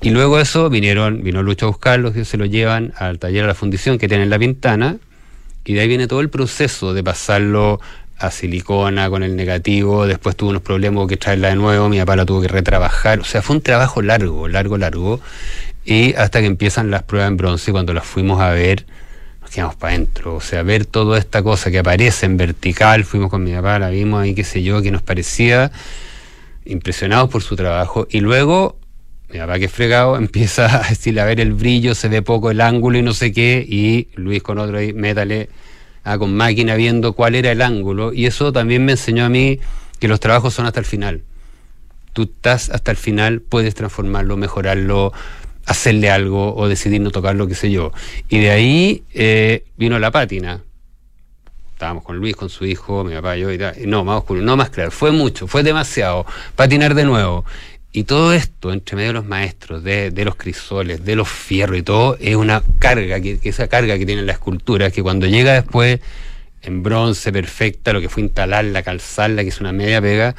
Y 0.00 0.10
luego 0.10 0.40
eso 0.40 0.68
vinieron, 0.70 1.22
vino 1.22 1.42
Lucho 1.42 1.66
a 1.66 1.68
buscarlos, 1.68 2.16
y 2.16 2.24
se 2.24 2.36
lo 2.36 2.46
llevan 2.46 2.92
al 2.96 3.18
taller 3.18 3.42
de 3.42 3.48
la 3.48 3.54
fundición 3.54 3.98
que 3.98 4.08
tiene 4.08 4.24
en 4.24 4.30
la 4.30 4.38
Pintana, 4.38 4.96
y 5.64 5.74
de 5.74 5.80
ahí 5.80 5.88
viene 5.88 6.08
todo 6.08 6.20
el 6.20 6.28
proceso 6.28 6.92
de 6.94 7.04
pasarlo 7.04 7.80
a 8.18 8.30
silicona 8.30 9.10
con 9.10 9.22
el 9.22 9.36
negativo, 9.36 10.06
después 10.06 10.36
tuvo 10.36 10.50
unos 10.50 10.62
problemas, 10.62 11.06
que 11.08 11.16
traerla 11.16 11.48
de 11.48 11.56
nuevo, 11.56 11.88
mi 11.88 11.98
papá 11.98 12.16
la 12.16 12.24
tuvo 12.24 12.40
que 12.40 12.48
retrabajar, 12.48 13.20
o 13.20 13.24
sea, 13.24 13.42
fue 13.42 13.56
un 13.56 13.62
trabajo 13.62 14.02
largo, 14.02 14.48
largo, 14.48 14.78
largo, 14.78 15.20
y 15.84 16.14
hasta 16.14 16.40
que 16.40 16.46
empiezan 16.46 16.90
las 16.90 17.02
pruebas 17.02 17.28
en 17.28 17.36
bronce, 17.36 17.72
cuando 17.72 17.92
las 17.92 18.04
fuimos 18.04 18.40
a 18.40 18.50
ver, 18.50 18.86
quedamos 19.52 19.76
para 19.76 19.94
adentro, 19.94 20.36
o 20.36 20.40
sea, 20.40 20.62
ver 20.62 20.86
toda 20.86 21.18
esta 21.18 21.42
cosa 21.42 21.70
que 21.70 21.78
aparece 21.78 22.26
en 22.26 22.36
vertical, 22.36 23.04
fuimos 23.04 23.30
con 23.30 23.44
mi 23.44 23.52
papá, 23.52 23.78
la 23.78 23.90
vimos 23.90 24.22
ahí, 24.22 24.34
qué 24.34 24.44
sé 24.44 24.62
yo, 24.62 24.80
que 24.82 24.90
nos 24.90 25.02
parecía 25.02 25.70
impresionados 26.64 27.28
por 27.28 27.42
su 27.42 27.54
trabajo, 27.54 28.06
y 28.10 28.20
luego 28.20 28.78
mi 29.30 29.38
papá 29.38 29.58
que 29.58 29.66
es 29.66 29.72
fregado 29.72 30.16
empieza 30.18 30.84
a 30.84 30.88
decirle 30.88 31.20
a 31.20 31.26
ver 31.26 31.38
el 31.38 31.52
brillo, 31.52 31.94
se 31.94 32.08
ve 32.08 32.22
poco 32.22 32.50
el 32.50 32.60
ángulo 32.60 32.98
y 32.98 33.02
no 33.02 33.12
sé 33.12 33.32
qué, 33.32 33.64
y 33.68 34.08
Luis 34.14 34.42
con 34.42 34.58
otro 34.58 34.78
ahí, 34.78 34.92
métale 34.94 35.50
ah, 36.04 36.16
con 36.16 36.34
máquina 36.34 36.74
viendo 36.74 37.12
cuál 37.12 37.34
era 37.34 37.52
el 37.52 37.60
ángulo, 37.60 38.12
y 38.12 38.26
eso 38.26 38.52
también 38.52 38.84
me 38.84 38.92
enseñó 38.92 39.26
a 39.26 39.28
mí 39.28 39.60
que 39.98 40.08
los 40.08 40.18
trabajos 40.18 40.54
son 40.54 40.66
hasta 40.66 40.80
el 40.80 40.86
final. 40.86 41.22
Tú 42.12 42.24
estás 42.24 42.68
hasta 42.70 42.90
el 42.90 42.96
final, 42.96 43.40
puedes 43.40 43.74
transformarlo, 43.74 44.36
mejorarlo, 44.36 45.12
hacerle 45.66 46.10
algo 46.10 46.54
o 46.54 46.68
decidir 46.68 47.00
no 47.00 47.10
tocarlo, 47.10 47.46
qué 47.46 47.54
sé 47.54 47.70
yo. 47.70 47.92
Y 48.28 48.40
de 48.40 48.50
ahí 48.50 49.04
eh, 49.14 49.64
vino 49.76 49.98
la 49.98 50.10
pátina. 50.10 50.62
Estábamos 51.72 52.04
con 52.04 52.16
Luis, 52.16 52.36
con 52.36 52.48
su 52.48 52.64
hijo, 52.64 53.04
mi 53.04 53.14
papá, 53.14 53.36
yo 53.36 53.50
y 53.50 53.58
tal. 53.58 53.74
No, 53.86 54.04
más 54.04 54.18
oscuro, 54.18 54.40
no 54.40 54.56
más 54.56 54.70
claro. 54.70 54.90
Fue 54.90 55.10
mucho, 55.10 55.46
fue 55.46 55.62
demasiado. 55.62 56.26
Patinar 56.54 56.94
de 56.94 57.04
nuevo. 57.04 57.44
Y 57.94 58.04
todo 58.04 58.32
esto, 58.32 58.72
entre 58.72 58.96
medio 58.96 59.08
de 59.08 59.14
los 59.14 59.26
maestros, 59.26 59.84
de, 59.84 60.10
de 60.10 60.24
los 60.24 60.36
crisoles, 60.36 61.04
de 61.04 61.14
los 61.14 61.28
fierros 61.28 61.76
y 61.76 61.82
todo, 61.82 62.16
es 62.20 62.36
una 62.36 62.62
carga, 62.78 63.20
que, 63.20 63.38
esa 63.42 63.68
carga 63.68 63.98
que 63.98 64.06
tiene 64.06 64.22
la 64.22 64.32
escultura, 64.32 64.90
que 64.90 65.02
cuando 65.02 65.26
llega 65.26 65.52
después 65.52 66.00
en 66.62 66.82
bronce 66.82 67.32
perfecta, 67.32 67.92
lo 67.92 68.00
que 68.00 68.08
fue 68.08 68.22
instalarla, 68.22 68.82
calzarla, 68.82 69.42
que 69.42 69.50
es 69.50 69.60
una 69.60 69.72
media 69.72 70.00
pega, 70.00 70.34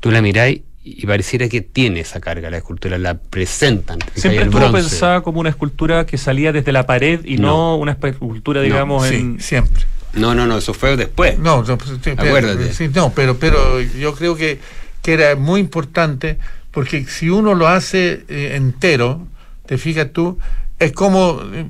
tú 0.00 0.10
la 0.10 0.22
miráis 0.22 0.62
y 0.82 1.04
pareciera 1.06 1.48
que 1.48 1.60
tiene 1.60 2.00
esa 2.00 2.20
carga 2.20 2.48
la 2.50 2.56
escultura, 2.56 2.96
la 2.98 3.14
presentan. 3.14 3.98
¿cachai? 3.98 4.20
Siempre 4.20 4.44
estuvo 4.44 4.72
pensada 4.72 5.20
como 5.20 5.40
una 5.40 5.50
escultura 5.50 6.06
que 6.06 6.16
salía 6.16 6.52
desde 6.52 6.72
la 6.72 6.86
pared 6.86 7.20
y 7.24 7.36
no, 7.36 7.48
No. 7.48 7.76
una 7.76 7.92
escultura, 8.02 8.60
No, 8.60 8.64
digamos, 8.64 9.06
Sí, 9.06 9.16
en... 9.16 9.40
siempre. 9.40 9.84
No, 10.14 10.34
no, 10.34 10.46
no, 10.46 10.58
eso 10.58 10.72
fue 10.74 10.96
después. 10.96 11.38
No, 11.38 11.62
no, 11.62 11.76
pues, 11.78 11.90
sí, 11.90 11.98
pero- 12.02 12.22
Acuérdate. 12.22 12.72
sí, 12.72 12.88
no, 12.94 13.12
pero, 13.14 13.36
pero 13.38 13.80
yo 13.80 14.14
creo 14.14 14.34
que, 14.36 14.58
que 15.02 15.12
era 15.12 15.36
muy 15.36 15.60
importante 15.60 16.38
porque 16.70 17.04
si 17.04 17.28
uno 17.28 17.54
lo 17.54 17.68
hace 17.68 18.24
eh, 18.28 18.52
entero, 18.56 19.26
te 19.66 19.76
fijas 19.78 20.12
tú, 20.12 20.38
es 20.78 20.92
como 20.92 21.40
eh, 21.52 21.66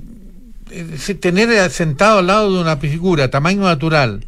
eh, 0.71 1.15
tener 1.15 1.69
sentado 1.71 2.21
al 2.21 2.29
lado 2.29 2.55
de 2.55 2.61
una 2.61 2.77
figura 2.77 3.29
tamaño 3.29 3.63
natural 3.63 4.25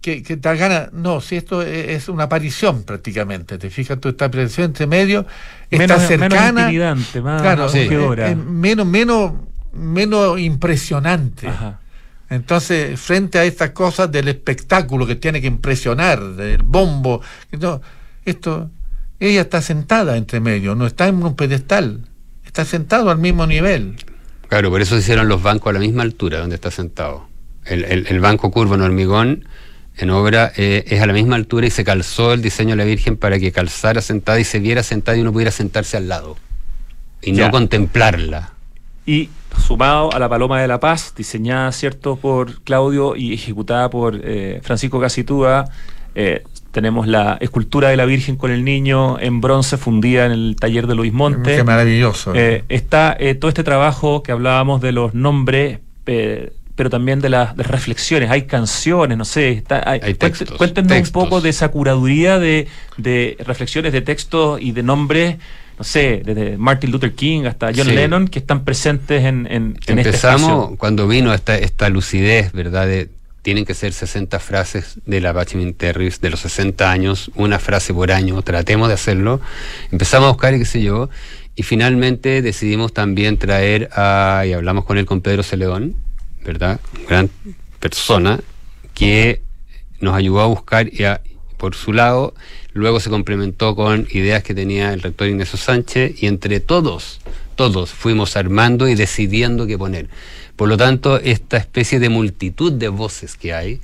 que, 0.00 0.22
que 0.22 0.36
te 0.36 0.48
da 0.48 0.54
ganas, 0.54 0.92
no, 0.92 1.20
si 1.20 1.36
esto 1.36 1.62
es, 1.62 1.88
es 1.90 2.08
una 2.08 2.24
aparición 2.24 2.84
prácticamente, 2.84 3.58
te 3.58 3.68
fijas 3.70 4.00
tú, 4.00 4.08
está 4.10 4.30
presente 4.30 4.86
medio, 4.86 5.26
está 5.70 5.96
menos, 5.98 5.98
menos 5.98 6.08
cercana, 6.30 6.60
intimidante, 6.62 7.20
más 7.20 7.42
claro, 7.42 7.68
Sí. 7.68 7.78
eh, 7.80 8.14
eh, 8.18 8.34
menos, 8.36 8.86
menos, 8.86 9.32
menos 9.72 10.38
impresionante. 10.40 11.48
Ajá. 11.48 11.80
Entonces, 12.30 12.98
frente 13.00 13.38
a 13.38 13.44
estas 13.44 13.70
cosas 13.70 14.10
del 14.12 14.28
espectáculo 14.28 15.06
que 15.06 15.16
tiene 15.16 15.40
que 15.40 15.48
impresionar, 15.48 16.22
del 16.36 16.62
bombo, 16.62 17.20
no, 17.58 17.80
esto, 18.24 18.70
ella 19.18 19.40
está 19.42 19.60
sentada 19.60 20.16
entre 20.16 20.38
medio, 20.40 20.74
no 20.76 20.86
está 20.86 21.08
en 21.08 21.22
un 21.22 21.34
pedestal, 21.34 22.06
está 22.44 22.64
sentado 22.64 23.10
al 23.10 23.18
mismo 23.18 23.46
nivel. 23.46 23.96
Claro, 24.48 24.70
por 24.70 24.80
eso 24.80 24.94
se 24.94 25.00
hicieron 25.00 25.28
los 25.28 25.42
bancos 25.42 25.70
a 25.70 25.72
la 25.74 25.80
misma 25.80 26.02
altura 26.02 26.38
donde 26.38 26.54
está 26.54 26.70
sentado. 26.70 27.28
El, 27.64 27.84
el- 27.84 28.06
el 28.08 28.20
banco 28.20 28.50
curvo 28.50 28.74
en 28.76 28.80
hormigón 28.82 29.44
en 29.96 30.10
obra 30.10 30.52
eh, 30.56 30.84
es 30.86 31.00
a 31.02 31.06
la 31.06 31.12
misma 31.12 31.36
altura 31.36 31.66
y 31.66 31.70
se 31.70 31.84
calzó 31.84 32.32
el 32.32 32.42
diseño 32.42 32.70
de 32.70 32.76
la 32.76 32.84
Virgen 32.84 33.16
para 33.16 33.38
que 33.38 33.52
calzara 33.52 34.00
sentada 34.00 34.40
y 34.40 34.44
se 34.44 34.58
viera 34.58 34.82
sentada 34.82 35.16
y 35.18 35.20
uno 35.20 35.32
pudiera 35.32 35.50
sentarse 35.50 35.96
al 35.96 36.08
lado 36.08 36.36
y 37.22 37.32
Ya. 37.34 37.46
no 37.46 37.50
contemplarla. 37.52 38.52
Y 39.06 39.28
sumado 39.58 40.12
a 40.14 40.18
la 40.18 40.28
Paloma 40.28 40.60
de 40.60 40.68
la 40.68 40.78
Paz, 40.80 41.14
diseñada, 41.16 41.72
¿cierto?, 41.72 42.16
por 42.16 42.62
Claudio 42.62 43.16
y 43.16 43.34
ejecutada 43.34 43.90
por 43.90 44.18
eh, 44.22 44.60
Francisco 44.62 45.00
Casitúa, 45.00 45.66
eh, 46.14 46.44
tenemos 46.70 47.06
la 47.08 47.36
escultura 47.40 47.88
de 47.88 47.96
la 47.96 48.04
Virgen 48.04 48.36
con 48.36 48.50
el 48.52 48.64
niño 48.64 49.18
en 49.18 49.40
bronce 49.40 49.76
fundida 49.76 50.26
en 50.26 50.32
el 50.32 50.56
taller 50.58 50.86
de 50.86 50.94
Luis 50.94 51.12
Monte. 51.12 51.56
Qué 51.56 51.64
maravilloso. 51.64 52.32
Eh, 52.34 52.64
está 52.68 53.16
eh, 53.18 53.34
todo 53.34 53.48
este 53.48 53.64
trabajo 53.64 54.22
que 54.22 54.30
hablábamos 54.32 54.80
de 54.80 54.92
los 54.92 55.12
nombres, 55.14 55.80
eh, 56.06 56.52
pero 56.80 56.88
también 56.88 57.20
de 57.20 57.28
las 57.28 57.54
de 57.58 57.62
reflexiones. 57.62 58.30
Hay 58.30 58.44
canciones, 58.46 59.18
no 59.18 59.26
sé. 59.26 59.50
Está, 59.50 59.82
hay- 59.86 60.14
textos, 60.14 60.56
cuéntenos 60.56 60.88
textos. 60.88 61.14
un 61.22 61.28
poco 61.28 61.42
de 61.42 61.50
esa 61.50 61.68
curaduría 61.68 62.38
de, 62.38 62.68
de 62.96 63.36
reflexiones, 63.44 63.92
de 63.92 64.00
textos 64.00 64.58
y 64.62 64.72
de 64.72 64.82
nombres, 64.82 65.36
no 65.76 65.84
sé, 65.84 66.22
desde 66.24 66.56
Martin 66.56 66.90
Luther 66.90 67.12
King 67.12 67.44
hasta 67.44 67.66
John 67.76 67.84
Sí. 67.84 67.92
Lennon, 67.92 68.28
que 68.28 68.38
están 68.38 68.64
presentes 68.64 69.26
en, 69.26 69.46
en, 69.46 69.76
en 69.86 69.98
este 69.98 70.08
Empezamos 70.08 70.78
cuando 70.78 71.06
vino 71.06 71.34
esta, 71.34 71.58
esta 71.58 71.90
lucidez, 71.90 72.52
¿verdad? 72.52 72.86
De, 72.86 73.10
tienen 73.42 73.66
que 73.66 73.74
ser 73.74 73.92
60 73.92 74.38
frases 74.38 75.00
de 75.04 75.20
la 75.20 75.32
Bachman 75.32 75.74
Terris 75.74 76.22
de 76.22 76.30
los 76.30 76.40
60 76.40 76.90
años, 76.90 77.30
una 77.34 77.58
frase 77.58 77.92
por 77.92 78.10
año, 78.10 78.40
tratemos 78.40 78.88
de 78.88 78.94
hacerlo. 78.94 79.42
Empezamos 79.92 80.28
a 80.28 80.32
buscar, 80.32 80.54
y 80.54 80.60
qué 80.60 80.64
sé 80.64 80.80
yo, 80.80 81.10
Y 81.56 81.62
finalmente 81.62 82.40
decidimos 82.40 82.94
también 82.94 83.36
traer 83.36 83.90
a, 83.92 84.44
y 84.46 84.54
hablamos 84.54 84.86
con 84.86 84.96
él 84.96 85.04
con 85.04 85.20
Pedro 85.20 85.42
Celedón, 85.42 85.94
¿verdad? 86.44 86.80
Gran 87.08 87.30
persona 87.78 88.40
que 88.94 89.42
nos 90.00 90.14
ayudó 90.14 90.40
a 90.40 90.46
buscar 90.46 90.88
y 90.88 91.04
por 91.56 91.74
su 91.74 91.92
lado, 91.92 92.34
luego 92.72 93.00
se 93.00 93.10
complementó 93.10 93.76
con 93.76 94.06
ideas 94.10 94.42
que 94.42 94.54
tenía 94.54 94.94
el 94.94 95.02
rector 95.02 95.28
Ignacio 95.28 95.58
Sánchez 95.58 96.22
y 96.22 96.26
entre 96.26 96.58
todos, 96.60 97.20
todos 97.54 97.90
fuimos 97.90 98.36
armando 98.36 98.88
y 98.88 98.94
decidiendo 98.94 99.66
qué 99.66 99.76
poner. 99.76 100.08
Por 100.56 100.68
lo 100.68 100.78
tanto, 100.78 101.20
esta 101.20 101.58
especie 101.58 102.00
de 102.00 102.08
multitud 102.08 102.72
de 102.72 102.88
voces 102.88 103.36
que 103.36 103.52
hay, 103.52 103.80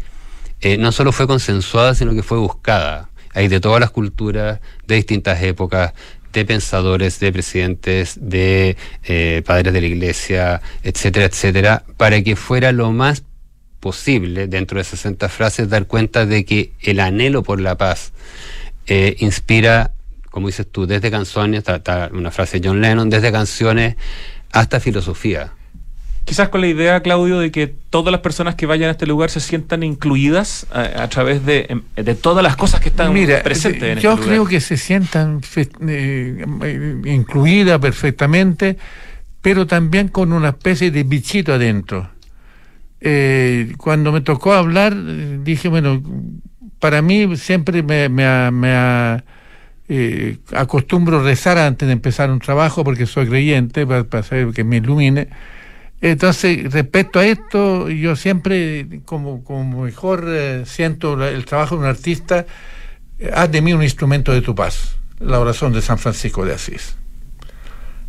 eh, 0.62 0.78
no 0.78 0.90
solo 0.90 1.12
fue 1.12 1.26
consensuada, 1.26 1.94
sino 1.94 2.14
que 2.14 2.22
fue 2.22 2.38
buscada. 2.38 3.10
Hay 3.34 3.48
de 3.48 3.60
todas 3.60 3.80
las 3.80 3.90
culturas, 3.90 4.60
de 4.86 4.94
distintas 4.94 5.42
épocas, 5.42 5.92
de 6.36 6.44
pensadores, 6.44 7.18
de 7.18 7.32
presidentes, 7.32 8.18
de 8.20 8.76
eh, 9.04 9.42
padres 9.46 9.72
de 9.72 9.80
la 9.80 9.86
iglesia, 9.86 10.60
etcétera, 10.82 11.24
etcétera, 11.26 11.82
para 11.96 12.22
que 12.22 12.36
fuera 12.36 12.72
lo 12.72 12.92
más 12.92 13.24
posible, 13.80 14.46
dentro 14.46 14.76
de 14.78 14.84
60 14.84 15.28
frases, 15.30 15.68
dar 15.70 15.86
cuenta 15.86 16.26
de 16.26 16.44
que 16.44 16.72
el 16.82 17.00
anhelo 17.00 17.42
por 17.42 17.60
la 17.60 17.76
paz 17.76 18.12
eh, 18.86 19.16
inspira, 19.20 19.92
como 20.30 20.48
dices 20.48 20.66
tú, 20.70 20.86
desde 20.86 21.10
canciones, 21.10 21.64
ta- 21.64 21.82
ta- 21.82 22.10
una 22.12 22.30
frase 22.30 22.60
de 22.60 22.68
John 22.68 22.80
Lennon, 22.82 23.08
desde 23.08 23.32
canciones 23.32 23.96
hasta 24.52 24.78
filosofía. 24.78 25.52
Quizás 26.26 26.48
con 26.48 26.60
la 26.60 26.66
idea, 26.66 27.00
Claudio, 27.02 27.38
de 27.38 27.52
que 27.52 27.68
todas 27.68 28.10
las 28.10 28.20
personas 28.20 28.56
que 28.56 28.66
vayan 28.66 28.88
a 28.88 28.92
este 28.92 29.06
lugar 29.06 29.30
se 29.30 29.38
sientan 29.40 29.84
incluidas 29.84 30.66
a, 30.72 31.04
a 31.04 31.08
través 31.08 31.46
de, 31.46 31.66
em, 31.68 31.82
de 31.94 32.14
todas 32.16 32.42
las 32.42 32.56
cosas 32.56 32.80
que 32.80 32.88
están 32.88 33.14
Mira, 33.14 33.42
presentes 33.44 33.82
en 33.96 34.00
yo 34.00 34.10
este 34.10 34.22
lugar. 34.22 34.26
creo 34.26 34.46
que 34.46 34.60
se 34.60 34.76
sientan 34.76 35.40
eh, 35.86 36.44
eh, 36.64 37.00
incluidas 37.06 37.78
perfectamente, 37.78 38.76
pero 39.40 39.66
también 39.68 40.08
con 40.08 40.32
una 40.32 40.48
especie 40.48 40.90
de 40.90 41.04
bichito 41.04 41.54
adentro. 41.54 42.10
Eh, 43.00 43.74
cuando 43.78 44.10
me 44.10 44.20
tocó 44.20 44.52
hablar, 44.52 44.94
eh, 44.96 45.38
dije, 45.42 45.68
bueno, 45.68 46.02
para 46.80 47.02
mí 47.02 47.36
siempre 47.36 47.84
me, 47.84 48.08
me, 48.08 48.50
me 48.50 49.22
eh, 49.88 50.38
acostumbro 50.52 51.22
rezar 51.22 51.58
antes 51.58 51.86
de 51.86 51.92
empezar 51.92 52.30
un 52.32 52.40
trabajo 52.40 52.82
porque 52.82 53.06
soy 53.06 53.28
creyente, 53.28 53.86
para, 53.86 54.04
para 54.04 54.24
saber 54.24 54.52
que 54.52 54.64
me 54.64 54.78
ilumine. 54.78 55.28
Entonces, 56.00 56.72
respecto 56.72 57.18
a 57.18 57.26
esto, 57.26 57.88
yo 57.88 58.16
siempre, 58.16 59.00
como, 59.04 59.42
mejor 59.64 60.24
eh, 60.28 60.64
siento 60.66 61.22
el 61.26 61.44
trabajo 61.44 61.76
de 61.76 61.80
un 61.82 61.86
artista, 61.86 62.46
eh, 63.18 63.30
haz 63.34 63.50
de 63.50 63.62
mí 63.62 63.72
un 63.72 63.82
instrumento 63.82 64.32
de 64.32 64.42
tu 64.42 64.54
paz, 64.54 64.96
la 65.18 65.40
oración 65.40 65.72
de 65.72 65.80
San 65.80 65.98
Francisco 65.98 66.44
de 66.44 66.54
Asís. 66.54 66.96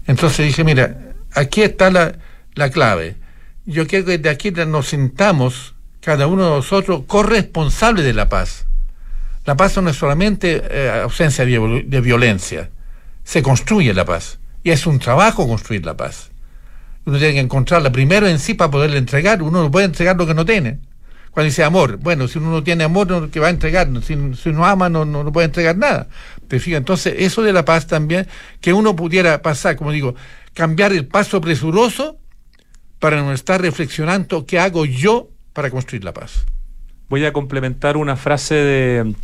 Entonces 0.06 0.46
dije, 0.48 0.64
mira, 0.64 1.14
aquí 1.34 1.62
está 1.62 1.90
la, 1.90 2.18
la 2.56 2.70
clave. 2.70 3.16
Yo 3.66 3.88
quiero 3.88 4.06
que 4.06 4.18
de 4.18 4.30
aquí 4.30 4.52
nos 4.52 4.88
sintamos, 4.88 5.76
cada 6.02 6.28
uno 6.28 6.44
de 6.44 6.50
nosotros, 6.50 7.04
corresponsables 7.08 8.04
de 8.06 8.14
la 8.14 8.30
paz. 8.30 8.66
La 9.46 9.56
paz 9.56 9.78
no 9.78 9.90
es 9.90 9.96
solamente 9.96 10.62
eh, 10.70 11.02
ausencia 11.04 11.46
de 11.46 12.02
violencia, 12.02 12.70
se 13.24 13.42
construye 13.42 13.94
la 13.94 14.04
paz. 14.04 14.40
Y 14.64 14.72
es 14.72 14.86
un 14.86 15.00
trabajo 15.00 15.48
construir 15.48 15.86
la 15.86 15.96
paz. 15.96 16.32
Uno 17.08 17.20
tiene 17.20 17.36
que 17.36 17.40
encontrarla 17.40 17.90
primero 17.90 18.28
en 18.28 18.38
sí 18.38 18.54
para 18.54 18.70
poderla 18.70 18.98
entregar. 18.98 19.42
Uno 19.42 19.64
no 19.64 19.72
puede 19.72 19.86
entregar 19.86 20.18
lo 20.18 20.28
que 20.28 20.34
no 20.34 20.46
tiene. 20.46 20.82
Cuando 21.32 21.46
dice 21.46 21.64
amor, 21.64 21.96
bueno, 21.98 22.28
si 22.28 22.38
uno 22.38 22.52
no 22.52 22.64
tiene 22.64 22.84
amor, 22.84 23.08
no, 23.08 23.32
¿qué 23.32 23.40
va 23.40 23.48
a 23.48 23.50
entregar? 23.50 23.88
Si, 24.04 24.18
si 24.36 24.50
uno 24.50 24.66
ama, 24.66 24.90
no, 24.90 25.06
no, 25.06 25.24
no 25.24 25.32
puede 25.32 25.46
entregar 25.46 25.78
nada. 25.78 26.10
Te 26.50 26.58
entonces, 26.76 27.16
eso 27.20 27.44
de 27.44 27.54
la 27.54 27.64
paz 27.64 27.88
también, 27.88 28.28
que 28.60 28.74
uno 28.74 28.94
pudiera 28.94 29.42
pasar, 29.42 29.78
como 29.78 29.94
digo, 29.94 30.16
cambiar 30.54 30.92
el 30.92 31.08
paso 31.08 31.40
presuroso 31.40 32.18
para 33.00 33.22
no 33.22 33.32
estar 33.32 33.62
reflexionando 33.62 34.46
qué 34.46 34.60
hago 34.60 34.84
yo 34.84 35.30
para 35.54 35.70
construir 35.70 36.04
la 36.04 36.14
paz. 36.14 36.46
Voy 37.08 37.24
a 37.24 37.32
complementar 37.32 37.96
una 37.96 38.18
frase 38.18 38.56
de, 38.56 39.16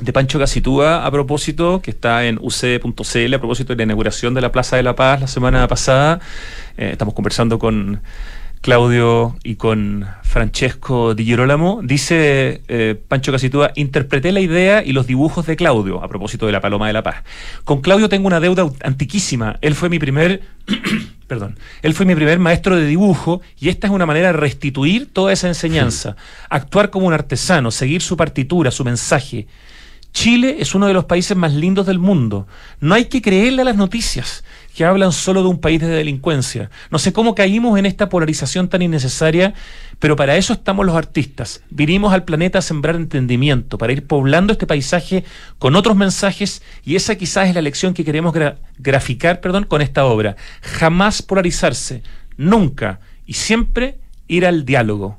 de 0.00 0.12
Pancho 0.12 0.38
Casitúa 0.38 1.06
a 1.06 1.10
propósito, 1.10 1.80
que 1.82 1.90
está 1.90 2.24
en 2.24 2.38
uc.cl 2.40 3.34
a 3.34 3.38
propósito 3.38 3.72
de 3.72 3.76
la 3.76 3.82
inauguración 3.84 4.34
de 4.34 4.40
la 4.40 4.52
Plaza 4.52 4.76
de 4.76 4.82
la 4.82 4.96
Paz 4.96 5.20
la 5.20 5.26
semana 5.26 5.66
pasada. 5.68 6.20
Eh, 6.76 6.90
estamos 6.92 7.14
conversando 7.14 7.58
con 7.58 8.00
Claudio 8.60 9.36
y 9.42 9.56
con 9.56 10.06
Francesco 10.22 11.14
Di 11.14 11.24
Girolamo. 11.24 11.80
Dice 11.82 12.62
eh, 12.68 13.00
Pancho 13.08 13.32
Casitúa, 13.32 13.72
interpreté 13.74 14.32
la 14.32 14.40
idea 14.40 14.84
y 14.84 14.92
los 14.92 15.06
dibujos 15.06 15.46
de 15.46 15.56
Claudio 15.56 16.02
a 16.02 16.08
propósito 16.08 16.46
de 16.46 16.52
la 16.52 16.60
Paloma 16.60 16.86
de 16.86 16.92
la 16.92 17.02
Paz. 17.02 17.24
Con 17.64 17.80
Claudio 17.80 18.08
tengo 18.08 18.28
una 18.28 18.40
deuda 18.40 18.70
antiquísima. 18.82 19.58
Él 19.60 19.74
fue 19.74 19.88
mi 19.88 19.98
primer 19.98 20.42
perdón, 21.26 21.58
él 21.80 21.94
fue 21.94 22.06
mi 22.06 22.14
primer 22.14 22.38
maestro 22.38 22.76
de 22.76 22.86
dibujo 22.86 23.40
y 23.58 23.68
esta 23.70 23.86
es 23.86 23.92
una 23.92 24.06
manera 24.06 24.28
de 24.28 24.32
restituir 24.34 25.10
toda 25.12 25.32
esa 25.32 25.48
enseñanza, 25.48 26.14
actuar 26.50 26.90
como 26.90 27.06
un 27.06 27.14
artesano, 27.14 27.70
seguir 27.70 28.02
su 28.02 28.16
partitura, 28.16 28.70
su 28.70 28.84
mensaje. 28.84 29.46
Chile 30.12 30.56
es 30.60 30.74
uno 30.74 30.86
de 30.86 30.92
los 30.92 31.06
países 31.06 31.36
más 31.36 31.54
lindos 31.54 31.86
del 31.86 31.98
mundo. 31.98 32.46
No 32.80 32.94
hay 32.94 33.06
que 33.06 33.22
creerle 33.22 33.62
a 33.62 33.64
las 33.64 33.76
noticias 33.76 34.44
que 34.74 34.84
hablan 34.84 35.12
solo 35.12 35.42
de 35.42 35.48
un 35.48 35.58
país 35.58 35.80
de 35.80 35.88
delincuencia. 35.88 36.70
No 36.90 36.98
sé 36.98 37.12
cómo 37.12 37.34
caímos 37.34 37.78
en 37.78 37.86
esta 37.86 38.08
polarización 38.08 38.68
tan 38.68 38.82
innecesaria, 38.82 39.54
pero 39.98 40.14
para 40.16 40.36
eso 40.36 40.52
estamos 40.52 40.84
los 40.84 40.96
artistas. 40.96 41.62
Vinimos 41.70 42.12
al 42.12 42.24
planeta 42.24 42.58
a 42.58 42.62
sembrar 42.62 42.96
entendimiento, 42.96 43.78
para 43.78 43.92
ir 43.92 44.06
poblando 44.06 44.52
este 44.52 44.66
paisaje 44.66 45.24
con 45.58 45.76
otros 45.76 45.96
mensajes 45.96 46.62
y 46.84 46.96
esa 46.96 47.14
quizás 47.16 47.48
es 47.48 47.54
la 47.54 47.62
lección 47.62 47.94
que 47.94 48.04
queremos 48.04 48.34
gra- 48.34 48.56
graficar 48.78 49.40
perdón, 49.40 49.64
con 49.64 49.80
esta 49.80 50.04
obra. 50.04 50.36
Jamás 50.60 51.22
polarizarse, 51.22 52.02
nunca 52.36 53.00
y 53.26 53.34
siempre 53.34 53.98
ir 54.28 54.44
al 54.46 54.64
diálogo. 54.64 55.18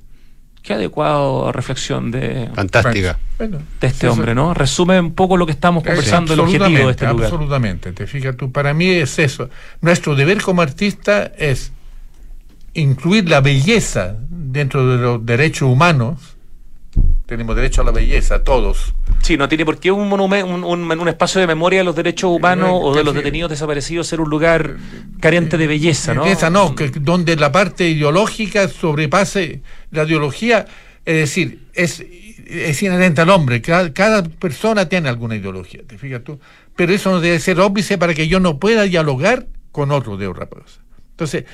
Qué 0.63 0.73
adecuado 0.73 1.51
reflexión 1.51 2.09
de, 2.09 2.49
Fantástica. 2.55 3.19
De 3.37 3.87
este 3.87 4.07
hombre, 4.07 4.33
¿no? 4.33 4.53
Resume 4.53 4.97
un 4.97 5.13
poco 5.13 5.35
lo 5.35 5.45
que 5.45 5.51
estamos 5.51 5.83
conversando, 5.83 6.33
el 6.33 6.39
objetivo 6.39 6.85
de 6.87 6.91
este 6.91 7.05
lugar. 7.07 7.25
Absolutamente, 7.25 7.91
te 7.91 8.07
fijas 8.07 8.37
tú, 8.37 8.49
para 8.49 8.73
mí 8.73 8.87
es 8.87 9.19
eso. 9.19 9.49
Nuestro 9.81 10.15
deber 10.15 10.41
como 10.41 10.61
artista 10.61 11.31
es 11.37 11.73
incluir 12.73 13.29
la 13.29 13.41
belleza 13.41 14.15
dentro 14.29 14.87
de 14.87 15.03
los 15.03 15.25
derechos 15.25 15.69
humanos. 15.69 16.32
Tenemos 17.25 17.55
derecho 17.55 17.81
a 17.81 17.85
la 17.85 17.91
belleza, 17.91 18.43
todos. 18.43 18.93
Sí, 19.21 19.37
no 19.37 19.47
tiene 19.47 19.63
por 19.65 19.79
qué 19.79 19.91
un, 19.91 20.09
monumen- 20.09 20.43
un, 20.43 20.63
un- 20.65 20.99
un 20.99 21.07
espacio 21.07 21.39
de 21.39 21.47
memoria 21.47 21.79
de 21.79 21.85
los 21.85 21.95
derechos 21.95 22.29
humanos 22.35 22.69
Eh, 22.69 22.79
o 22.83 22.93
de 22.93 23.03
los 23.03 23.13
detenidos 23.15 23.49
desaparecidos 23.49 24.07
ser 24.07 24.19
un 24.19 24.29
lugar 24.29 24.75
carente 25.21 25.57
de 25.57 25.65
belleza, 25.67 26.13
¿no? 26.13 26.23
Belleza 26.23 26.49
no, 26.49 26.75
que 26.75 26.89
donde 26.89 27.35
la 27.37 27.51
parte 27.51 27.87
ideológica 27.89 28.67
sobrepase 28.67 29.61
la 29.91 30.03
ideología, 30.03 30.65
es 31.05 31.15
decir, 31.15 31.59
es, 31.73 32.01
es 32.45 32.83
inherente 32.83 33.21
al 33.21 33.29
hombre. 33.29 33.61
Cada, 33.61 33.93
cada 33.93 34.23
persona 34.23 34.89
tiene 34.89 35.07
alguna 35.07 35.37
ideología, 35.37 35.81
¿te 35.87 35.97
fijas 35.97 36.23
tú? 36.25 36.39
Pero 36.75 36.93
eso 36.93 37.09
no 37.09 37.21
debe 37.21 37.39
ser 37.39 37.59
óbice 37.61 37.97
para 37.97 38.13
que 38.13 38.27
yo 38.27 38.41
no 38.41 38.59
pueda 38.59 38.83
dialogar 38.83 39.47
con 39.71 39.91
otro 39.91 40.17
de 40.17 40.27
otra 40.27 40.47
cosa. 40.47 40.81
Entonces, 41.11 41.45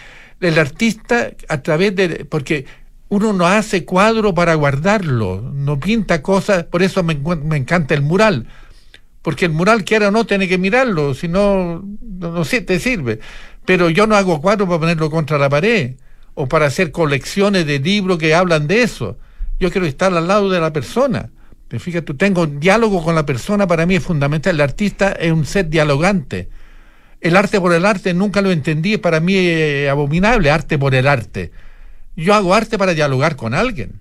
el 0.41 0.57
artista, 0.57 1.31
a 1.47 1.61
través 1.61 1.95
de. 1.95 2.25
Porque 2.25 2.65
uno 3.09 3.33
no 3.33 3.47
hace 3.47 3.85
cuadro 3.85 4.33
para 4.33 4.53
guardarlo, 4.53 5.51
no 5.53 5.79
pinta 5.79 6.21
cosas, 6.21 6.63
por 6.63 6.83
eso 6.83 7.03
me, 7.03 7.13
encanta 7.57 7.95
el 7.95 8.03
mural. 8.03 8.45
Porque 9.23 9.45
el 9.45 9.51
mural, 9.51 9.83
quiera 9.83 10.07
o 10.07 10.11
no, 10.11 10.25
tiene 10.25 10.47
que 10.47 10.57
mirarlo, 10.57 11.13
si 11.13 11.27
no, 11.27 11.83
no, 12.01 12.45
te 12.45 12.79
sirve. 12.79 13.19
Pero 13.65 13.89
yo 13.89 14.07
no 14.07 14.15
hago 14.15 14.41
cuadros 14.41 14.67
para 14.67 14.79
ponerlo 14.79 15.09
contra 15.09 15.37
la 15.37 15.49
pared 15.49 15.95
o 16.35 16.47
para 16.47 16.67
hacer 16.67 16.91
colecciones 16.91 17.65
de 17.65 17.79
libros 17.79 18.17
que 18.17 18.33
hablan 18.33 18.67
de 18.67 18.83
eso. 18.83 19.17
Yo 19.59 19.71
quiero 19.71 19.87
estar 19.87 20.13
al 20.13 20.27
lado 20.27 20.49
de 20.49 20.59
la 20.59 20.71
persona. 20.71 21.31
Te 21.67 21.79
fijas, 21.79 22.05
tú 22.05 22.15
tengo 22.15 22.43
un 22.43 22.59
diálogo 22.59 23.03
con 23.03 23.13
la 23.13 23.25
persona, 23.25 23.67
para 23.67 23.85
mí 23.85 23.95
es 23.95 24.03
fundamental. 24.03 24.55
El 24.55 24.61
artista 24.61 25.11
es 25.11 25.31
un 25.31 25.45
ser 25.45 25.67
dialogante. 25.67 26.49
El 27.21 27.35
arte 27.35 27.59
por 27.59 27.73
el 27.73 27.85
arte 27.85 28.13
nunca 28.13 28.41
lo 28.41 28.51
entendí, 28.51 28.97
para 28.97 29.19
mí 29.19 29.35
es 29.35 29.89
abominable, 29.89 30.49
arte 30.49 30.77
por 30.77 30.95
el 30.95 31.07
arte. 31.07 31.51
Yo 32.23 32.33
hago 32.33 32.53
arte 32.53 32.77
para 32.77 32.93
dialogar 32.93 33.35
con 33.35 33.53
alguien, 33.53 33.93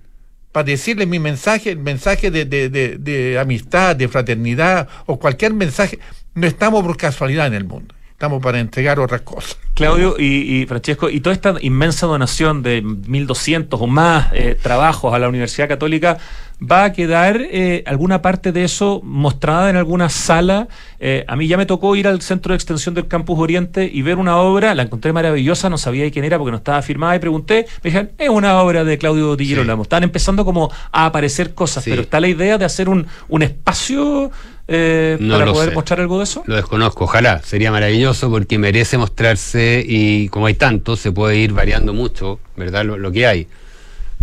para 0.52 0.64
decirle 0.64 1.06
mi 1.06 1.18
mensaje, 1.18 1.70
el 1.70 1.78
mensaje 1.78 2.30
de, 2.30 2.44
de- 2.44 2.68
de- 2.68 3.38
amistad, 3.38 3.94
de 3.96 4.08
fraternidad 4.08 4.88
o 5.06 5.18
cualquier 5.18 5.52
mensaje. 5.54 5.98
No 6.34 6.46
estamos 6.46 6.82
por 6.84 6.96
casualidad 6.96 7.46
en 7.46 7.54
el 7.54 7.64
mundo, 7.64 7.94
estamos 8.18 8.42
para 8.42 8.58
entregar 8.58 8.98
otras 8.98 9.20
cosas. 9.20 9.56
Claudio 9.74 10.16
y, 10.18 10.62
y 10.62 10.66
Francesco, 10.66 11.08
y 11.08 11.20
toda 11.20 11.34
esta 11.34 11.54
inmensa 11.60 12.04
donación 12.08 12.64
de 12.64 12.82
1.200 12.82 13.68
o 13.80 13.86
más 13.86 14.32
eh, 14.32 14.58
trabajos 14.60 15.14
a 15.14 15.20
la 15.20 15.28
Universidad 15.28 15.68
Católica, 15.68 16.18
¿Va 16.60 16.82
a 16.82 16.92
quedar 16.92 17.40
eh, 17.40 17.84
alguna 17.86 18.20
parte 18.20 18.50
de 18.50 18.64
eso 18.64 19.00
mostrada 19.04 19.70
en 19.70 19.76
alguna 19.76 20.08
sala? 20.08 20.66
Eh, 20.98 21.24
a 21.28 21.36
mí 21.36 21.46
ya 21.46 21.56
me 21.56 21.66
tocó 21.66 21.94
ir 21.94 22.08
al 22.08 22.20
centro 22.20 22.50
de 22.52 22.56
extensión 22.56 22.96
del 22.96 23.06
Campus 23.06 23.38
Oriente 23.38 23.88
y 23.92 24.02
ver 24.02 24.16
una 24.18 24.38
obra, 24.38 24.74
la 24.74 24.82
encontré 24.82 25.12
maravillosa, 25.12 25.70
no 25.70 25.78
sabía 25.78 26.02
de 26.02 26.10
quién 26.10 26.24
era 26.24 26.36
porque 26.36 26.50
no 26.50 26.56
estaba 26.56 26.82
firmada 26.82 27.14
y 27.14 27.20
pregunté, 27.20 27.66
me 27.84 27.90
dijeron, 27.90 28.10
es 28.18 28.28
una 28.28 28.60
obra 28.60 28.82
de 28.82 28.98
Claudio 28.98 29.36
Di 29.36 29.46
Girolamo. 29.46 29.84
Están 29.84 30.02
empezando 30.02 30.44
como 30.44 30.68
a 30.90 31.06
aparecer 31.06 31.54
cosas, 31.54 31.84
Sí. 31.84 31.90
pero 31.90 32.02
está 32.02 32.18
la 32.18 32.26
idea 32.26 32.58
de 32.58 32.64
hacer 32.64 32.88
un, 32.88 33.06
un 33.28 33.42
espacio 33.44 34.32
eh, 34.68 35.16
No 35.18 35.38
para 35.38 35.52
poder 35.52 35.70
sé. 35.70 35.74
mostrar 35.74 36.00
algo 36.00 36.18
de 36.18 36.24
eso. 36.24 36.42
Lo 36.46 36.56
desconozco, 36.56 37.04
ojalá, 37.04 37.42
sería 37.42 37.70
maravilloso 37.72 38.30
porque 38.30 38.58
merece 38.58 38.98
mostrarse 38.98 39.82
y 39.86 40.28
como 40.28 40.46
hay 40.46 40.54
tantos, 40.54 41.00
se 41.00 41.10
puede 41.10 41.36
ir 41.38 41.52
variando 41.52 41.92
mucho, 41.94 42.38
¿verdad? 42.56 42.84
Lo, 42.84 42.98
lo 42.98 43.10
que 43.10 43.26
hay. 43.26 43.46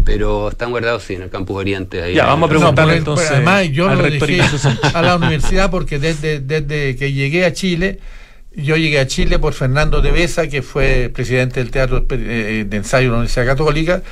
Pero 0.04 0.50
están 0.50 0.72
guardados, 0.72 1.04
sí, 1.04 1.14
en 1.16 1.24
el 1.24 1.30
Campus 1.30 1.56
Oriente. 1.56 2.02
Ahí 2.02 2.14
Ya, 2.16 2.26
vamos 2.26 2.48
a 2.48 2.50
preguntarle 2.52 2.98
entonces 2.98 3.32
además, 3.32 3.70
yo 3.72 3.90
al 3.90 3.98
lo 3.98 4.04
dejé 4.04 4.42
a 4.94 5.02
la 5.02 5.16
universidad 5.16 5.72
porque 5.72 6.00
desde, 6.00 6.42
desde 6.42 6.96
que 6.96 7.14
llegué 7.14 7.46
a 7.46 7.54
Chile, 7.54 8.00
yo 8.56 8.76
llegué 8.76 9.00
a 9.00 9.08
Chile 9.08 9.40
por 9.40 9.54
Fernando 9.54 10.02
de 10.02 10.12
Besa, 10.12 10.48
que 10.48 10.62
fue 10.62 11.10
presidente 11.14 11.60
del 11.62 11.72
Teatro 11.72 12.06
eh, 12.10 12.66
de 12.68 12.78
Ensayo 12.78 13.06
de 13.08 13.12
la 13.12 13.18
Universidad 13.20 13.46
Católica, 13.46 14.04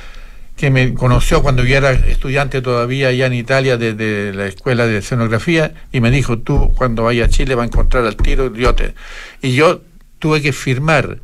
que 0.56 0.70
me 0.70 0.94
conoció 0.94 1.42
cuando 1.42 1.64
yo 1.64 1.76
era 1.76 1.90
estudiante 1.92 2.62
todavía 2.62 3.08
allá 3.08 3.26
en 3.26 3.32
Italia 3.34 3.76
desde 3.76 4.32
la 4.32 4.46
escuela 4.46 4.86
de 4.86 4.98
escenografía 4.98 5.74
y 5.92 6.00
me 6.00 6.10
dijo, 6.12 6.38
tú 6.38 6.72
cuando 6.76 7.02
vayas 7.04 7.28
a 7.28 7.30
Chile 7.30 7.54
vas 7.56 7.64
a 7.64 7.66
encontrar 7.66 8.04
al 8.06 8.16
tiro, 8.16 8.54
yo 8.54 8.74
te... 8.74 8.94
Y 9.42 9.54
yo 9.54 9.82
tuve 10.20 10.40
que 10.40 10.52
firmar 10.52 11.18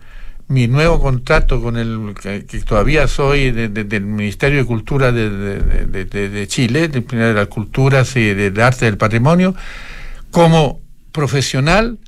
mi 0.48 0.66
nuevo 0.66 1.00
contrato 1.00 1.62
con 1.62 1.76
el 1.76 2.12
que, 2.20 2.40
todavía 2.62 3.06
soy 3.06 3.52
de- 3.52 3.68
de- 3.68 3.84
del 3.84 4.02
Ministerio 4.02 4.58
de 4.58 4.64
Cultura 4.64 5.12
de, 5.12 5.30
de- 5.30 6.46
Chile, 6.48 6.88
de 6.88 7.32
las 7.32 7.46
culturas 7.46 8.16
y 8.16 8.34
del 8.34 8.60
arte 8.60 8.86
del 8.86 8.96
patrimonio, 8.98 9.54
como 10.32 10.80
profesional 11.12 11.98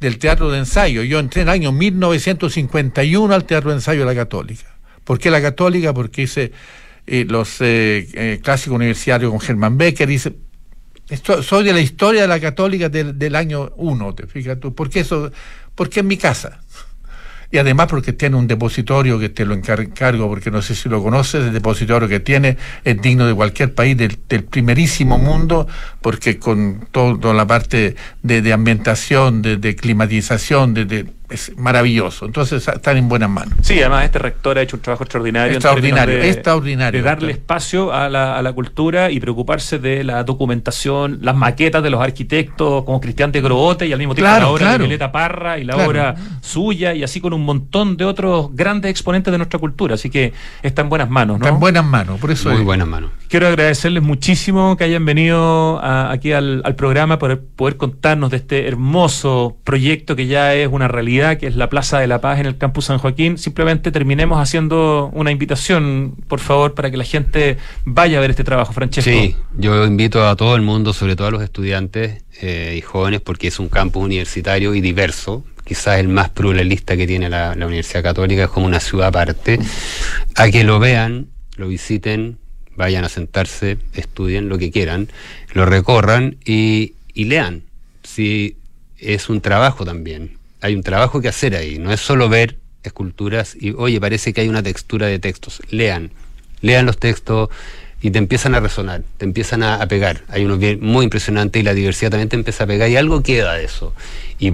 del 0.00 0.18
teatro 0.18 0.50
de 0.50 0.58
ensayo. 0.58 1.04
Yo 1.04 1.20
entré 1.20 1.42
en 1.42 1.48
el 1.48 1.54
año 1.54 1.70
1951 1.72 3.32
al 3.32 3.44
teatro 3.44 3.70
de 3.70 3.76
ensayo 3.76 4.00
de 4.00 4.06
la 4.06 4.14
Católica. 4.16 4.73
¿Por 5.04 5.18
qué 5.18 5.30
la 5.30 5.40
Católica? 5.42 5.92
Porque 5.94 6.22
hice 6.22 6.52
eh, 7.06 7.24
los 7.28 7.60
eh, 7.60 8.08
eh, 8.14 8.40
clásicos 8.42 8.76
universitarios 8.76 9.30
con 9.30 9.40
Germán 9.40 9.76
Becker, 9.78 10.10
hice 10.10 10.34
esto- 11.10 11.42
soy 11.42 11.64
de 11.64 11.72
la 11.74 11.80
historia 11.80 12.22
de 12.22 12.28
la 12.28 12.40
católica 12.40 12.88
del, 12.88 13.18
del 13.18 13.36
año 13.36 13.72
1, 13.76 14.14
te 14.14 14.26
fijas 14.26 14.58
tú. 14.58 14.74
¿Por 14.74 14.88
qué 14.88 15.00
eso? 15.00 15.30
Porque 15.74 16.00
es 16.00 16.06
mi 16.06 16.16
casa. 16.16 16.60
Y 17.50 17.58
además 17.58 17.86
porque 17.88 18.12
tiene 18.12 18.34
un 18.36 18.48
depositorio 18.48 19.16
que 19.18 19.28
te 19.28 19.44
lo 19.44 19.54
encar- 19.54 19.80
encargo, 19.80 20.28
porque 20.28 20.50
no 20.50 20.60
sé 20.60 20.74
si 20.74 20.88
lo 20.88 21.00
conoces, 21.02 21.44
el 21.44 21.52
depositorio 21.52 22.08
que 22.08 22.18
tiene 22.18 22.56
es 22.82 23.00
digno 23.00 23.26
de 23.26 23.34
cualquier 23.34 23.74
país 23.74 23.96
del, 23.96 24.16
primerísimo 24.44 25.18
mundo, 25.18 25.68
porque 26.00 26.38
con 26.38 26.88
toda 26.90 27.32
la 27.34 27.46
parte 27.46 27.94
de, 28.22 28.52
ambientación, 28.52 29.42
de, 29.42 29.76
climatización, 29.76 30.74
de- 30.74 31.06
es 31.34 31.52
maravilloso. 31.56 32.26
Entonces 32.26 32.66
están 32.66 32.96
en 32.96 33.08
buenas 33.08 33.30
manos. 33.30 33.54
Sí, 33.62 33.78
además 33.80 34.04
este 34.04 34.18
rector 34.18 34.58
ha 34.58 34.62
hecho 34.62 34.76
un 34.76 34.82
trabajo 34.82 35.04
extraordinario. 35.04 35.54
Extraordinario, 35.54 36.16
de- 36.18 36.30
extraordinario, 36.30 37.00
De 37.00 37.04
darle 37.06 37.32
espacio 37.32 37.92
a 37.92 38.08
la, 38.08 38.38
a 38.38 38.42
la 38.42 38.52
cultura 38.52 39.10
y 39.10 39.20
preocuparse 39.20 39.78
de 39.78 40.04
la 40.04 40.24
documentación, 40.24 41.18
las 41.22 41.36
maquetas 41.36 41.82
de 41.82 41.90
los 41.90 42.00
arquitectos 42.00 42.84
como 42.84 43.00
Cristian 43.00 43.32
de 43.32 43.40
Grote 43.40 43.86
y 43.86 43.92
al 43.92 43.98
mismo 43.98 44.14
tiempo 44.14 44.28
Claro, 44.30 44.46
la 44.46 44.50
obra 44.52 44.60
claro. 44.60 44.72
de 44.74 44.78
Violeta 44.88 45.12
Parra 45.12 45.58
y 45.58 45.64
la 45.64 45.74
Claro. 45.74 45.90
obra 45.90 46.14
suya 46.40 46.94
y 46.94 47.02
así 47.02 47.20
con 47.20 47.32
un 47.32 47.44
montón 47.44 47.96
de 47.96 48.04
otros 48.04 48.54
grandes 48.54 48.90
exponentes 48.90 49.30
de 49.32 49.38
nuestra 49.38 49.58
cultura. 49.58 49.94
Así 49.94 50.10
que 50.10 50.32
está 50.62 50.82
en 50.82 50.88
buenas 50.88 51.10
manos, 51.10 51.38
¿no? 51.38 51.44
Está 51.44 51.54
en 51.54 51.60
buenas 51.60 51.84
manos. 51.84 52.20
Por 52.20 52.30
eso 52.30 52.48
Muy 52.50 52.58
es- 52.60 52.64
buenas 52.64 52.86
manos. 52.88 53.10
Quiero 53.28 53.48
agradecerles 53.48 54.02
muchísimo 54.02 54.76
que 54.76 54.84
hayan 54.84 55.04
venido 55.04 55.78
a- 55.82 56.12
aquí 56.12 56.32
al, 56.32 56.62
al 56.64 56.76
programa 56.76 57.18
para 57.18 57.36
poder 57.36 57.76
contarnos 57.76 58.30
de 58.30 58.36
este 58.36 58.68
hermoso 58.68 59.56
proyecto 59.64 60.14
que 60.14 60.26
ya 60.26 60.54
es 60.54 60.68
una 60.70 60.88
realidad, 60.88 61.23
que 61.38 61.46
es 61.46 61.56
la 61.56 61.68
Plaza 61.68 61.98
de 61.98 62.06
la 62.06 62.20
Paz 62.20 62.38
en 62.40 62.46
el 62.46 62.58
Campus 62.58 62.86
San 62.86 62.98
Joaquín. 62.98 63.38
Simplemente 63.38 63.90
terminemos 63.90 64.38
haciendo 64.38 65.10
una 65.12 65.30
invitación, 65.30 66.14
por 66.28 66.40
favor, 66.40 66.74
para 66.74 66.90
que 66.90 66.96
la 66.96 67.04
gente 67.04 67.56
vaya 67.84 68.18
a 68.18 68.20
ver 68.20 68.30
este 68.30 68.44
trabajo, 68.44 68.72
Francesco. 68.72 69.10
Sí, 69.10 69.36
yo 69.56 69.84
invito 69.84 70.26
a 70.26 70.36
todo 70.36 70.54
el 70.56 70.62
mundo, 70.62 70.92
sobre 70.92 71.16
todo 71.16 71.28
a 71.28 71.30
los 71.30 71.42
estudiantes 71.42 72.22
eh, 72.40 72.74
y 72.76 72.80
jóvenes, 72.80 73.20
porque 73.20 73.48
es 73.48 73.58
un 73.58 73.68
campus 73.68 74.04
universitario 74.04 74.74
y 74.74 74.80
diverso, 74.80 75.44
quizás 75.64 75.98
el 75.98 76.08
más 76.08 76.28
pluralista 76.30 76.96
que 76.96 77.06
tiene 77.06 77.30
la, 77.30 77.54
Universidad 77.56 78.02
Católica, 78.02 78.44
es 78.44 78.50
como 78.50 78.66
una 78.66 78.80
ciudad 78.80 79.08
aparte, 79.08 79.58
a 80.36 80.50
que 80.50 80.64
lo 80.64 80.78
vean, 80.78 81.28
lo 81.56 81.68
visiten, 81.68 82.38
vayan 82.76 83.04
a 83.04 83.08
sentarse, 83.08 83.78
estudien 83.94 84.48
lo 84.48 84.58
que 84.58 84.70
quieran, 84.70 85.08
lo 85.52 85.64
recorran 85.64 86.36
y, 86.44 86.94
y 87.14 87.24
lean. 87.24 87.62
Si 88.02 88.58
es 88.98 89.28
un 89.28 89.40
trabajo 89.40 89.84
también, 89.84 90.38
hay 90.64 90.74
un 90.74 90.82
trabajo 90.82 91.20
que 91.20 91.28
hacer 91.28 91.54
ahí, 91.56 91.78
no 91.78 91.92
es 91.92 92.00
solo 92.00 92.30
ver 92.30 92.56
esculturas 92.84 93.54
y, 93.54 93.72
oye, 93.72 94.00
parece 94.00 94.32
que 94.32 94.40
hay 94.40 94.48
una 94.48 94.62
textura 94.62 95.06
de 95.06 95.18
textos, 95.18 95.60
lean, 95.68 96.10
lean 96.62 96.86
los 96.86 96.96
textos 96.96 97.50
y 98.00 98.10
te 98.10 98.18
empiezan 98.18 98.54
a 98.54 98.60
resonar, 98.60 99.02
te 99.18 99.26
empiezan 99.26 99.62
a, 99.62 99.86
pegar. 99.88 100.22
Hay 100.28 100.42
unos 100.46 100.58
bien 100.58 100.78
muy 100.80 101.04
impresionantes 101.04 101.60
y 101.60 101.64
la 101.64 101.74
diversidad 101.74 102.12
también 102.12 102.30
te 102.30 102.36
empieza 102.36 102.64
a 102.64 102.66
pegar 102.66 102.88
y 102.88 102.96
algo 102.96 103.22
queda 103.22 103.52
de 103.56 103.64
eso. 103.64 103.92
Y, 104.38 104.52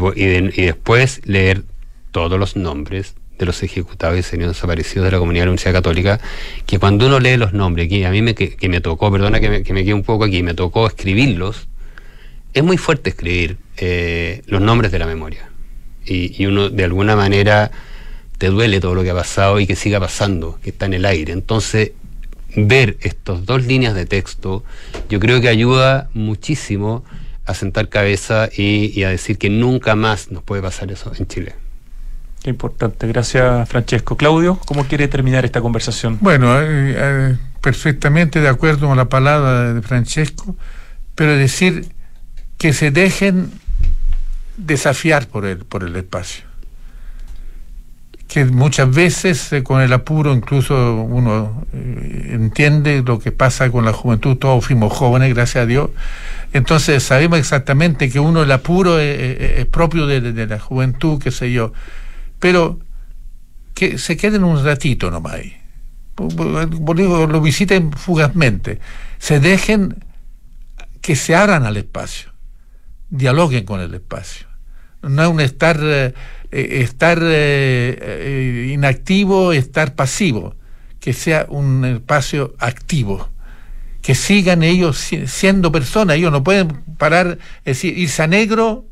después 0.62 1.20
leer 1.26 1.62
todos 2.10 2.40
los 2.40 2.56
nombres 2.56 3.14
de 3.38 3.46
los 3.46 3.62
ejecutados 3.62 4.18
y 4.18 4.24
señores 4.24 4.56
desaparecidos 4.56 5.04
de 5.04 5.12
la 5.12 5.18
comunidad 5.18 5.42
de 5.42 5.46
la 5.46 5.50
Universidad 5.52 5.74
Católica, 5.74 6.20
que 6.66 6.80
cuando 6.80 7.06
uno 7.06 7.20
lee 7.20 7.36
los 7.36 7.52
nombres, 7.52 7.88
que 7.88 8.04
a 8.04 8.10
mí 8.10 8.20
me, 8.20 8.34
que, 8.34 8.56
que 8.56 8.68
me 8.68 8.80
tocó, 8.80 9.12
perdona 9.12 9.38
que 9.38 9.48
me, 9.48 9.62
que 9.62 9.72
me 9.72 9.84
quede 9.84 9.94
un 9.94 10.02
poco 10.02 10.24
aquí, 10.24 10.42
me 10.42 10.54
tocó 10.54 10.88
escribirlos, 10.88 11.68
es 12.52 12.64
muy 12.64 12.78
fuerte 12.78 13.10
escribir 13.10 13.58
eh, 13.76 14.42
los 14.46 14.60
nombres 14.60 14.90
de 14.90 14.98
la 14.98 15.06
memoria. 15.06 15.49
Y, 16.04 16.42
y 16.42 16.46
uno 16.46 16.70
de 16.70 16.84
alguna 16.84 17.16
manera 17.16 17.70
te 18.38 18.48
duele 18.48 18.80
todo 18.80 18.94
lo 18.94 19.02
que 19.02 19.10
ha 19.10 19.14
pasado 19.14 19.60
y 19.60 19.66
que 19.66 19.76
siga 19.76 20.00
pasando, 20.00 20.58
que 20.62 20.70
está 20.70 20.86
en 20.86 20.94
el 20.94 21.04
aire. 21.04 21.32
Entonces, 21.32 21.92
ver 22.56 22.96
estas 23.00 23.44
dos 23.44 23.66
líneas 23.66 23.94
de 23.94 24.06
texto, 24.06 24.64
yo 25.08 25.20
creo 25.20 25.40
que 25.40 25.48
ayuda 25.48 26.08
muchísimo 26.14 27.04
a 27.44 27.54
sentar 27.54 27.88
cabeza 27.88 28.48
y, 28.56 28.98
y 28.98 29.04
a 29.04 29.10
decir 29.10 29.38
que 29.38 29.50
nunca 29.50 29.94
más 29.94 30.30
nos 30.30 30.42
puede 30.42 30.62
pasar 30.62 30.90
eso 30.90 31.12
en 31.18 31.26
Chile. 31.26 31.54
Qué 32.42 32.48
importante. 32.48 33.06
Gracias, 33.06 33.68
Francesco. 33.68 34.16
Claudio, 34.16 34.58
¿cómo 34.64 34.84
quiere 34.86 35.08
terminar 35.08 35.44
esta 35.44 35.60
conversación? 35.60 36.16
Bueno, 36.20 36.58
eh, 36.58 36.94
eh, 36.96 37.36
perfectamente 37.60 38.40
de 38.40 38.48
acuerdo 38.48 38.88
con 38.88 38.96
la 38.96 39.10
palabra 39.10 39.74
de 39.74 39.82
Francesco, 39.82 40.56
pero 41.14 41.36
decir 41.36 41.88
que 42.56 42.72
se 42.72 42.90
dejen 42.90 43.50
desafiar 44.56 45.26
por 45.28 45.44
el, 45.46 45.58
por 45.58 45.84
el 45.84 45.96
espacio. 45.96 46.44
Que 48.28 48.44
muchas 48.44 48.94
veces 48.94 49.52
eh, 49.52 49.62
con 49.64 49.80
el 49.80 49.92
apuro 49.92 50.32
incluso 50.32 51.02
uno 51.02 51.66
eh, 51.72 52.30
entiende 52.32 53.02
lo 53.04 53.18
que 53.18 53.32
pasa 53.32 53.70
con 53.70 53.84
la 53.84 53.92
juventud, 53.92 54.36
todos 54.36 54.64
fuimos 54.64 54.92
jóvenes, 54.92 55.34
gracias 55.34 55.64
a 55.64 55.66
Dios. 55.66 55.90
Entonces 56.52 57.02
sabemos 57.02 57.38
exactamente 57.38 58.08
que 58.10 58.20
uno 58.20 58.42
el 58.42 58.52
apuro 58.52 58.98
es, 59.00 59.40
es- 59.40 59.66
propio 59.66 60.06
de, 60.06 60.46
la 60.46 60.58
juventud, 60.60 61.20
qué 61.20 61.30
sé 61.30 61.50
yo. 61.52 61.72
Pero 62.38 62.78
que 63.74 63.98
se 63.98 64.16
queden 64.16 64.44
un 64.44 64.64
ratito 64.64 65.10
nomás 65.10 65.34
ahí 65.34 65.56
lo 66.18 67.40
visiten 67.40 67.92
fugazmente, 67.92 68.78
se 69.18 69.40
dejen 69.40 70.04
que 71.00 71.16
se 71.16 71.34
abran 71.34 71.64
al 71.64 71.76
espacio, 71.76 72.30
dialoguen 73.10 73.64
con 73.64 73.80
el 73.80 73.92
espacio. 73.94 74.46
No 75.02 75.22
es 75.22 75.28
un 75.28 75.40
estar, 75.40 75.78
eh, 75.82 76.14
eh, 76.50 76.68
estar 76.82 77.18
eh, 77.22 77.98
eh, 78.00 78.70
inactivo, 78.72 79.52
estar 79.52 79.94
pasivo, 79.94 80.54
que 81.00 81.12
sea 81.12 81.46
un 81.48 81.84
espacio 81.84 82.54
activo, 82.58 83.28
que 84.02 84.14
sigan 84.14 84.62
ellos 84.62 84.98
si- 84.98 85.26
siendo 85.26 85.72
personas, 85.72 86.16
ellos 86.16 86.32
no 86.32 86.44
pueden 86.44 86.68
parar, 86.98 87.38
es 87.60 87.76
decir, 87.76 87.96
irse 87.98 88.22
a 88.22 88.26
negro 88.26 88.86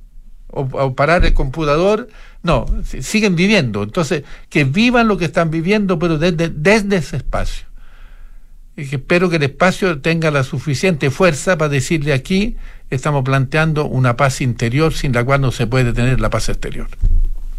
o, 0.48 0.62
o 0.62 0.94
parar 0.94 1.24
el 1.26 1.34
computador, 1.34 2.08
no, 2.42 2.64
si- 2.84 3.02
siguen 3.02 3.36
viviendo. 3.36 3.82
Entonces, 3.82 4.24
que 4.48 4.64
vivan 4.64 5.08
lo 5.08 5.18
que 5.18 5.26
están 5.26 5.50
viviendo, 5.50 5.98
pero 5.98 6.18
desde, 6.18 6.48
desde 6.48 6.96
ese 6.96 7.18
espacio. 7.18 7.67
Espero 8.78 9.28
que 9.28 9.36
el 9.36 9.42
espacio 9.42 10.00
tenga 10.00 10.30
la 10.30 10.44
suficiente 10.44 11.10
fuerza 11.10 11.58
para 11.58 11.68
decirle 11.68 12.12
aquí 12.12 12.56
estamos 12.90 13.24
planteando 13.24 13.86
una 13.86 14.16
paz 14.16 14.40
interior 14.40 14.92
sin 14.94 15.12
la 15.12 15.24
cual 15.24 15.40
no 15.40 15.50
se 15.50 15.66
puede 15.66 15.92
tener 15.92 16.20
la 16.20 16.30
paz 16.30 16.48
exterior. 16.48 16.86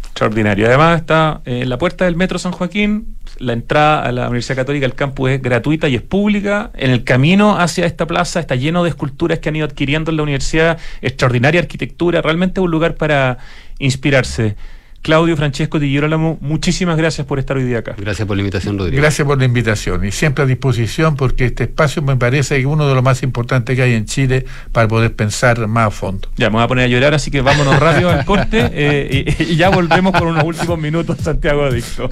Extraordinario. 0.06 0.66
Además 0.66 1.00
está 1.00 1.42
eh, 1.44 1.60
en 1.60 1.68
la 1.68 1.76
puerta 1.76 2.06
del 2.06 2.16
Metro 2.16 2.38
San 2.38 2.52
Joaquín, 2.52 3.16
la 3.38 3.52
entrada 3.52 4.02
a 4.02 4.12
la 4.12 4.28
Universidad 4.28 4.56
Católica, 4.56 4.86
el 4.86 4.94
campus 4.94 5.30
es 5.30 5.42
gratuita 5.42 5.90
y 5.90 5.96
es 5.96 6.02
pública. 6.02 6.70
En 6.72 6.90
el 6.90 7.04
camino 7.04 7.58
hacia 7.58 7.84
esta 7.84 8.06
plaza 8.06 8.40
está 8.40 8.54
lleno 8.54 8.82
de 8.82 8.88
esculturas 8.88 9.40
que 9.40 9.50
han 9.50 9.56
ido 9.56 9.66
adquiriendo 9.66 10.10
en 10.10 10.16
la 10.16 10.22
universidad, 10.22 10.78
extraordinaria 11.02 11.60
arquitectura, 11.60 12.22
realmente 12.22 12.60
un 12.60 12.70
lugar 12.70 12.94
para 12.94 13.36
inspirarse. 13.78 14.56
Claudio 15.02 15.34
Francesco 15.36 15.78
Di 15.78 15.88
Girolamo, 15.88 16.36
muchísimas 16.42 16.98
gracias 16.98 17.26
por 17.26 17.38
estar 17.38 17.56
hoy 17.56 17.64
día 17.64 17.78
acá. 17.78 17.94
Gracias 17.96 18.28
por 18.28 18.36
la 18.36 18.42
invitación, 18.42 18.78
Rodrigo. 18.78 19.00
Gracias 19.00 19.26
por 19.26 19.38
la 19.38 19.46
invitación 19.46 20.04
y 20.04 20.12
siempre 20.12 20.44
a 20.44 20.46
disposición 20.46 21.16
porque 21.16 21.46
este 21.46 21.64
espacio 21.64 22.02
me 22.02 22.16
parece 22.16 22.56
que 22.56 22.60
es 22.60 22.66
uno 22.66 22.86
de 22.86 22.94
los 22.94 23.02
más 23.02 23.22
importantes 23.22 23.74
que 23.76 23.82
hay 23.82 23.94
en 23.94 24.04
Chile 24.04 24.44
para 24.72 24.88
poder 24.88 25.14
pensar 25.14 25.66
más 25.68 25.86
a 25.86 25.90
fondo. 25.90 26.28
Ya, 26.36 26.50
me 26.50 26.56
voy 26.56 26.64
a 26.64 26.68
poner 26.68 26.84
a 26.84 26.88
llorar, 26.88 27.14
así 27.14 27.30
que 27.30 27.40
vámonos 27.40 27.78
rápido 27.80 28.10
al 28.10 28.26
corte 28.26 28.70
eh, 28.72 29.24
y, 29.38 29.52
y 29.52 29.56
ya 29.56 29.70
volvemos 29.70 30.12
por 30.12 30.28
unos 30.28 30.44
últimos 30.44 30.78
minutos, 30.78 31.16
Santiago 31.22 31.64
Adicto. 31.64 32.10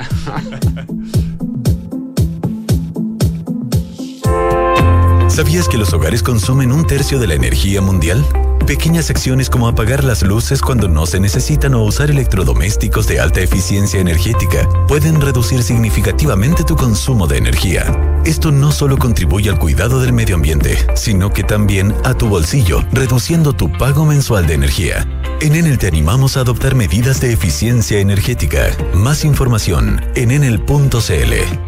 ¿Sabías 5.29 5.69
que 5.69 5.77
los 5.77 5.93
hogares 5.93 6.23
consumen 6.23 6.73
un 6.73 6.87
tercio 6.87 7.19
de 7.19 7.27
la 7.27 7.35
energía 7.35 7.81
mundial? 7.81 8.25
Pequeñas 8.69 9.09
acciones 9.09 9.49
como 9.49 9.67
apagar 9.67 10.05
las 10.05 10.23
luces 10.23 10.61
cuando 10.61 10.89
no 10.89 11.07
se 11.07 11.19
necesitan 11.19 11.73
o 11.73 11.83
usar 11.85 12.11
electrodomésticos 12.11 13.07
de 13.07 13.19
alta 13.19 13.41
eficiencia 13.41 13.99
energética 13.99 14.69
pueden 14.87 15.23
reducir 15.23 15.63
significativamente 15.63 16.65
tu 16.65 16.77
consumo 16.77 17.27
de 17.27 17.39
energía. 17.39 17.87
Esto 18.27 18.53
no 18.53 18.71
solo 18.71 18.99
contribuye 18.99 19.49
al 19.49 19.59
cuidado 19.59 20.03
del 20.03 20.13
medio 20.13 20.35
ambiente, 20.35 20.77
sino 20.97 21.33
que 21.33 21.45
también 21.45 21.95
a 22.05 22.13
tu 22.13 22.29
bolsillo, 22.29 22.85
reduciendo 22.93 23.55
tu 23.55 23.73
pago 23.73 24.05
mensual 24.05 24.47
de 24.47 24.53
energía. 24.53 25.09
En 25.41 25.55
Enel 25.55 25.79
te 25.79 25.87
animamos 25.87 26.37
a 26.37 26.41
adoptar 26.41 26.75
medidas 26.75 27.23
de 27.23 27.33
eficiencia 27.33 28.01
energética. 28.01 28.77
Más 28.93 29.25
información 29.25 30.03
en 30.15 30.31
enel.cl. 30.31 31.68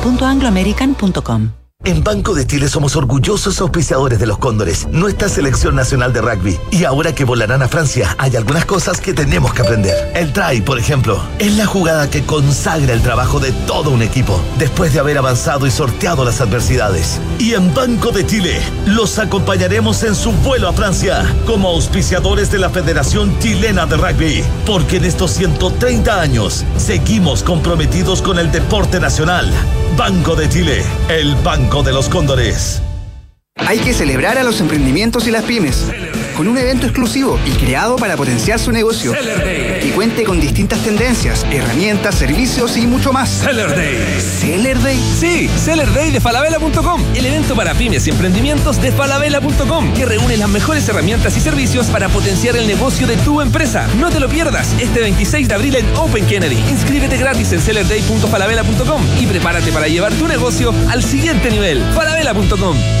chile.angloamerican.com. 0.01 1.60
En 1.83 2.03
Banco 2.03 2.35
de 2.35 2.45
Chile 2.45 2.67
somos 2.67 2.95
orgullosos 2.95 3.59
auspiciadores 3.59 4.19
de 4.19 4.27
los 4.27 4.37
Cóndores, 4.37 4.87
nuestra 4.91 5.27
selección 5.27 5.75
nacional 5.75 6.13
de 6.13 6.21
rugby. 6.21 6.59
Y 6.69 6.83
ahora 6.83 7.15
que 7.15 7.25
volarán 7.25 7.63
a 7.63 7.67
Francia, 7.67 8.15
hay 8.19 8.35
algunas 8.35 8.65
cosas 8.65 9.01
que 9.01 9.15
tenemos 9.15 9.51
que 9.51 9.63
aprender. 9.63 10.11
El 10.13 10.31
try, 10.31 10.61
por 10.61 10.77
ejemplo, 10.77 11.19
es 11.39 11.57
la 11.57 11.65
jugada 11.65 12.07
que 12.07 12.23
consagra 12.23 12.93
el 12.93 13.01
trabajo 13.01 13.39
de 13.39 13.51
todo 13.65 13.89
un 13.89 14.03
equipo, 14.03 14.39
después 14.59 14.93
de 14.93 14.99
haber 14.99 15.17
avanzado 15.17 15.65
y 15.65 15.71
sorteado 15.71 16.23
las 16.23 16.39
adversidades. 16.39 17.19
Y 17.39 17.55
en 17.55 17.73
Banco 17.73 18.11
de 18.11 18.27
Chile, 18.27 18.61
los 18.85 19.17
acompañaremos 19.17 20.03
en 20.03 20.13
su 20.13 20.31
vuelo 20.33 20.69
a 20.69 20.73
Francia, 20.73 21.25
como 21.47 21.69
auspiciadores 21.69 22.51
de 22.51 22.59
la 22.59 22.69
Federación 22.69 23.39
Chilena 23.39 23.87
de 23.87 23.97
Rugby. 23.97 24.43
Porque 24.67 24.97
en 24.97 25.05
estos 25.05 25.31
130 25.31 26.21
años, 26.21 26.63
seguimos 26.77 27.41
comprometidos 27.41 28.21
con 28.21 28.37
el 28.37 28.51
deporte 28.51 28.99
nacional. 28.99 29.51
Banco 29.97 30.35
de 30.35 30.47
Chile, 30.47 30.83
el 31.09 31.35
Banco 31.37 31.70
de 31.71 31.93
los 31.93 32.09
Cóndores. 32.09 32.81
Hay 33.55 33.79
que 33.79 33.93
celebrar 33.93 34.37
a 34.37 34.43
los 34.43 34.59
emprendimientos 34.59 35.25
y 35.27 35.31
las 35.31 35.45
pymes 35.45 35.85
con 36.35 36.47
un 36.47 36.57
evento 36.57 36.85
exclusivo 36.85 37.39
y 37.45 37.51
creado 37.51 37.95
para 37.95 38.15
potenciar 38.15 38.59
su 38.59 38.71
negocio 38.71 39.13
y 39.83 39.89
cuente 39.91 40.23
con 40.23 40.39
distintas 40.39 40.79
tendencias, 40.79 41.45
herramientas, 41.51 42.15
servicios 42.15 42.77
y 42.77 42.87
mucho 42.87 43.13
más. 43.13 43.29
Seller 43.29 43.75
Day. 43.75 44.19
¿Seller 44.19 44.81
Day? 44.81 44.99
Sí, 45.19 45.49
Seller 45.57 45.91
Day 45.93 46.11
de 46.11 46.19
falabella.com, 46.19 47.01
el 47.15 47.25
evento 47.25 47.55
para 47.55 47.73
pymes 47.73 48.07
y 48.07 48.11
emprendimientos 48.11 48.81
de 48.81 48.91
falabella.com, 48.91 49.93
que 49.93 50.05
reúne 50.05 50.37
las 50.37 50.49
mejores 50.49 50.87
herramientas 50.89 51.35
y 51.37 51.39
servicios 51.39 51.87
para 51.87 52.09
potenciar 52.09 52.55
el 52.55 52.67
negocio 52.67 53.07
de 53.07 53.17
tu 53.17 53.41
empresa. 53.41 53.87
No 53.99 54.09
te 54.09 54.19
lo 54.19 54.29
pierdas, 54.29 54.75
este 54.79 55.01
26 55.01 55.47
de 55.47 55.53
abril 55.55 55.75
en 55.75 55.85
Open 55.95 56.25
Kennedy. 56.25 56.57
Inscríbete 56.69 57.17
gratis 57.17 57.51
en 57.53 57.61
sellerday.falabella.com 57.61 59.01
y 59.19 59.27
prepárate 59.27 59.71
para 59.71 59.87
llevar 59.87 60.13
tu 60.13 60.27
negocio 60.27 60.73
al 60.89 61.03
siguiente 61.03 61.49
nivel. 61.49 61.81
falabella.com. 61.93 63.00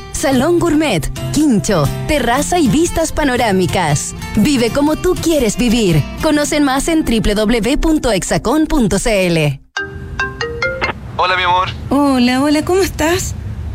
salón 0.21 0.59
gourmet, 0.59 1.01
quincho, 1.33 1.83
terraza 2.07 2.59
y 2.59 2.67
vistas 2.67 3.11
panorámicas. 3.11 4.13
Vive 4.35 4.69
como 4.69 4.95
tú 4.95 5.15
quieres 5.15 5.57
vivir. 5.57 6.03
Conocen 6.21 6.63
más 6.63 6.87
en 6.89 7.03
www.exacon.cl. 7.03 7.81
Hola, 11.17 11.35
mi 11.35 11.43
amor. 11.43 11.69
Hola, 11.89 12.43
hola, 12.43 12.63
¿cómo 12.63 12.81
estás? 12.81 13.33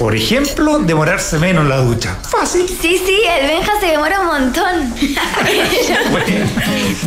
Por 0.00 0.16
ejemplo, 0.16 0.78
demorarse 0.78 1.38
menos 1.38 1.64
en 1.64 1.68
la 1.68 1.76
ducha. 1.76 2.14
Fácil. 2.22 2.66
Sí, 2.66 2.96
sí, 2.96 3.18
el 3.38 3.46
Benja 3.46 3.72
se 3.80 3.88
demora 3.88 4.20
un 4.20 4.26
montón. 4.28 4.94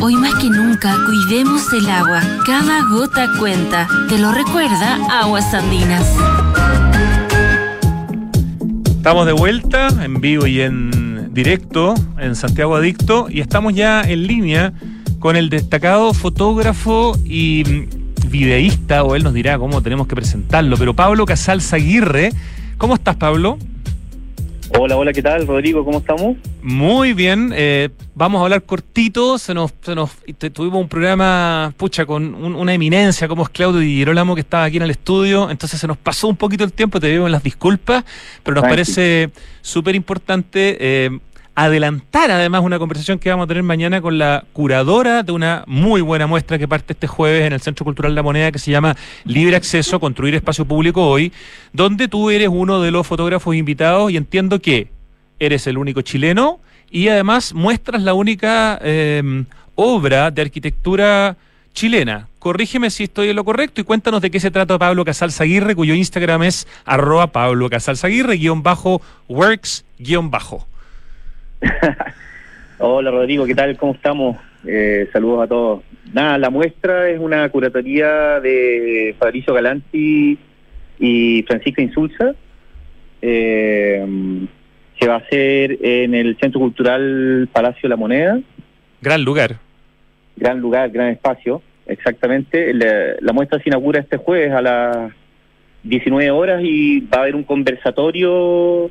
Hoy 0.00 0.14
más 0.14 0.36
que 0.36 0.48
nunca, 0.48 0.96
cuidemos 1.04 1.72
el 1.72 1.90
agua. 1.90 2.22
Cada 2.46 2.82
gota 2.88 3.28
cuenta. 3.40 3.88
Te 4.08 4.16
lo 4.16 4.30
recuerda 4.30 5.00
Aguas 5.10 5.52
Andinas. 5.52 6.06
Estamos 8.90 9.26
de 9.26 9.32
vuelta 9.32 9.88
en 10.00 10.20
vivo 10.20 10.46
y 10.46 10.60
en 10.60 11.34
directo 11.34 11.94
en 12.20 12.36
Santiago 12.36 12.76
Adicto 12.76 13.26
y 13.28 13.40
estamos 13.40 13.74
ya 13.74 14.02
en 14.02 14.24
línea 14.24 14.72
con 15.18 15.34
el 15.34 15.50
destacado 15.50 16.14
fotógrafo 16.14 17.18
y 17.24 17.64
mm, 17.66 18.30
videísta, 18.30 19.02
o 19.02 19.16
él 19.16 19.24
nos 19.24 19.34
dirá 19.34 19.58
cómo 19.58 19.82
tenemos 19.82 20.06
que 20.06 20.14
presentarlo, 20.14 20.76
pero 20.76 20.94
Pablo 20.94 21.26
Casal 21.26 21.60
Aguirre. 21.72 22.30
¿Cómo 22.78 22.94
estás, 22.94 23.16
Pablo? 23.16 23.58
Hola, 24.76 24.96
hola, 24.96 25.12
¿qué 25.12 25.22
tal, 25.22 25.46
Rodrigo? 25.46 25.84
¿Cómo 25.84 25.98
estamos? 25.98 26.36
Muy 26.62 27.12
bien, 27.12 27.52
eh, 27.54 27.90
vamos 28.14 28.40
a 28.40 28.44
hablar 28.44 28.62
cortito. 28.64 29.38
Se 29.38 29.54
nos, 29.54 29.72
se 29.82 29.94
nos 29.94 30.10
te- 30.38 30.50
tuvimos 30.50 30.80
un 30.80 30.88
programa, 30.88 31.72
pucha, 31.76 32.04
con 32.06 32.34
un- 32.34 32.54
una 32.56 32.74
eminencia 32.74 33.28
como 33.28 33.44
es 33.44 33.50
Claudio 33.50 33.80
Di 33.80 33.94
Girolamo 33.98 34.34
que 34.34 34.40
estaba 34.40 34.64
aquí 34.64 34.78
en 34.78 34.82
el 34.82 34.90
estudio. 34.90 35.50
Entonces 35.50 35.78
se 35.78 35.86
nos 35.86 35.96
pasó 35.96 36.26
un 36.28 36.36
poquito 36.36 36.64
el 36.64 36.72
tiempo, 36.72 36.98
te 36.98 37.06
debemos 37.06 37.30
las 37.30 37.42
disculpas, 37.42 38.04
pero 38.42 38.56
nos 38.56 38.62
Tranqui. 38.62 38.72
parece 38.76 39.30
súper 39.62 39.94
importante 39.94 40.76
eh, 40.80 41.18
adelantar 41.54 42.30
además 42.30 42.62
una 42.62 42.78
conversación 42.78 43.18
que 43.18 43.30
vamos 43.30 43.44
a 43.44 43.46
tener 43.46 43.62
mañana 43.62 44.00
con 44.00 44.18
la 44.18 44.44
curadora 44.52 45.22
de 45.22 45.32
una 45.32 45.62
muy 45.66 46.00
buena 46.00 46.26
muestra 46.26 46.58
que 46.58 46.66
parte 46.66 46.94
este 46.94 47.06
jueves 47.06 47.46
en 47.46 47.52
el 47.52 47.60
Centro 47.60 47.84
Cultural 47.84 48.14
La 48.14 48.22
Moneda 48.22 48.50
que 48.50 48.58
se 48.58 48.70
llama 48.70 48.96
Libre 49.24 49.56
Acceso, 49.56 50.00
Construir 50.00 50.34
Espacio 50.34 50.64
Público 50.64 51.06
Hoy, 51.06 51.32
donde 51.72 52.08
tú 52.08 52.30
eres 52.30 52.48
uno 52.48 52.80
de 52.80 52.90
los 52.90 53.06
fotógrafos 53.06 53.54
invitados 53.54 54.10
y 54.10 54.16
entiendo 54.16 54.60
que 54.60 54.88
eres 55.38 55.66
el 55.66 55.78
único 55.78 56.02
chileno 56.02 56.60
y 56.90 57.08
además 57.08 57.54
muestras 57.54 58.02
la 58.02 58.14
única 58.14 58.78
eh, 58.82 59.44
obra 59.76 60.30
de 60.30 60.42
arquitectura 60.42 61.36
chilena. 61.72 62.28
Corrígeme 62.38 62.90
si 62.90 63.04
estoy 63.04 63.30
en 63.30 63.36
lo 63.36 63.44
correcto 63.44 63.80
y 63.80 63.84
cuéntanos 63.84 64.20
de 64.20 64.30
qué 64.30 64.38
se 64.38 64.50
trata 64.50 64.78
Pablo 64.78 65.04
Casals 65.04 65.40
Aguirre, 65.40 65.74
cuyo 65.74 65.94
Instagram 65.94 66.42
es 66.44 66.66
arroba 66.84 67.28
Pablo 67.28 67.70
Casals 67.70 68.04
Aguirre, 68.04 68.36
guion 68.36 68.62
bajo, 68.62 69.00
works, 69.28 69.84
bajo. 70.24 70.66
Hola 72.78 73.10
Rodrigo, 73.10 73.46
¿qué 73.46 73.54
tal? 73.54 73.76
¿Cómo 73.76 73.94
estamos? 73.94 74.36
Eh, 74.66 75.08
saludos 75.12 75.44
a 75.44 75.46
todos. 75.46 75.82
Nada, 76.12 76.38
la 76.38 76.50
muestra 76.50 77.08
es 77.08 77.18
una 77.18 77.48
curatoría 77.48 78.40
de 78.40 79.14
Fabricio 79.18 79.54
Galanti 79.54 80.38
y 80.98 81.42
Francisca 81.46 81.82
Insulza. 81.82 82.34
Eh, 83.22 84.04
se 84.98 85.08
va 85.08 85.14
a 85.14 85.18
hacer 85.18 85.78
en 85.82 86.14
el 86.14 86.36
Centro 86.38 86.60
Cultural 86.60 87.48
Palacio 87.52 87.88
la 87.88 87.96
Moneda. 87.96 88.38
Gran 89.00 89.22
lugar. 89.22 89.56
Gran 90.36 90.60
lugar, 90.60 90.90
gran 90.90 91.08
espacio, 91.08 91.62
exactamente. 91.86 92.72
La, 92.74 93.14
la 93.20 93.32
muestra 93.32 93.60
se 93.60 93.68
inaugura 93.68 94.00
este 94.00 94.16
jueves 94.16 94.52
a 94.52 94.60
las 94.60 95.12
19 95.84 96.30
horas 96.30 96.60
y 96.62 97.00
va 97.00 97.18
a 97.18 97.20
haber 97.22 97.36
un 97.36 97.44
conversatorio 97.44 98.90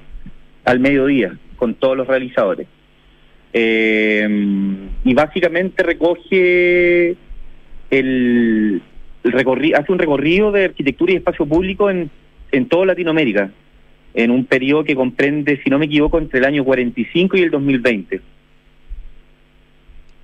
al 0.66 0.80
mediodía 0.80 1.38
con 1.64 1.76
todos 1.76 1.96
los 1.96 2.06
realizadores. 2.08 2.68
Eh, 3.54 4.28
y 5.06 5.14
básicamente 5.14 5.82
recoge 5.84 7.16
el, 7.90 8.82
el 9.24 9.32
recorrido, 9.32 9.80
hace 9.80 9.92
un 9.94 10.00
recorrido 10.00 10.52
de 10.52 10.66
arquitectura 10.66 11.14
y 11.14 11.16
espacio 11.18 11.46
público 11.46 11.90
en, 11.90 12.10
en 12.52 12.66
toda 12.68 12.88
Latinoamérica, 12.88 13.50
en 14.14 14.32
un 14.32 14.44
periodo 14.46 14.84
que 14.84 14.94
comprende, 14.96 15.62
si 15.64 15.70
no 15.70 15.80
me 15.80 15.86
equivoco, 15.86 16.18
entre 16.18 16.40
el 16.40 16.46
año 16.46 16.66
45 16.66 17.38
y 17.38 17.42
el 17.44 17.52
2020. 17.52 18.22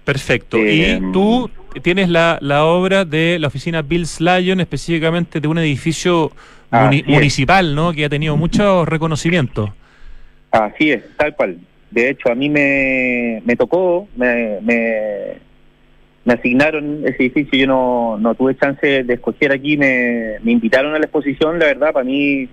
Perfecto. 0.03 0.57
Eh, 0.57 0.99
y 0.99 1.11
tú 1.11 1.49
tienes 1.81 2.09
la, 2.09 2.37
la 2.41 2.65
obra 2.65 3.05
de 3.05 3.37
la 3.39 3.47
oficina 3.47 3.81
Bills 3.81 4.19
Lyon, 4.19 4.59
específicamente 4.59 5.39
de 5.39 5.47
un 5.47 5.59
edificio 5.59 6.31
muni- 6.71 7.03
municipal, 7.05 7.75
¿no? 7.75 7.93
Que 7.93 8.05
ha 8.05 8.09
tenido 8.09 8.35
mucho 8.35 8.85
reconocimiento. 8.85 9.73
Así 10.51 10.91
es, 10.91 11.03
tal 11.17 11.35
cual. 11.35 11.59
De 11.91 12.09
hecho, 12.09 12.31
a 12.31 12.35
mí 12.35 12.49
me, 12.49 13.41
me 13.45 13.55
tocó, 13.55 14.07
me, 14.15 14.59
me, 14.61 15.37
asignaron 16.31 17.01
ese 17.05 17.23
edificio, 17.23 17.57
yo 17.57 17.67
no, 17.67 18.17
no 18.19 18.35
tuve 18.35 18.55
chance 18.55 19.03
de 19.03 19.13
escoger 19.13 19.51
aquí, 19.51 19.77
me, 19.77 20.35
me 20.43 20.51
invitaron 20.51 20.93
a 20.93 20.99
la 20.99 21.05
exposición, 21.05 21.57
la 21.57 21.65
verdad, 21.65 21.91
para 21.91 22.05
mí 22.05 22.47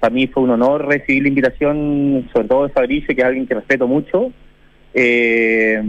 para 0.00 0.14
mí 0.14 0.26
fue 0.28 0.44
un 0.44 0.50
honor 0.50 0.86
recibir 0.86 1.22
la 1.22 1.28
invitación, 1.28 2.28
sobre 2.32 2.48
todo 2.48 2.66
de 2.66 2.72
Fabricio, 2.72 3.14
que 3.14 3.20
es 3.20 3.26
alguien 3.26 3.46
que 3.46 3.54
respeto 3.54 3.88
mucho. 3.88 4.32
Eh, 4.94 5.82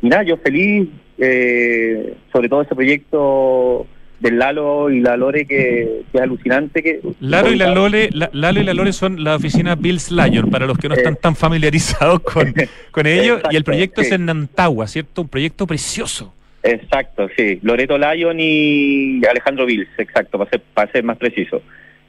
y 0.00 0.08
nada, 0.08 0.22
yo 0.22 0.36
feliz, 0.38 0.88
eh, 1.18 2.14
sobre 2.32 2.48
todo 2.48 2.62
ese 2.62 2.74
proyecto 2.74 3.86
del 4.24 4.38
Lalo 4.38 4.90
y 4.90 5.00
la 5.00 5.16
Lore, 5.16 5.46
que, 5.46 6.02
que 6.10 6.18
es 6.18 6.20
alucinante. 6.20 6.82
que 6.82 7.00
Lalo 7.20 7.52
y 7.52 7.56
la 7.56 7.72
Lole, 7.72 8.08
la- 8.12 8.30
Lalo 8.32 8.60
y 8.60 8.64
la 8.64 8.74
Lore 8.74 8.92
son 8.92 9.22
la 9.22 9.36
oficina 9.36 9.76
Bills 9.76 10.10
Lyon, 10.10 10.50
para 10.50 10.66
los 10.66 10.76
que 10.78 10.88
no 10.88 10.94
están 10.96 11.14
tan 11.16 11.36
familiarizados 11.36 12.20
con, 12.20 12.52
con 12.90 13.06
ello. 13.06 13.38
y 13.50 13.56
el 13.56 13.62
proyecto 13.64 14.00
es 14.00 14.10
en 14.10 14.24
Nantagua, 14.24 14.86
¿cierto? 14.88 15.22
Un 15.22 15.28
proyecto 15.28 15.66
precioso. 15.66 16.34
Exacto, 16.62 17.28
sí. 17.36 17.58
Loreto 17.62 17.96
Lyon 17.98 18.38
y 18.40 19.20
Alejandro 19.30 19.66
Vils, 19.66 19.88
exacto, 19.98 20.38
para 20.38 20.50
ser, 20.50 20.62
para 20.72 20.90
ser 20.90 21.04
más 21.04 21.18
preciso. 21.18 21.60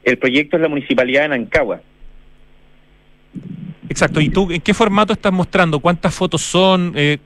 El 0.03 0.17
proyecto 0.17 0.55
es 0.55 0.61
la 0.61 0.69
municipalidad 0.69 1.23
de 1.23 1.27
Nancagua. 1.29 1.81
Exacto. 3.89 4.19
¿Y 4.21 4.29
tú 4.29 4.49
en 4.51 4.61
qué 4.61 4.73
formato 4.73 5.13
estás 5.13 5.31
mostrando? 5.33 5.79
¿Cuántas 5.79 6.13
fotos 6.15 6.41
son? 6.41 6.93
Eh, 6.95 7.17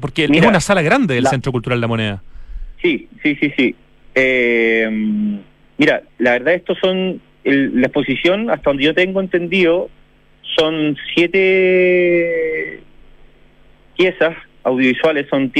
porque 0.00 0.24
es 0.24 0.44
una 0.46 0.60
sala 0.60 0.82
grande 0.82 1.14
del 1.14 1.24
la- 1.24 1.30
Centro 1.30 1.52
Cultural 1.52 1.80
La 1.80 1.86
Moneda. 1.86 2.22
Sí, 2.82 3.08
sí, 3.22 3.36
sí, 3.40 3.52
sí. 3.56 3.74
Eh, 4.20 4.88
mira, 5.76 6.02
la 6.18 6.32
verdad 6.32 6.54
estos 6.54 6.76
son, 6.78 7.20
el- 7.44 7.80
la 7.80 7.86
exposición, 7.86 8.50
hasta 8.50 8.70
donde 8.70 8.82
yo 8.82 8.92
tengo 8.92 9.20
entendido, 9.20 9.90
son 10.56 10.96
siete 11.14 12.80
piezas 13.96 14.36
audiovisuales, 14.64 15.28
son, 15.28 15.52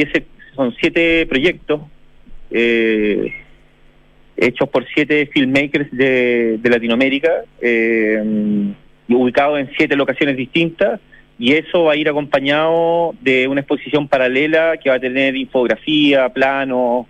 son 0.57 0.75
siete 0.81 1.25
proyectos 1.27 1.83
eh, 2.51 3.33
hechos 4.37 4.69
por 4.71 4.85
siete 4.93 5.27
filmmakers 5.27 5.89
de, 5.93 6.59
Latinoamérica, 6.65 7.45
eh, 7.61 8.21
ubicados 9.09 9.61
en 9.61 9.71
siete 9.77 9.95
locaciones 9.95 10.37
distintas, 10.37 10.99
y 11.39 11.53
eso 11.53 11.85
va 11.85 11.93
a 11.93 11.97
ir 11.97 12.09
acompañado 12.09 13.15
de 13.21 13.47
una 13.47 13.61
exposición 13.61 14.09
paralela 14.09 14.79
que 14.83 14.91
va 14.91 14.97
a 14.97 15.01
tener 15.01 15.37
infografía, 15.37 16.29
planos 16.31 17.07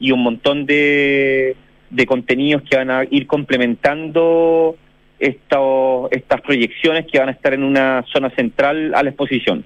y 0.00 0.12
un 0.12 0.22
montón 0.22 0.66
de, 0.66 1.56
de 1.90 2.06
contenidos 2.06 2.62
que 2.68 2.76
van 2.76 2.90
a 2.90 3.04
ir 3.10 3.26
complementando 3.26 4.76
estos, 5.18 6.08
estas 6.12 6.40
proyecciones 6.42 7.06
que 7.10 7.18
van 7.18 7.28
a 7.28 7.32
estar 7.32 7.52
en 7.54 7.64
una 7.64 8.04
zona 8.12 8.30
central 8.30 8.94
a 8.94 9.02
la 9.02 9.10
exposición. 9.10 9.64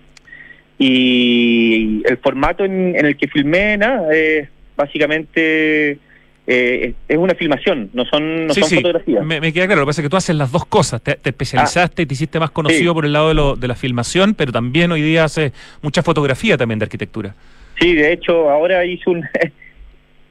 Y 0.78 2.03
el 2.09 2.16
formato 2.18 2.64
en, 2.64 2.97
en 2.97 3.07
el 3.07 3.16
que 3.16 3.28
filmé, 3.28 3.76
nada, 3.76 4.12
es 4.14 4.49
básicamente 4.76 5.99
eh, 6.47 6.95
es- 7.09 7.16
una 7.18 7.35
filmación, 7.35 7.91
no 7.93 8.05
son, 8.07 8.47
no 8.49 8.55
sí, 8.55 8.61
son 8.61 8.68
sí, 8.70 8.76
fotografías. 8.76 9.24
me, 9.24 9.41
me 9.41 9.53
queda 9.53 9.66
claro. 9.66 9.83
Lo 9.83 9.87
que 9.87 9.91
pasa 9.91 10.01
es 10.01 10.07
que 10.07 10.11
tú 10.11 10.16
haces 10.16 10.35
las 10.35 10.51
dos 10.51 10.64
cosas. 10.66 11.01
Te, 11.03 11.14
te 11.14 11.30
especializaste 11.30 12.03
y 12.03 12.07
te 12.07 12.14
hiciste 12.14 12.41
más 12.41 12.51
conocido 12.51 12.93
sí. 12.93 12.95
por 12.95 13.05
el 13.05 13.12
lado 13.12 13.28
de, 13.28 13.35
lo- 13.35 13.55
de 13.57 13.68
la 13.68 13.74
filmación, 13.76 14.35
pero 14.35 14.51
también 14.51 14.91
hoy 14.91 15.03
día 15.03 15.24
haces 15.24 15.53
mucha 15.83 16.03
fotografía 16.03 16.57
también 16.57 16.78
de 16.80 16.85
arquitectura. 16.85 17.35
Sí, 17.78 17.95
de 17.95 18.12
hecho, 18.12 18.51
ahora 18.51 18.85
hice 18.85 19.09
un... 19.11 19.22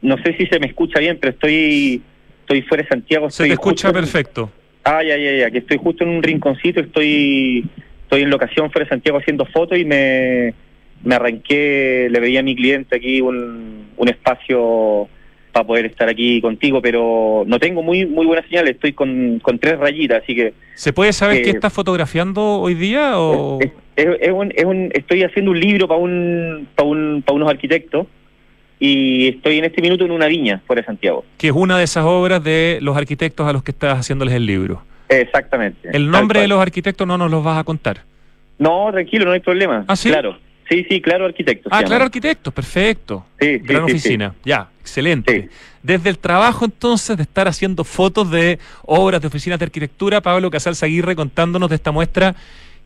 no 0.02 0.18
sé 0.24 0.36
si 0.38 0.46
se 0.48 0.60
me 0.60 0.68
escucha 0.68 1.00
bien, 1.00 1.18
pero 1.20 1.32
estoy 1.34 2.02
estoy 2.42 2.62
fuera 2.64 2.84
de 2.84 2.90
Santiago. 2.90 3.30
Se 3.30 3.46
te 3.46 3.54
escucha 3.54 3.88
justo 3.90 4.00
perfecto. 4.02 4.52
Ah, 4.84 5.04
ya, 5.04 5.16
ya, 5.18 5.32
ya, 5.34 5.52
que 5.52 5.60
estoy 5.60 5.78
justo 5.78 6.04
en 6.04 6.10
un 6.10 6.24
rinconcito, 6.24 6.80
estoy 6.82 7.64
estoy 8.04 8.24
en 8.24 8.30
locación 8.30 8.72
fuera 8.72 8.86
de 8.86 8.90
Santiago 8.90 9.20
haciendo 9.20 9.46
fotos 9.46 9.78
y 9.78 9.86
me, 9.86 10.54
me 11.04 11.16
arranqué, 11.16 12.08
le 12.12 12.20
pedí 12.20 12.36
a 12.38 12.44
mi 12.44 12.56
cliente 12.56 12.96
aquí 12.98 13.22
un, 13.22 13.86
un 13.96 14.08
espacio 14.10 15.08
para 15.52 15.68
poder 15.68 15.86
estar 15.86 16.08
aquí 16.10 16.42
contigo, 16.42 16.82
pero 16.82 17.44
no 17.46 17.60
tengo 17.60 17.84
muy 17.84 18.06
muy 18.06 18.26
buena 18.26 18.42
señal, 18.48 18.68
estoy 18.70 18.94
con, 18.94 19.40
con 19.40 19.60
tres 19.60 19.78
rayitas, 19.78 20.24
así 20.24 20.34
que 20.36 20.54
¿Se 20.76 20.94
puede 20.94 21.14
saber 21.14 21.38
Eh, 21.38 21.42
qué 21.44 21.50
estás 21.52 21.72
fotografiando 21.74 22.42
hoy 22.42 22.74
día? 22.74 23.20
O... 23.20 23.60
es, 23.62 23.72
es 23.98 24.32
un, 24.32 24.52
es 24.56 24.66
un- 24.66 24.90
estoy 24.94 25.24
haciendo 25.24 25.52
un 25.52 25.60
libro 25.60 25.88
para 25.88 26.00
un, 26.00 26.68
para 26.74 26.88
un, 26.90 27.22
para 27.26 27.36
unos 27.36 27.50
arquitectos 27.50 28.08
y 28.84 29.28
estoy 29.28 29.60
en 29.60 29.66
este 29.66 29.80
minuto 29.80 30.04
en 30.06 30.12
una 30.12 30.26
viña 30.26 30.60
fuera 30.66 30.82
de 30.82 30.88
Santiago. 30.88 31.24
que 31.38 31.48
es 31.50 31.54
una 31.54 31.78
de 31.78 31.84
esas 31.84 32.04
obras 32.04 32.44
de 32.44 32.80
los 32.82 32.98
arquitectos 32.98 33.48
a 33.48 33.54
los 33.54 33.62
que 33.64 33.70
estás 33.72 34.00
haciéndoles 34.00 34.34
el 34.34 34.46
libro. 34.48 34.82
Exactamente. 35.08 35.90
El 35.94 36.10
nombre 36.10 36.42
de 36.42 36.48
los 36.48 36.60
arquitectos 36.60 37.06
no 37.08 37.16
nos 37.16 37.30
los 37.30 37.44
vas 37.44 37.60
a 37.60 37.64
contar. 37.64 38.02
No, 38.58 38.90
tranquilo, 38.92 39.26
no 39.26 39.34
hay 39.34 39.40
problema. 39.40 39.86
¿Ah, 39.88 39.96
sí? 39.96 40.10
Claro. 40.10 40.38
Sí, 40.68 40.84
sí, 40.90 41.00
claro, 41.02 41.26
arquitecto. 41.26 41.70
se 41.70 41.76
Ah, 41.76 41.84
claro, 41.84 42.06
arquitectos, 42.06 42.52
perfecto. 42.54 43.26
Sí, 43.40 43.60
Gran 43.60 43.86
sí, 43.86 43.92
oficina. 43.92 44.34
Ya, 44.44 44.70
excelente. 44.80 45.50
Desde 45.84 46.10
el 46.10 46.18
trabajo 46.18 46.66
entonces 46.66 47.18
de 47.18 47.24
estar 47.24 47.48
haciendo 47.48 47.84
fotos 47.84 48.32
de 48.32 48.58
obras 48.84 49.22
de 49.22 49.28
oficinas 49.28 49.60
de 49.60 49.66
arquitectura, 49.66 50.22
Pablo 50.22 50.50
Casals 50.50 50.82
Aguirre 50.82 51.16
contándonos 51.16 51.70
de 51.70 51.76
esta 51.76 51.92
muestra 51.92 52.36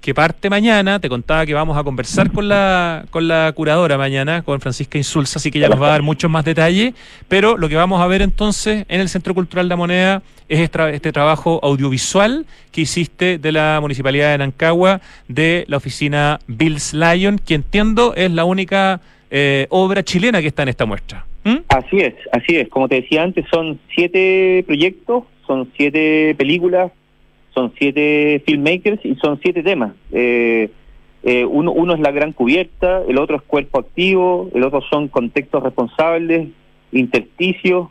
que 0.06 0.14
parte 0.14 0.51
mañana. 0.51 0.99
Te 0.99 1.10
contaba 1.10 1.47
que 1.47 1.56
vamos 1.56 1.76
a 1.76 1.84
conversar 1.84 2.32
con 2.32 2.47
la, 2.47 3.06
con 3.10 3.28
la 3.28 3.51
curadora 3.56 3.97
mañana, 3.97 4.43
con 4.43 4.62
Francisca 4.62 4.99
Insulza, 4.99 5.39
así 5.39 5.49
que 5.49 5.58
ella 5.58 5.68
nos 5.68 5.82
va 5.82 5.88
a 5.88 5.89
dar 5.89 6.03
muchos 6.03 6.30
más 6.30 6.45
detalles. 6.45 6.93
Pero 7.28 7.58
lo 7.58 7.68
que 7.68 7.76
vamos 7.76 7.99
a 7.99 8.06
ver 8.06 8.22
entonces 8.22 8.86
en 8.88 9.01
el 9.01 9.10
Centro 9.10 9.34
Cultural 9.34 9.68
La 9.68 9.76
Moneda 9.76 10.22
es 10.47 10.60
este, 10.60 10.93
este 10.93 11.12
trabajo 11.12 11.60
audiovisual 11.64 12.45
que 12.72 12.82
hiciste 12.82 13.39
de 13.39 13.51
la 13.51 13.80
Municipalidad 13.82 14.30
de 14.30 14.38
Nancagua, 14.38 15.01
de 15.28 15.66
la 15.70 15.78
oficina 15.78 16.39
Bills 16.45 16.93
Lyon, 16.93 17.39
que 17.39 17.56
entiendo 17.56 18.14
es 18.16 18.30
la 18.30 18.45
única 18.45 19.01
eh, 19.32 19.66
obra 19.72 20.03
chilena 20.03 20.39
que 20.39 20.49
está 20.49 20.62
en 20.62 20.70
esta 20.70 20.86
muestra. 20.86 21.26
¿Mm? 21.45 21.58
Así 21.70 21.97
es, 21.97 22.14
así 22.32 22.58
es. 22.58 22.70
Como 22.70 22.88
te 22.88 23.01
decía 23.01 23.24
antes, 23.24 23.45
son 23.51 23.80
siete 23.95 24.64
proyectos, 24.68 25.24
son 25.47 25.72
siete 25.76 26.36
películas, 26.38 26.91
son 27.56 27.74
siete 27.80 28.43
filmmakers 28.45 29.03
y 29.03 29.16
son 29.16 29.39
siete 29.41 29.64
temas. 29.64 29.93
Eh, 30.12 30.70
eh, 31.24 31.43
uno, 31.45 31.72
uno 31.72 31.95
es 31.95 31.99
la 31.99 32.12
gran 32.12 32.34
cubierta, 32.34 33.01
el 33.08 33.18
otro 33.18 33.38
es 33.38 33.41
cuerpo 33.41 33.80
activo, 33.80 34.51
el 34.53 34.64
otro 34.64 34.82
son 34.82 35.08
contextos 35.08 35.64
responsables, 35.64 36.49
intersticios, 36.91 37.88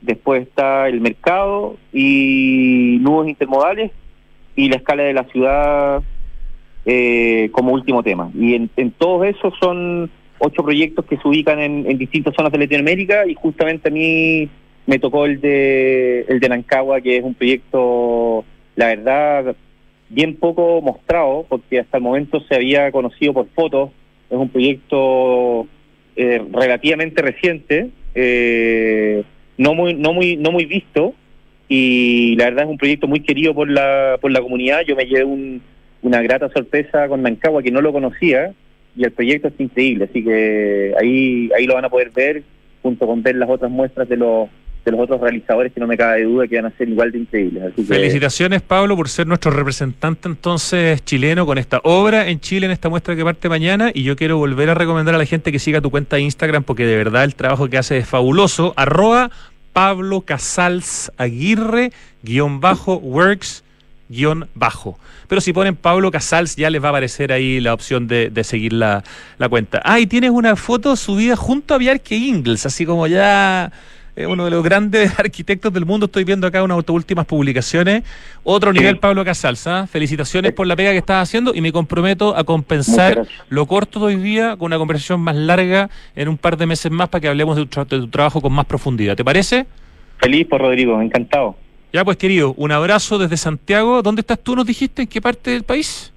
después 0.00 0.42
está 0.42 0.88
el 0.88 1.02
mercado 1.02 1.76
y 1.92 2.96
nudos 3.02 3.28
intermodales 3.28 3.90
y 4.54 4.70
la 4.70 4.76
escala 4.76 5.02
de 5.02 5.12
la 5.12 5.24
ciudad 5.24 6.02
eh, 6.86 7.50
como 7.52 7.72
último 7.72 8.02
tema. 8.02 8.30
Y 8.34 8.54
en, 8.54 8.70
en 8.76 8.92
todos 8.92 9.26
esos 9.26 9.52
son 9.60 10.10
ocho 10.38 10.62
proyectos 10.62 11.04
que 11.06 11.16
se 11.16 11.28
ubican 11.28 11.58
en, 11.60 11.98
distintas 11.98 12.34
zonas 12.34 12.52
de 12.52 12.58
Latinoamérica 12.58 13.26
y 13.26 13.34
justamente 13.34 13.88
a 13.88 13.92
mí 13.92 14.48
me 14.86 14.98
tocó 14.98 15.26
el 15.26 15.40
de 15.40 16.20
el 16.28 16.40
de 16.40 16.48
Nancagua, 16.48 17.00
que 17.00 17.18
es 17.18 17.24
un 17.24 17.34
proyecto, 17.34 18.44
la 18.76 18.86
verdad, 18.88 19.56
bien 20.08 20.36
poco 20.36 20.80
mostrado, 20.80 21.44
porque 21.48 21.80
hasta 21.80 21.96
el 21.96 22.02
momento 22.02 22.40
se 22.48 22.54
había 22.54 22.92
conocido 22.92 23.32
por 23.32 23.48
fotos. 23.48 23.90
Es 24.30 24.36
un 24.36 24.48
proyecto 24.48 25.66
eh, 26.16 26.42
relativamente 26.52 27.22
reciente, 27.22 27.90
eh, 28.14 29.22
no 29.58 29.74
muy, 29.74 29.94
no 29.94 30.12
muy, 30.12 30.36
no 30.36 30.52
muy 30.52 30.64
visto, 30.64 31.14
y 31.68 32.36
la 32.36 32.44
verdad 32.46 32.64
es 32.64 32.70
un 32.70 32.78
proyecto 32.78 33.08
muy 33.08 33.20
querido 33.20 33.54
por 33.54 33.68
la, 33.70 34.18
por 34.20 34.30
la 34.30 34.40
comunidad. 34.40 34.82
Yo 34.86 34.94
me 34.96 35.04
llevé 35.06 35.24
un- 35.24 35.60
una 36.02 36.22
grata 36.22 36.48
sorpresa 36.50 37.08
con 37.08 37.22
Nancagua 37.22 37.62
que 37.62 37.70
no 37.70 37.80
lo 37.80 37.92
conocía, 37.92 38.52
y 38.96 39.04
el 39.04 39.12
proyecto 39.12 39.48
es 39.48 39.54
increíble, 39.58 40.04
así 40.08 40.22
que 40.24 40.94
ahí, 41.00 41.50
ahí 41.56 41.66
lo 41.66 41.74
van 41.74 41.84
a 41.84 41.90
poder 41.90 42.10
ver, 42.10 42.42
junto 42.82 43.06
con 43.06 43.22
ver 43.22 43.36
las 43.36 43.48
otras 43.50 43.70
muestras 43.70 44.08
de 44.08 44.16
los 44.16 44.48
de 44.86 44.92
los 44.92 45.00
otros 45.00 45.20
realizadores 45.20 45.72
que 45.72 45.80
no 45.80 45.86
me 45.88 45.96
cabe 45.96 46.22
duda 46.22 46.46
que 46.46 46.56
van 46.56 46.66
a 46.66 46.76
ser 46.76 46.88
igual 46.88 47.10
de 47.10 47.18
increíbles. 47.18 47.74
Felicitaciones, 47.86 48.62
Pablo, 48.62 48.96
por 48.96 49.08
ser 49.08 49.26
nuestro 49.26 49.50
representante 49.50 50.28
entonces 50.28 51.04
chileno 51.04 51.44
con 51.44 51.58
esta 51.58 51.80
obra 51.82 52.28
en 52.28 52.38
Chile, 52.38 52.66
en 52.66 52.72
esta 52.72 52.88
muestra 52.88 53.16
que 53.16 53.24
parte 53.24 53.48
mañana. 53.48 53.90
Y 53.92 54.04
yo 54.04 54.14
quiero 54.14 54.38
volver 54.38 54.70
a 54.70 54.74
recomendar 54.74 55.16
a 55.16 55.18
la 55.18 55.26
gente 55.26 55.50
que 55.50 55.58
siga 55.58 55.80
tu 55.80 55.90
cuenta 55.90 56.16
de 56.16 56.22
Instagram 56.22 56.62
porque 56.62 56.86
de 56.86 56.96
verdad 56.96 57.24
el 57.24 57.34
trabajo 57.34 57.68
que 57.68 57.78
hace 57.78 57.98
es 57.98 58.08
fabuloso. 58.08 58.74
Arroba 58.76 59.30
Pablo 59.72 60.20
Casals 60.20 61.10
Aguirre, 61.16 61.90
guion 62.22 62.60
bajo, 62.60 62.96
works, 62.96 63.64
guion 64.08 64.48
bajo. 64.54 65.00
Pero 65.26 65.40
si 65.40 65.52
ponen 65.52 65.74
Pablo 65.74 66.12
Casals 66.12 66.54
ya 66.54 66.70
les 66.70 66.80
va 66.80 66.86
a 66.86 66.90
aparecer 66.90 67.32
ahí 67.32 67.60
la 67.60 67.74
opción 67.74 68.06
de, 68.06 68.30
de 68.30 68.44
seguir 68.44 68.72
la, 68.72 69.02
la 69.38 69.48
cuenta. 69.48 69.82
Ah, 69.84 69.98
y 69.98 70.06
tienes 70.06 70.30
una 70.30 70.54
foto 70.54 70.94
subida 70.94 71.34
junto 71.34 71.74
a 71.74 71.78
Bjarke 71.78 72.14
Ingels, 72.14 72.66
así 72.66 72.86
como 72.86 73.08
ya 73.08 73.72
eh, 74.16 74.26
uno 74.26 74.46
de 74.46 74.50
los 74.50 74.64
grandes 74.64 75.12
arquitectos 75.18 75.72
del 75.72 75.84
mundo. 75.84 76.06
Estoy 76.06 76.24
viendo 76.24 76.46
acá 76.46 76.62
unas 76.62 76.82
últimas 76.88 77.26
publicaciones. 77.26 78.02
Otro 78.42 78.72
nivel, 78.72 78.98
Pablo 78.98 79.24
Casals. 79.24 79.68
Felicitaciones 79.90 80.52
por 80.52 80.66
la 80.66 80.74
pega 80.74 80.90
que 80.92 80.98
estás 80.98 81.22
haciendo 81.22 81.54
y 81.54 81.60
me 81.60 81.70
comprometo 81.70 82.36
a 82.36 82.44
compensar 82.44 83.26
lo 83.50 83.66
corto 83.66 84.00
de 84.00 84.06
hoy 84.06 84.16
día 84.16 84.56
con 84.56 84.66
una 84.66 84.78
conversación 84.78 85.20
más 85.20 85.36
larga 85.36 85.90
en 86.14 86.28
un 86.28 86.38
par 86.38 86.56
de 86.56 86.66
meses 86.66 86.90
más 86.90 87.08
para 87.08 87.20
que 87.20 87.28
hablemos 87.28 87.56
de 87.56 87.66
tu, 87.66 87.80
de 87.80 87.86
tu 87.86 88.08
trabajo 88.08 88.40
con 88.40 88.52
más 88.52 88.64
profundidad. 88.64 89.16
¿Te 89.16 89.24
parece? 89.24 89.66
Feliz 90.18 90.46
por 90.46 90.62
Rodrigo, 90.62 91.00
encantado. 91.00 91.56
Ya 91.92 92.04
pues 92.04 92.16
querido, 92.16 92.54
un 92.56 92.72
abrazo 92.72 93.18
desde 93.18 93.36
Santiago. 93.36 94.02
¿Dónde 94.02 94.20
estás 94.20 94.38
tú? 94.38 94.56
¿Nos 94.56 94.66
dijiste? 94.66 95.02
¿En 95.02 95.08
qué 95.08 95.20
parte 95.20 95.50
del 95.50 95.62
país? 95.62 96.12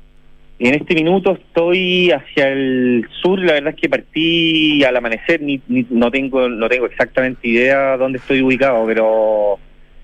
En 0.59 0.73
este 0.75 0.93
minuto 0.93 1.31
estoy 1.31 2.11
hacia 2.11 2.49
el 2.49 3.07
sur, 3.21 3.39
la 3.39 3.53
verdad 3.53 3.73
es 3.73 3.79
que 3.81 3.87
partí 3.89 4.83
al 4.83 4.97
amanecer, 4.97 5.41
ni, 5.41 5.61
ni- 5.69 5.85
no 5.89 6.11
tengo 6.11 6.49
no 6.49 6.67
tengo 6.67 6.85
exactamente 6.85 7.47
idea 7.47 7.95
dónde 7.95 8.17
estoy 8.19 8.41
ubicado, 8.41 8.85
pero 8.85 9.57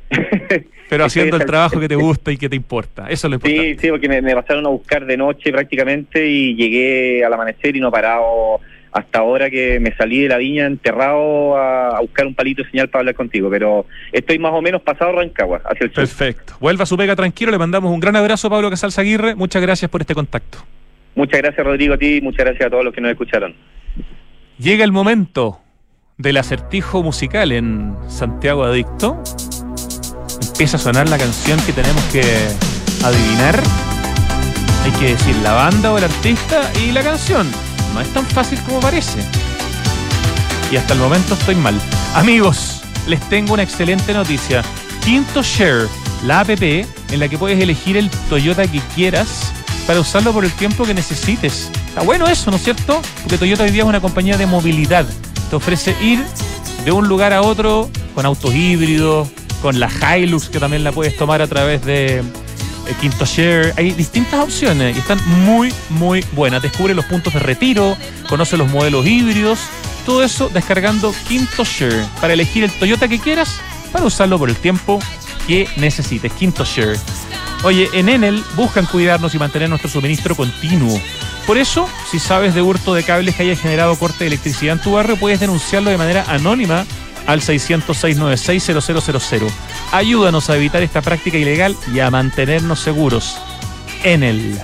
Pero 0.89 1.03
haciendo 1.06 1.36
el 1.38 1.45
trabajo 1.45 1.80
que 1.80 1.88
te 1.89 1.95
gusta 1.95 2.32
y 2.32 2.38
que 2.38 2.47
te 2.47 2.56
importa. 2.56 3.08
Eso 3.10 3.28
es 3.28 3.32
lo 3.32 3.36
importante. 3.36 3.74
sí, 3.74 3.80
sí, 3.82 3.89
porque 3.89 4.08
me, 4.08 4.22
me 4.22 4.34
pasaron 4.36 4.66
a 4.66 4.70
buscar 4.70 5.06
de 5.06 5.18
noche 5.18 5.51
prácticamente 5.51 6.26
y 6.28 6.56
llegué 6.56 7.26
al 7.26 7.34
amanecer 7.34 7.76
y 7.76 7.80
no 7.80 7.88
he 7.89 7.91
parado 7.91 8.60
hasta 8.96 9.20
ahora 9.20 9.50
que 9.50 9.78
me 9.82 9.93
salí 9.98 10.22
de 10.22 10.30
la 10.30 10.38
viña 10.38 10.66
enterrado 10.66 11.58
a, 11.58 11.98
a 11.98 12.00
buscar 12.00 12.26
un 12.26 12.34
palito 12.34 12.64
de 12.64 12.70
señal 12.72 12.88
para 12.88 13.02
hablar 13.02 13.16
contigo, 13.16 13.50
pero 13.50 13.86
estoy 14.14 14.39
más 14.39 14.54
o 14.54 14.62
menos 14.62 14.82
pasado 14.82 15.12
Rancagua, 15.12 15.62
hacia 15.66 15.84
el 15.84 15.89
sur. 15.89 15.96
Perfecto. 15.96 16.54
Vuelva 16.62 16.84
a 16.84 16.86
su 16.86 16.96
pega 16.96 17.14
tranquilo. 17.14 17.52
Le 17.52 17.58
mandamos 17.58 17.91
un 17.91 18.00
gran 18.00 18.16
abrazo 18.16 18.48
a 18.48 18.52
Pablo 18.52 18.70
Casals 18.70 18.98
Aguirre. 18.98 19.36
Muchas 19.36 19.62
gracias 19.62 19.91
por 19.91 20.00
este 20.00 20.16
contacto. 20.16 20.60
Muchas 21.14 21.41
gracias 21.41 21.66
Rodrigo 21.66 21.96
a 21.96 21.98
ti, 21.98 22.22
muchas 22.22 22.46
gracias 22.46 22.68
a 22.68 22.70
todos 22.70 22.86
los 22.86 22.93
que 22.93 23.02
nos 23.02 23.12
escucharon. 23.12 23.54
Llega 24.58 24.86
el 24.86 24.93
momento 24.93 25.60
del 26.18 26.38
acertijo 26.38 27.04
musical 27.04 27.52
en 27.52 27.98
Santiago 28.08 28.64
Adicto. 28.64 29.22
Empieza 30.52 30.78
a 30.78 30.80
sonar 30.80 31.10
la 31.10 31.18
canción 31.18 31.60
que 31.66 31.74
tenemos 31.74 32.04
que 32.14 32.24
adivinar. 33.04 33.60
Hay 34.86 34.91
que 34.91 35.08
decir 35.12 35.36
la 35.43 35.52
banda 35.52 35.91
o 35.91 35.98
el 35.98 36.06
artista 36.06 36.72
y 36.82 36.93
la 36.93 37.04
canción. 37.04 37.46
No 37.96 38.02
es 38.02 38.10
tan 38.14 38.26
fácil 38.26 38.60
como 38.64 38.82
parece. 38.82 39.20
Y 40.70 40.76
hasta 40.76 40.93
el 40.93 41.00
momento 41.00 41.34
estoy 41.34 41.56
mal. 41.56 41.80
Amigos, 42.14 42.82
les 43.08 43.22
tengo 43.30 43.54
una 43.54 43.64
excelente 43.64 44.14
noticia. 44.14 44.64
Quinto 45.02 45.41
Share, 45.41 45.88
la 46.26 46.41
app 46.41 46.50
en 46.50 46.86
la 47.20 47.30
que 47.30 47.38
puedes 47.38 47.58
elegir 47.58 47.96
el 47.96 48.10
Toyota 48.30 48.68
que 48.68 48.82
quieras 48.93 49.54
para 49.88 50.02
usarlo 50.02 50.34
por 50.34 50.43
el 50.43 50.52
tiempo 50.52 50.84
que 50.84 50.93
necesites. 50.93 51.72
Está 51.88 52.02
bueno 52.02 52.28
eso, 52.28 52.52
¿no 52.52 52.58
es 52.58 52.64
cierto? 52.64 53.02
Porque 53.22 53.38
Toyota 53.38 53.64
hoy 53.64 53.72
día 53.72 53.84
es 53.84 53.88
una 53.88 54.02
compañía 54.02 54.38
de 54.38 54.46
movilidad. 54.46 55.06
Te 55.50 55.56
ofrece 55.56 55.96
ir 56.02 56.22
de 56.84 56.91
un 56.91 57.08
lugar 57.08 57.32
a 57.32 57.43
otro 57.43 57.89
con 58.14 58.26
autos 58.26 58.54
híbridos, 58.54 59.30
con 59.62 59.80
la 59.80 59.89
Hilux 59.89 60.50
que 60.50 60.60
también 60.60 60.84
la 60.84 60.91
puedes 60.91 61.16
tomar 61.16 61.41
a 61.41 61.48
través 61.48 61.86
de 61.86 62.24
eh, 62.88 62.95
Quinto 62.99 63.25
Share. 63.25 63.73
Hay 63.77 63.91
distintas 63.91 64.39
opciones 64.39 64.95
y 64.95 64.99
están 64.99 65.19
muy, 65.43 65.73
muy 65.89 66.25
buenas. 66.31 66.61
Descubre 66.61 66.93
los 66.93 67.05
puntos 67.05 67.33
de 67.33 67.39
retiro, 67.39 67.97
conoce 68.27 68.57
los 68.57 68.69
modelos 68.69 69.05
híbridos. 69.05 69.59
Todo 70.05 70.23
eso 70.23 70.49
descargando 70.49 71.13
Quinto 71.27 71.63
Share 71.63 72.05
para 72.21 72.33
elegir 72.33 72.63
el 72.63 72.71
Toyota 72.71 73.07
que 73.07 73.19
quieras 73.19 73.59
para 73.91 74.05
usarlo 74.05 74.38
por 74.38 74.49
el 74.49 74.55
tiempo 74.55 74.99
que 75.47 75.67
necesites. 75.77 76.31
Quinto 76.33 76.65
Share. 76.65 76.97
Oye, 77.63 77.89
en 77.93 78.09
Enel 78.09 78.43
buscan 78.55 78.86
cuidarnos 78.86 79.33
y 79.33 79.39
mantener 79.39 79.69
nuestro 79.69 79.89
suministro 79.89 80.36
continuo. 80.36 80.99
Por 81.47 81.57
eso, 81.57 81.89
si 82.11 82.19
sabes 82.19 82.53
de 82.55 82.61
hurto 82.61 82.93
de 82.93 83.03
cables 83.03 83.36
que 83.36 83.43
haya 83.43 83.55
generado 83.55 83.95
corte 83.97 84.19
de 84.19 84.27
electricidad 84.27 84.73
en 84.73 84.81
tu 84.81 84.93
barrio, 84.93 85.17
puedes 85.17 85.39
denunciarlo 85.39 85.91
de 85.91 85.97
manera 85.97 86.25
anónima 86.27 86.86
al 87.27 87.41
600-696-0000. 87.41 89.49
Ayúdanos 89.96 90.50
a 90.50 90.58
evitar 90.58 90.84
esta 90.84 91.02
práctica 91.02 91.38
ilegal 91.38 91.74
y 91.93 92.02
a 92.02 92.12
mantenernos 92.12 92.82
seguros. 92.82 93.38
Enel. 94.04 94.60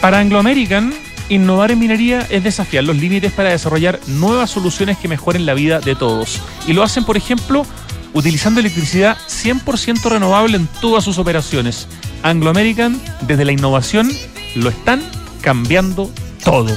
Para 0.00 0.18
Anglo 0.18 0.38
American, 0.38 0.94
innovar 1.28 1.72
en 1.72 1.78
minería 1.78 2.26
es 2.30 2.42
desafiar 2.42 2.84
los 2.84 2.96
límites 2.96 3.32
para 3.32 3.50
desarrollar 3.50 4.00
nuevas 4.06 4.48
soluciones 4.48 4.96
que 4.96 5.08
mejoren 5.08 5.44
la 5.44 5.52
vida 5.52 5.80
de 5.80 5.94
todos. 5.94 6.40
Y 6.66 6.72
lo 6.72 6.82
hacen, 6.82 7.04
por 7.04 7.18
ejemplo, 7.18 7.66
utilizando 8.14 8.60
electricidad 8.60 9.18
100% 9.28 10.08
renovable 10.08 10.56
en 10.56 10.68
todas 10.80 11.04
sus 11.04 11.18
operaciones. 11.18 11.86
Anglo 12.22 12.48
American, 12.48 12.98
desde 13.20 13.44
la 13.44 13.52
innovación, 13.52 14.10
lo 14.54 14.70
están 14.70 15.02
cambiando 15.42 16.10
todo. 16.42 16.74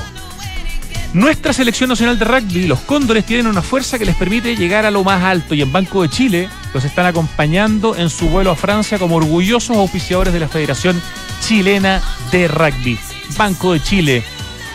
Nuestra 1.13 1.53
selección 1.53 1.89
nacional 1.89 2.17
de 2.17 2.25
rugby, 2.25 2.65
los 2.65 2.79
Cóndores, 2.79 3.23
tienen 3.23 3.45
una 3.45 3.61
fuerza 3.61 3.99
que 3.99 4.05
les 4.05 4.15
permite 4.15 4.55
llegar 4.55 4.83
a 4.83 4.89
lo 4.89 5.03
más 5.03 5.23
alto 5.23 5.53
y 5.53 5.61
en 5.61 5.71
Banco 5.71 6.01
de 6.01 6.09
Chile 6.09 6.49
los 6.73 6.83
están 6.85 7.05
acompañando 7.05 7.95
en 7.95 8.09
su 8.09 8.29
vuelo 8.29 8.49
a 8.49 8.55
Francia 8.55 8.97
como 8.97 9.17
orgullosos 9.17 9.77
auspiciadores 9.77 10.33
de 10.33 10.39
la 10.39 10.47
Federación 10.47 10.99
Chilena 11.39 12.01
de 12.31 12.47
Rugby. 12.47 12.97
Banco 13.37 13.73
de 13.73 13.83
Chile 13.83 14.23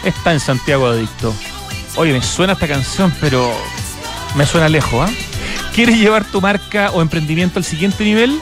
está 0.05 0.33
en 0.33 0.39
Santiago 0.39 0.87
Adicto. 0.87 1.35
Oye, 1.97 2.13
me 2.13 2.23
suena 2.23 2.53
esta 2.53 2.69
canción, 2.69 3.13
pero 3.21 3.53
me 4.37 4.47
suena 4.47 4.69
lejos, 4.69 5.11
¿ah? 5.11 5.13
¿Quieres 5.75 5.99
llevar 5.99 6.25
tu 6.25 6.41
marca 6.41 6.93
o 6.93 7.03
emprendimiento 7.03 7.59
al 7.59 7.65
siguiente 7.65 8.05
nivel? 8.05 8.39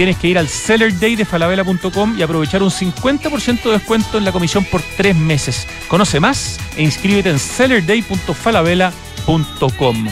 Tienes 0.00 0.16
que 0.16 0.28
ir 0.28 0.38
al 0.38 0.48
Seller 0.48 0.98
Day 0.98 1.14
de 1.14 1.26
falabella.com 1.26 2.18
y 2.18 2.22
aprovechar 2.22 2.62
un 2.62 2.70
50% 2.70 3.64
de 3.64 3.72
descuento 3.72 4.16
en 4.16 4.24
la 4.24 4.32
comisión 4.32 4.64
por 4.64 4.80
tres 4.96 5.14
meses. 5.14 5.68
Conoce 5.88 6.20
más 6.20 6.58
e 6.78 6.82
inscríbete 6.82 7.28
en 7.28 7.38
sellerday.falabella.com. 7.38 10.08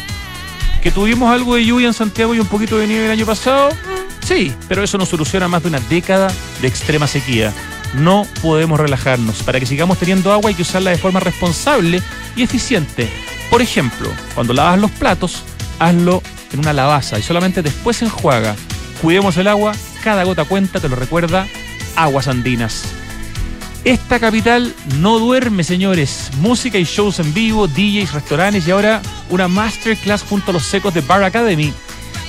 ¿Que 0.82 0.90
tuvimos 0.90 1.32
algo 1.32 1.54
de 1.54 1.64
lluvia 1.64 1.86
en 1.86 1.94
Santiago 1.94 2.34
y 2.34 2.38
un 2.38 2.48
poquito 2.48 2.76
de 2.76 2.86
nieve 2.86 3.06
el 3.06 3.12
año 3.12 3.24
pasado? 3.24 3.70
Sí, 4.20 4.52
pero 4.68 4.82
eso 4.82 4.98
no 4.98 5.06
soluciona 5.06 5.48
más 5.48 5.62
de 5.62 5.70
una 5.70 5.80
década 5.80 6.30
de 6.60 6.68
extrema 6.68 7.06
sequía. 7.06 7.54
No 7.94 8.26
podemos 8.42 8.78
relajarnos. 8.78 9.42
Para 9.42 9.58
que 9.58 9.64
sigamos 9.64 9.96
teniendo 9.96 10.34
agua 10.34 10.50
hay 10.50 10.54
que 10.54 10.60
usarla 10.60 10.90
de 10.90 10.98
forma 10.98 11.20
responsable 11.20 12.02
y 12.36 12.42
eficiente. 12.42 13.08
Por 13.48 13.62
ejemplo, 13.62 14.10
cuando 14.34 14.52
lavas 14.52 14.78
los 14.78 14.90
platos, 14.90 15.44
hazlo 15.78 16.22
en 16.52 16.58
una 16.58 16.74
lavaza 16.74 17.18
y 17.18 17.22
solamente 17.22 17.62
después 17.62 18.02
enjuaga. 18.02 18.54
Cuidemos 19.00 19.36
el 19.36 19.48
agua, 19.48 19.72
cada 20.02 20.24
gota 20.24 20.44
cuenta, 20.44 20.80
te 20.80 20.88
lo 20.88 20.96
recuerda 20.96 21.46
Aguas 21.94 22.28
Andinas. 22.28 22.84
Esta 23.84 24.18
capital 24.18 24.74
no 24.98 25.18
duerme, 25.18 25.62
señores. 25.62 26.30
Música 26.40 26.78
y 26.78 26.84
shows 26.84 27.20
en 27.20 27.32
vivo, 27.32 27.68
DJs, 27.68 28.12
restaurantes 28.12 28.66
y 28.66 28.70
ahora 28.70 29.00
una 29.30 29.46
masterclass 29.46 30.24
junto 30.24 30.50
a 30.50 30.54
los 30.54 30.64
secos 30.64 30.92
de 30.94 31.00
Bar 31.00 31.22
Academy. 31.22 31.72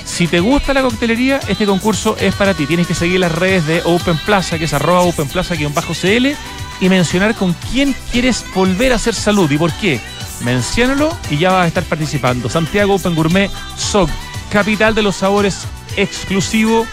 Si 0.04 0.28
te 0.28 0.40
gusta 0.40 0.72
la 0.72 0.82
coctelería, 0.82 1.40
este 1.48 1.66
concurso 1.66 2.16
es 2.18 2.34
para 2.34 2.54
ti. 2.54 2.66
Tienes 2.66 2.86
que 2.86 2.94
seguir 2.94 3.20
las 3.20 3.32
redes 3.32 3.66
de 3.66 3.82
Open 3.84 4.18
Plaza, 4.18 4.58
que 4.58 4.64
es 4.64 4.72
arroba 4.72 5.00
openplaza-cl, 5.02 6.36
y 6.80 6.88
mencionar 6.88 7.34
con 7.34 7.54
quién 7.70 7.94
quieres 8.12 8.44
volver 8.54 8.92
a 8.92 8.96
hacer 8.96 9.14
salud 9.14 9.50
y 9.50 9.58
por 9.58 9.72
qué. 9.74 10.00
Menciónalo 10.42 11.16
y 11.30 11.38
ya 11.38 11.52
vas 11.52 11.64
a 11.64 11.68
estar 11.68 11.84
participando. 11.84 12.48
Santiago 12.48 12.94
Open 12.94 13.14
Gourmet 13.14 13.50
SOG, 13.76 14.08
capital 14.50 14.94
de 14.94 15.02
los 15.02 15.16
sabores 15.16 15.66
exclusivo 15.96 16.86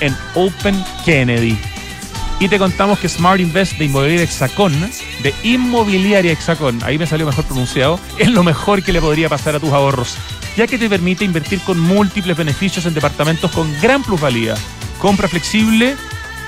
en 0.00 0.16
Open 0.34 0.82
Kennedy. 1.04 1.56
Y 2.40 2.48
te 2.48 2.58
contamos 2.58 2.98
que 2.98 3.08
Smart 3.08 3.40
Invest 3.40 3.78
de 3.78 3.84
Inmobiliaria 3.86 4.24
Hexacón, 4.24 4.72
de 5.22 5.32
Inmobiliaria 5.44 6.32
Hexacón, 6.32 6.82
ahí 6.82 6.98
me 6.98 7.06
salió 7.06 7.26
mejor 7.26 7.44
pronunciado, 7.44 8.00
es 8.18 8.30
lo 8.30 8.42
mejor 8.42 8.82
que 8.82 8.92
le 8.92 9.00
podría 9.00 9.28
pasar 9.28 9.54
a 9.54 9.60
tus 9.60 9.70
ahorros, 9.70 10.16
ya 10.56 10.66
que 10.66 10.78
te 10.78 10.88
permite 10.88 11.24
invertir 11.24 11.60
con 11.60 11.78
múltiples 11.78 12.36
beneficios 12.36 12.86
en 12.86 12.94
departamentos 12.94 13.52
con 13.52 13.72
gran 13.80 14.02
plusvalía, 14.02 14.56
compra 14.98 15.28
flexible 15.28 15.96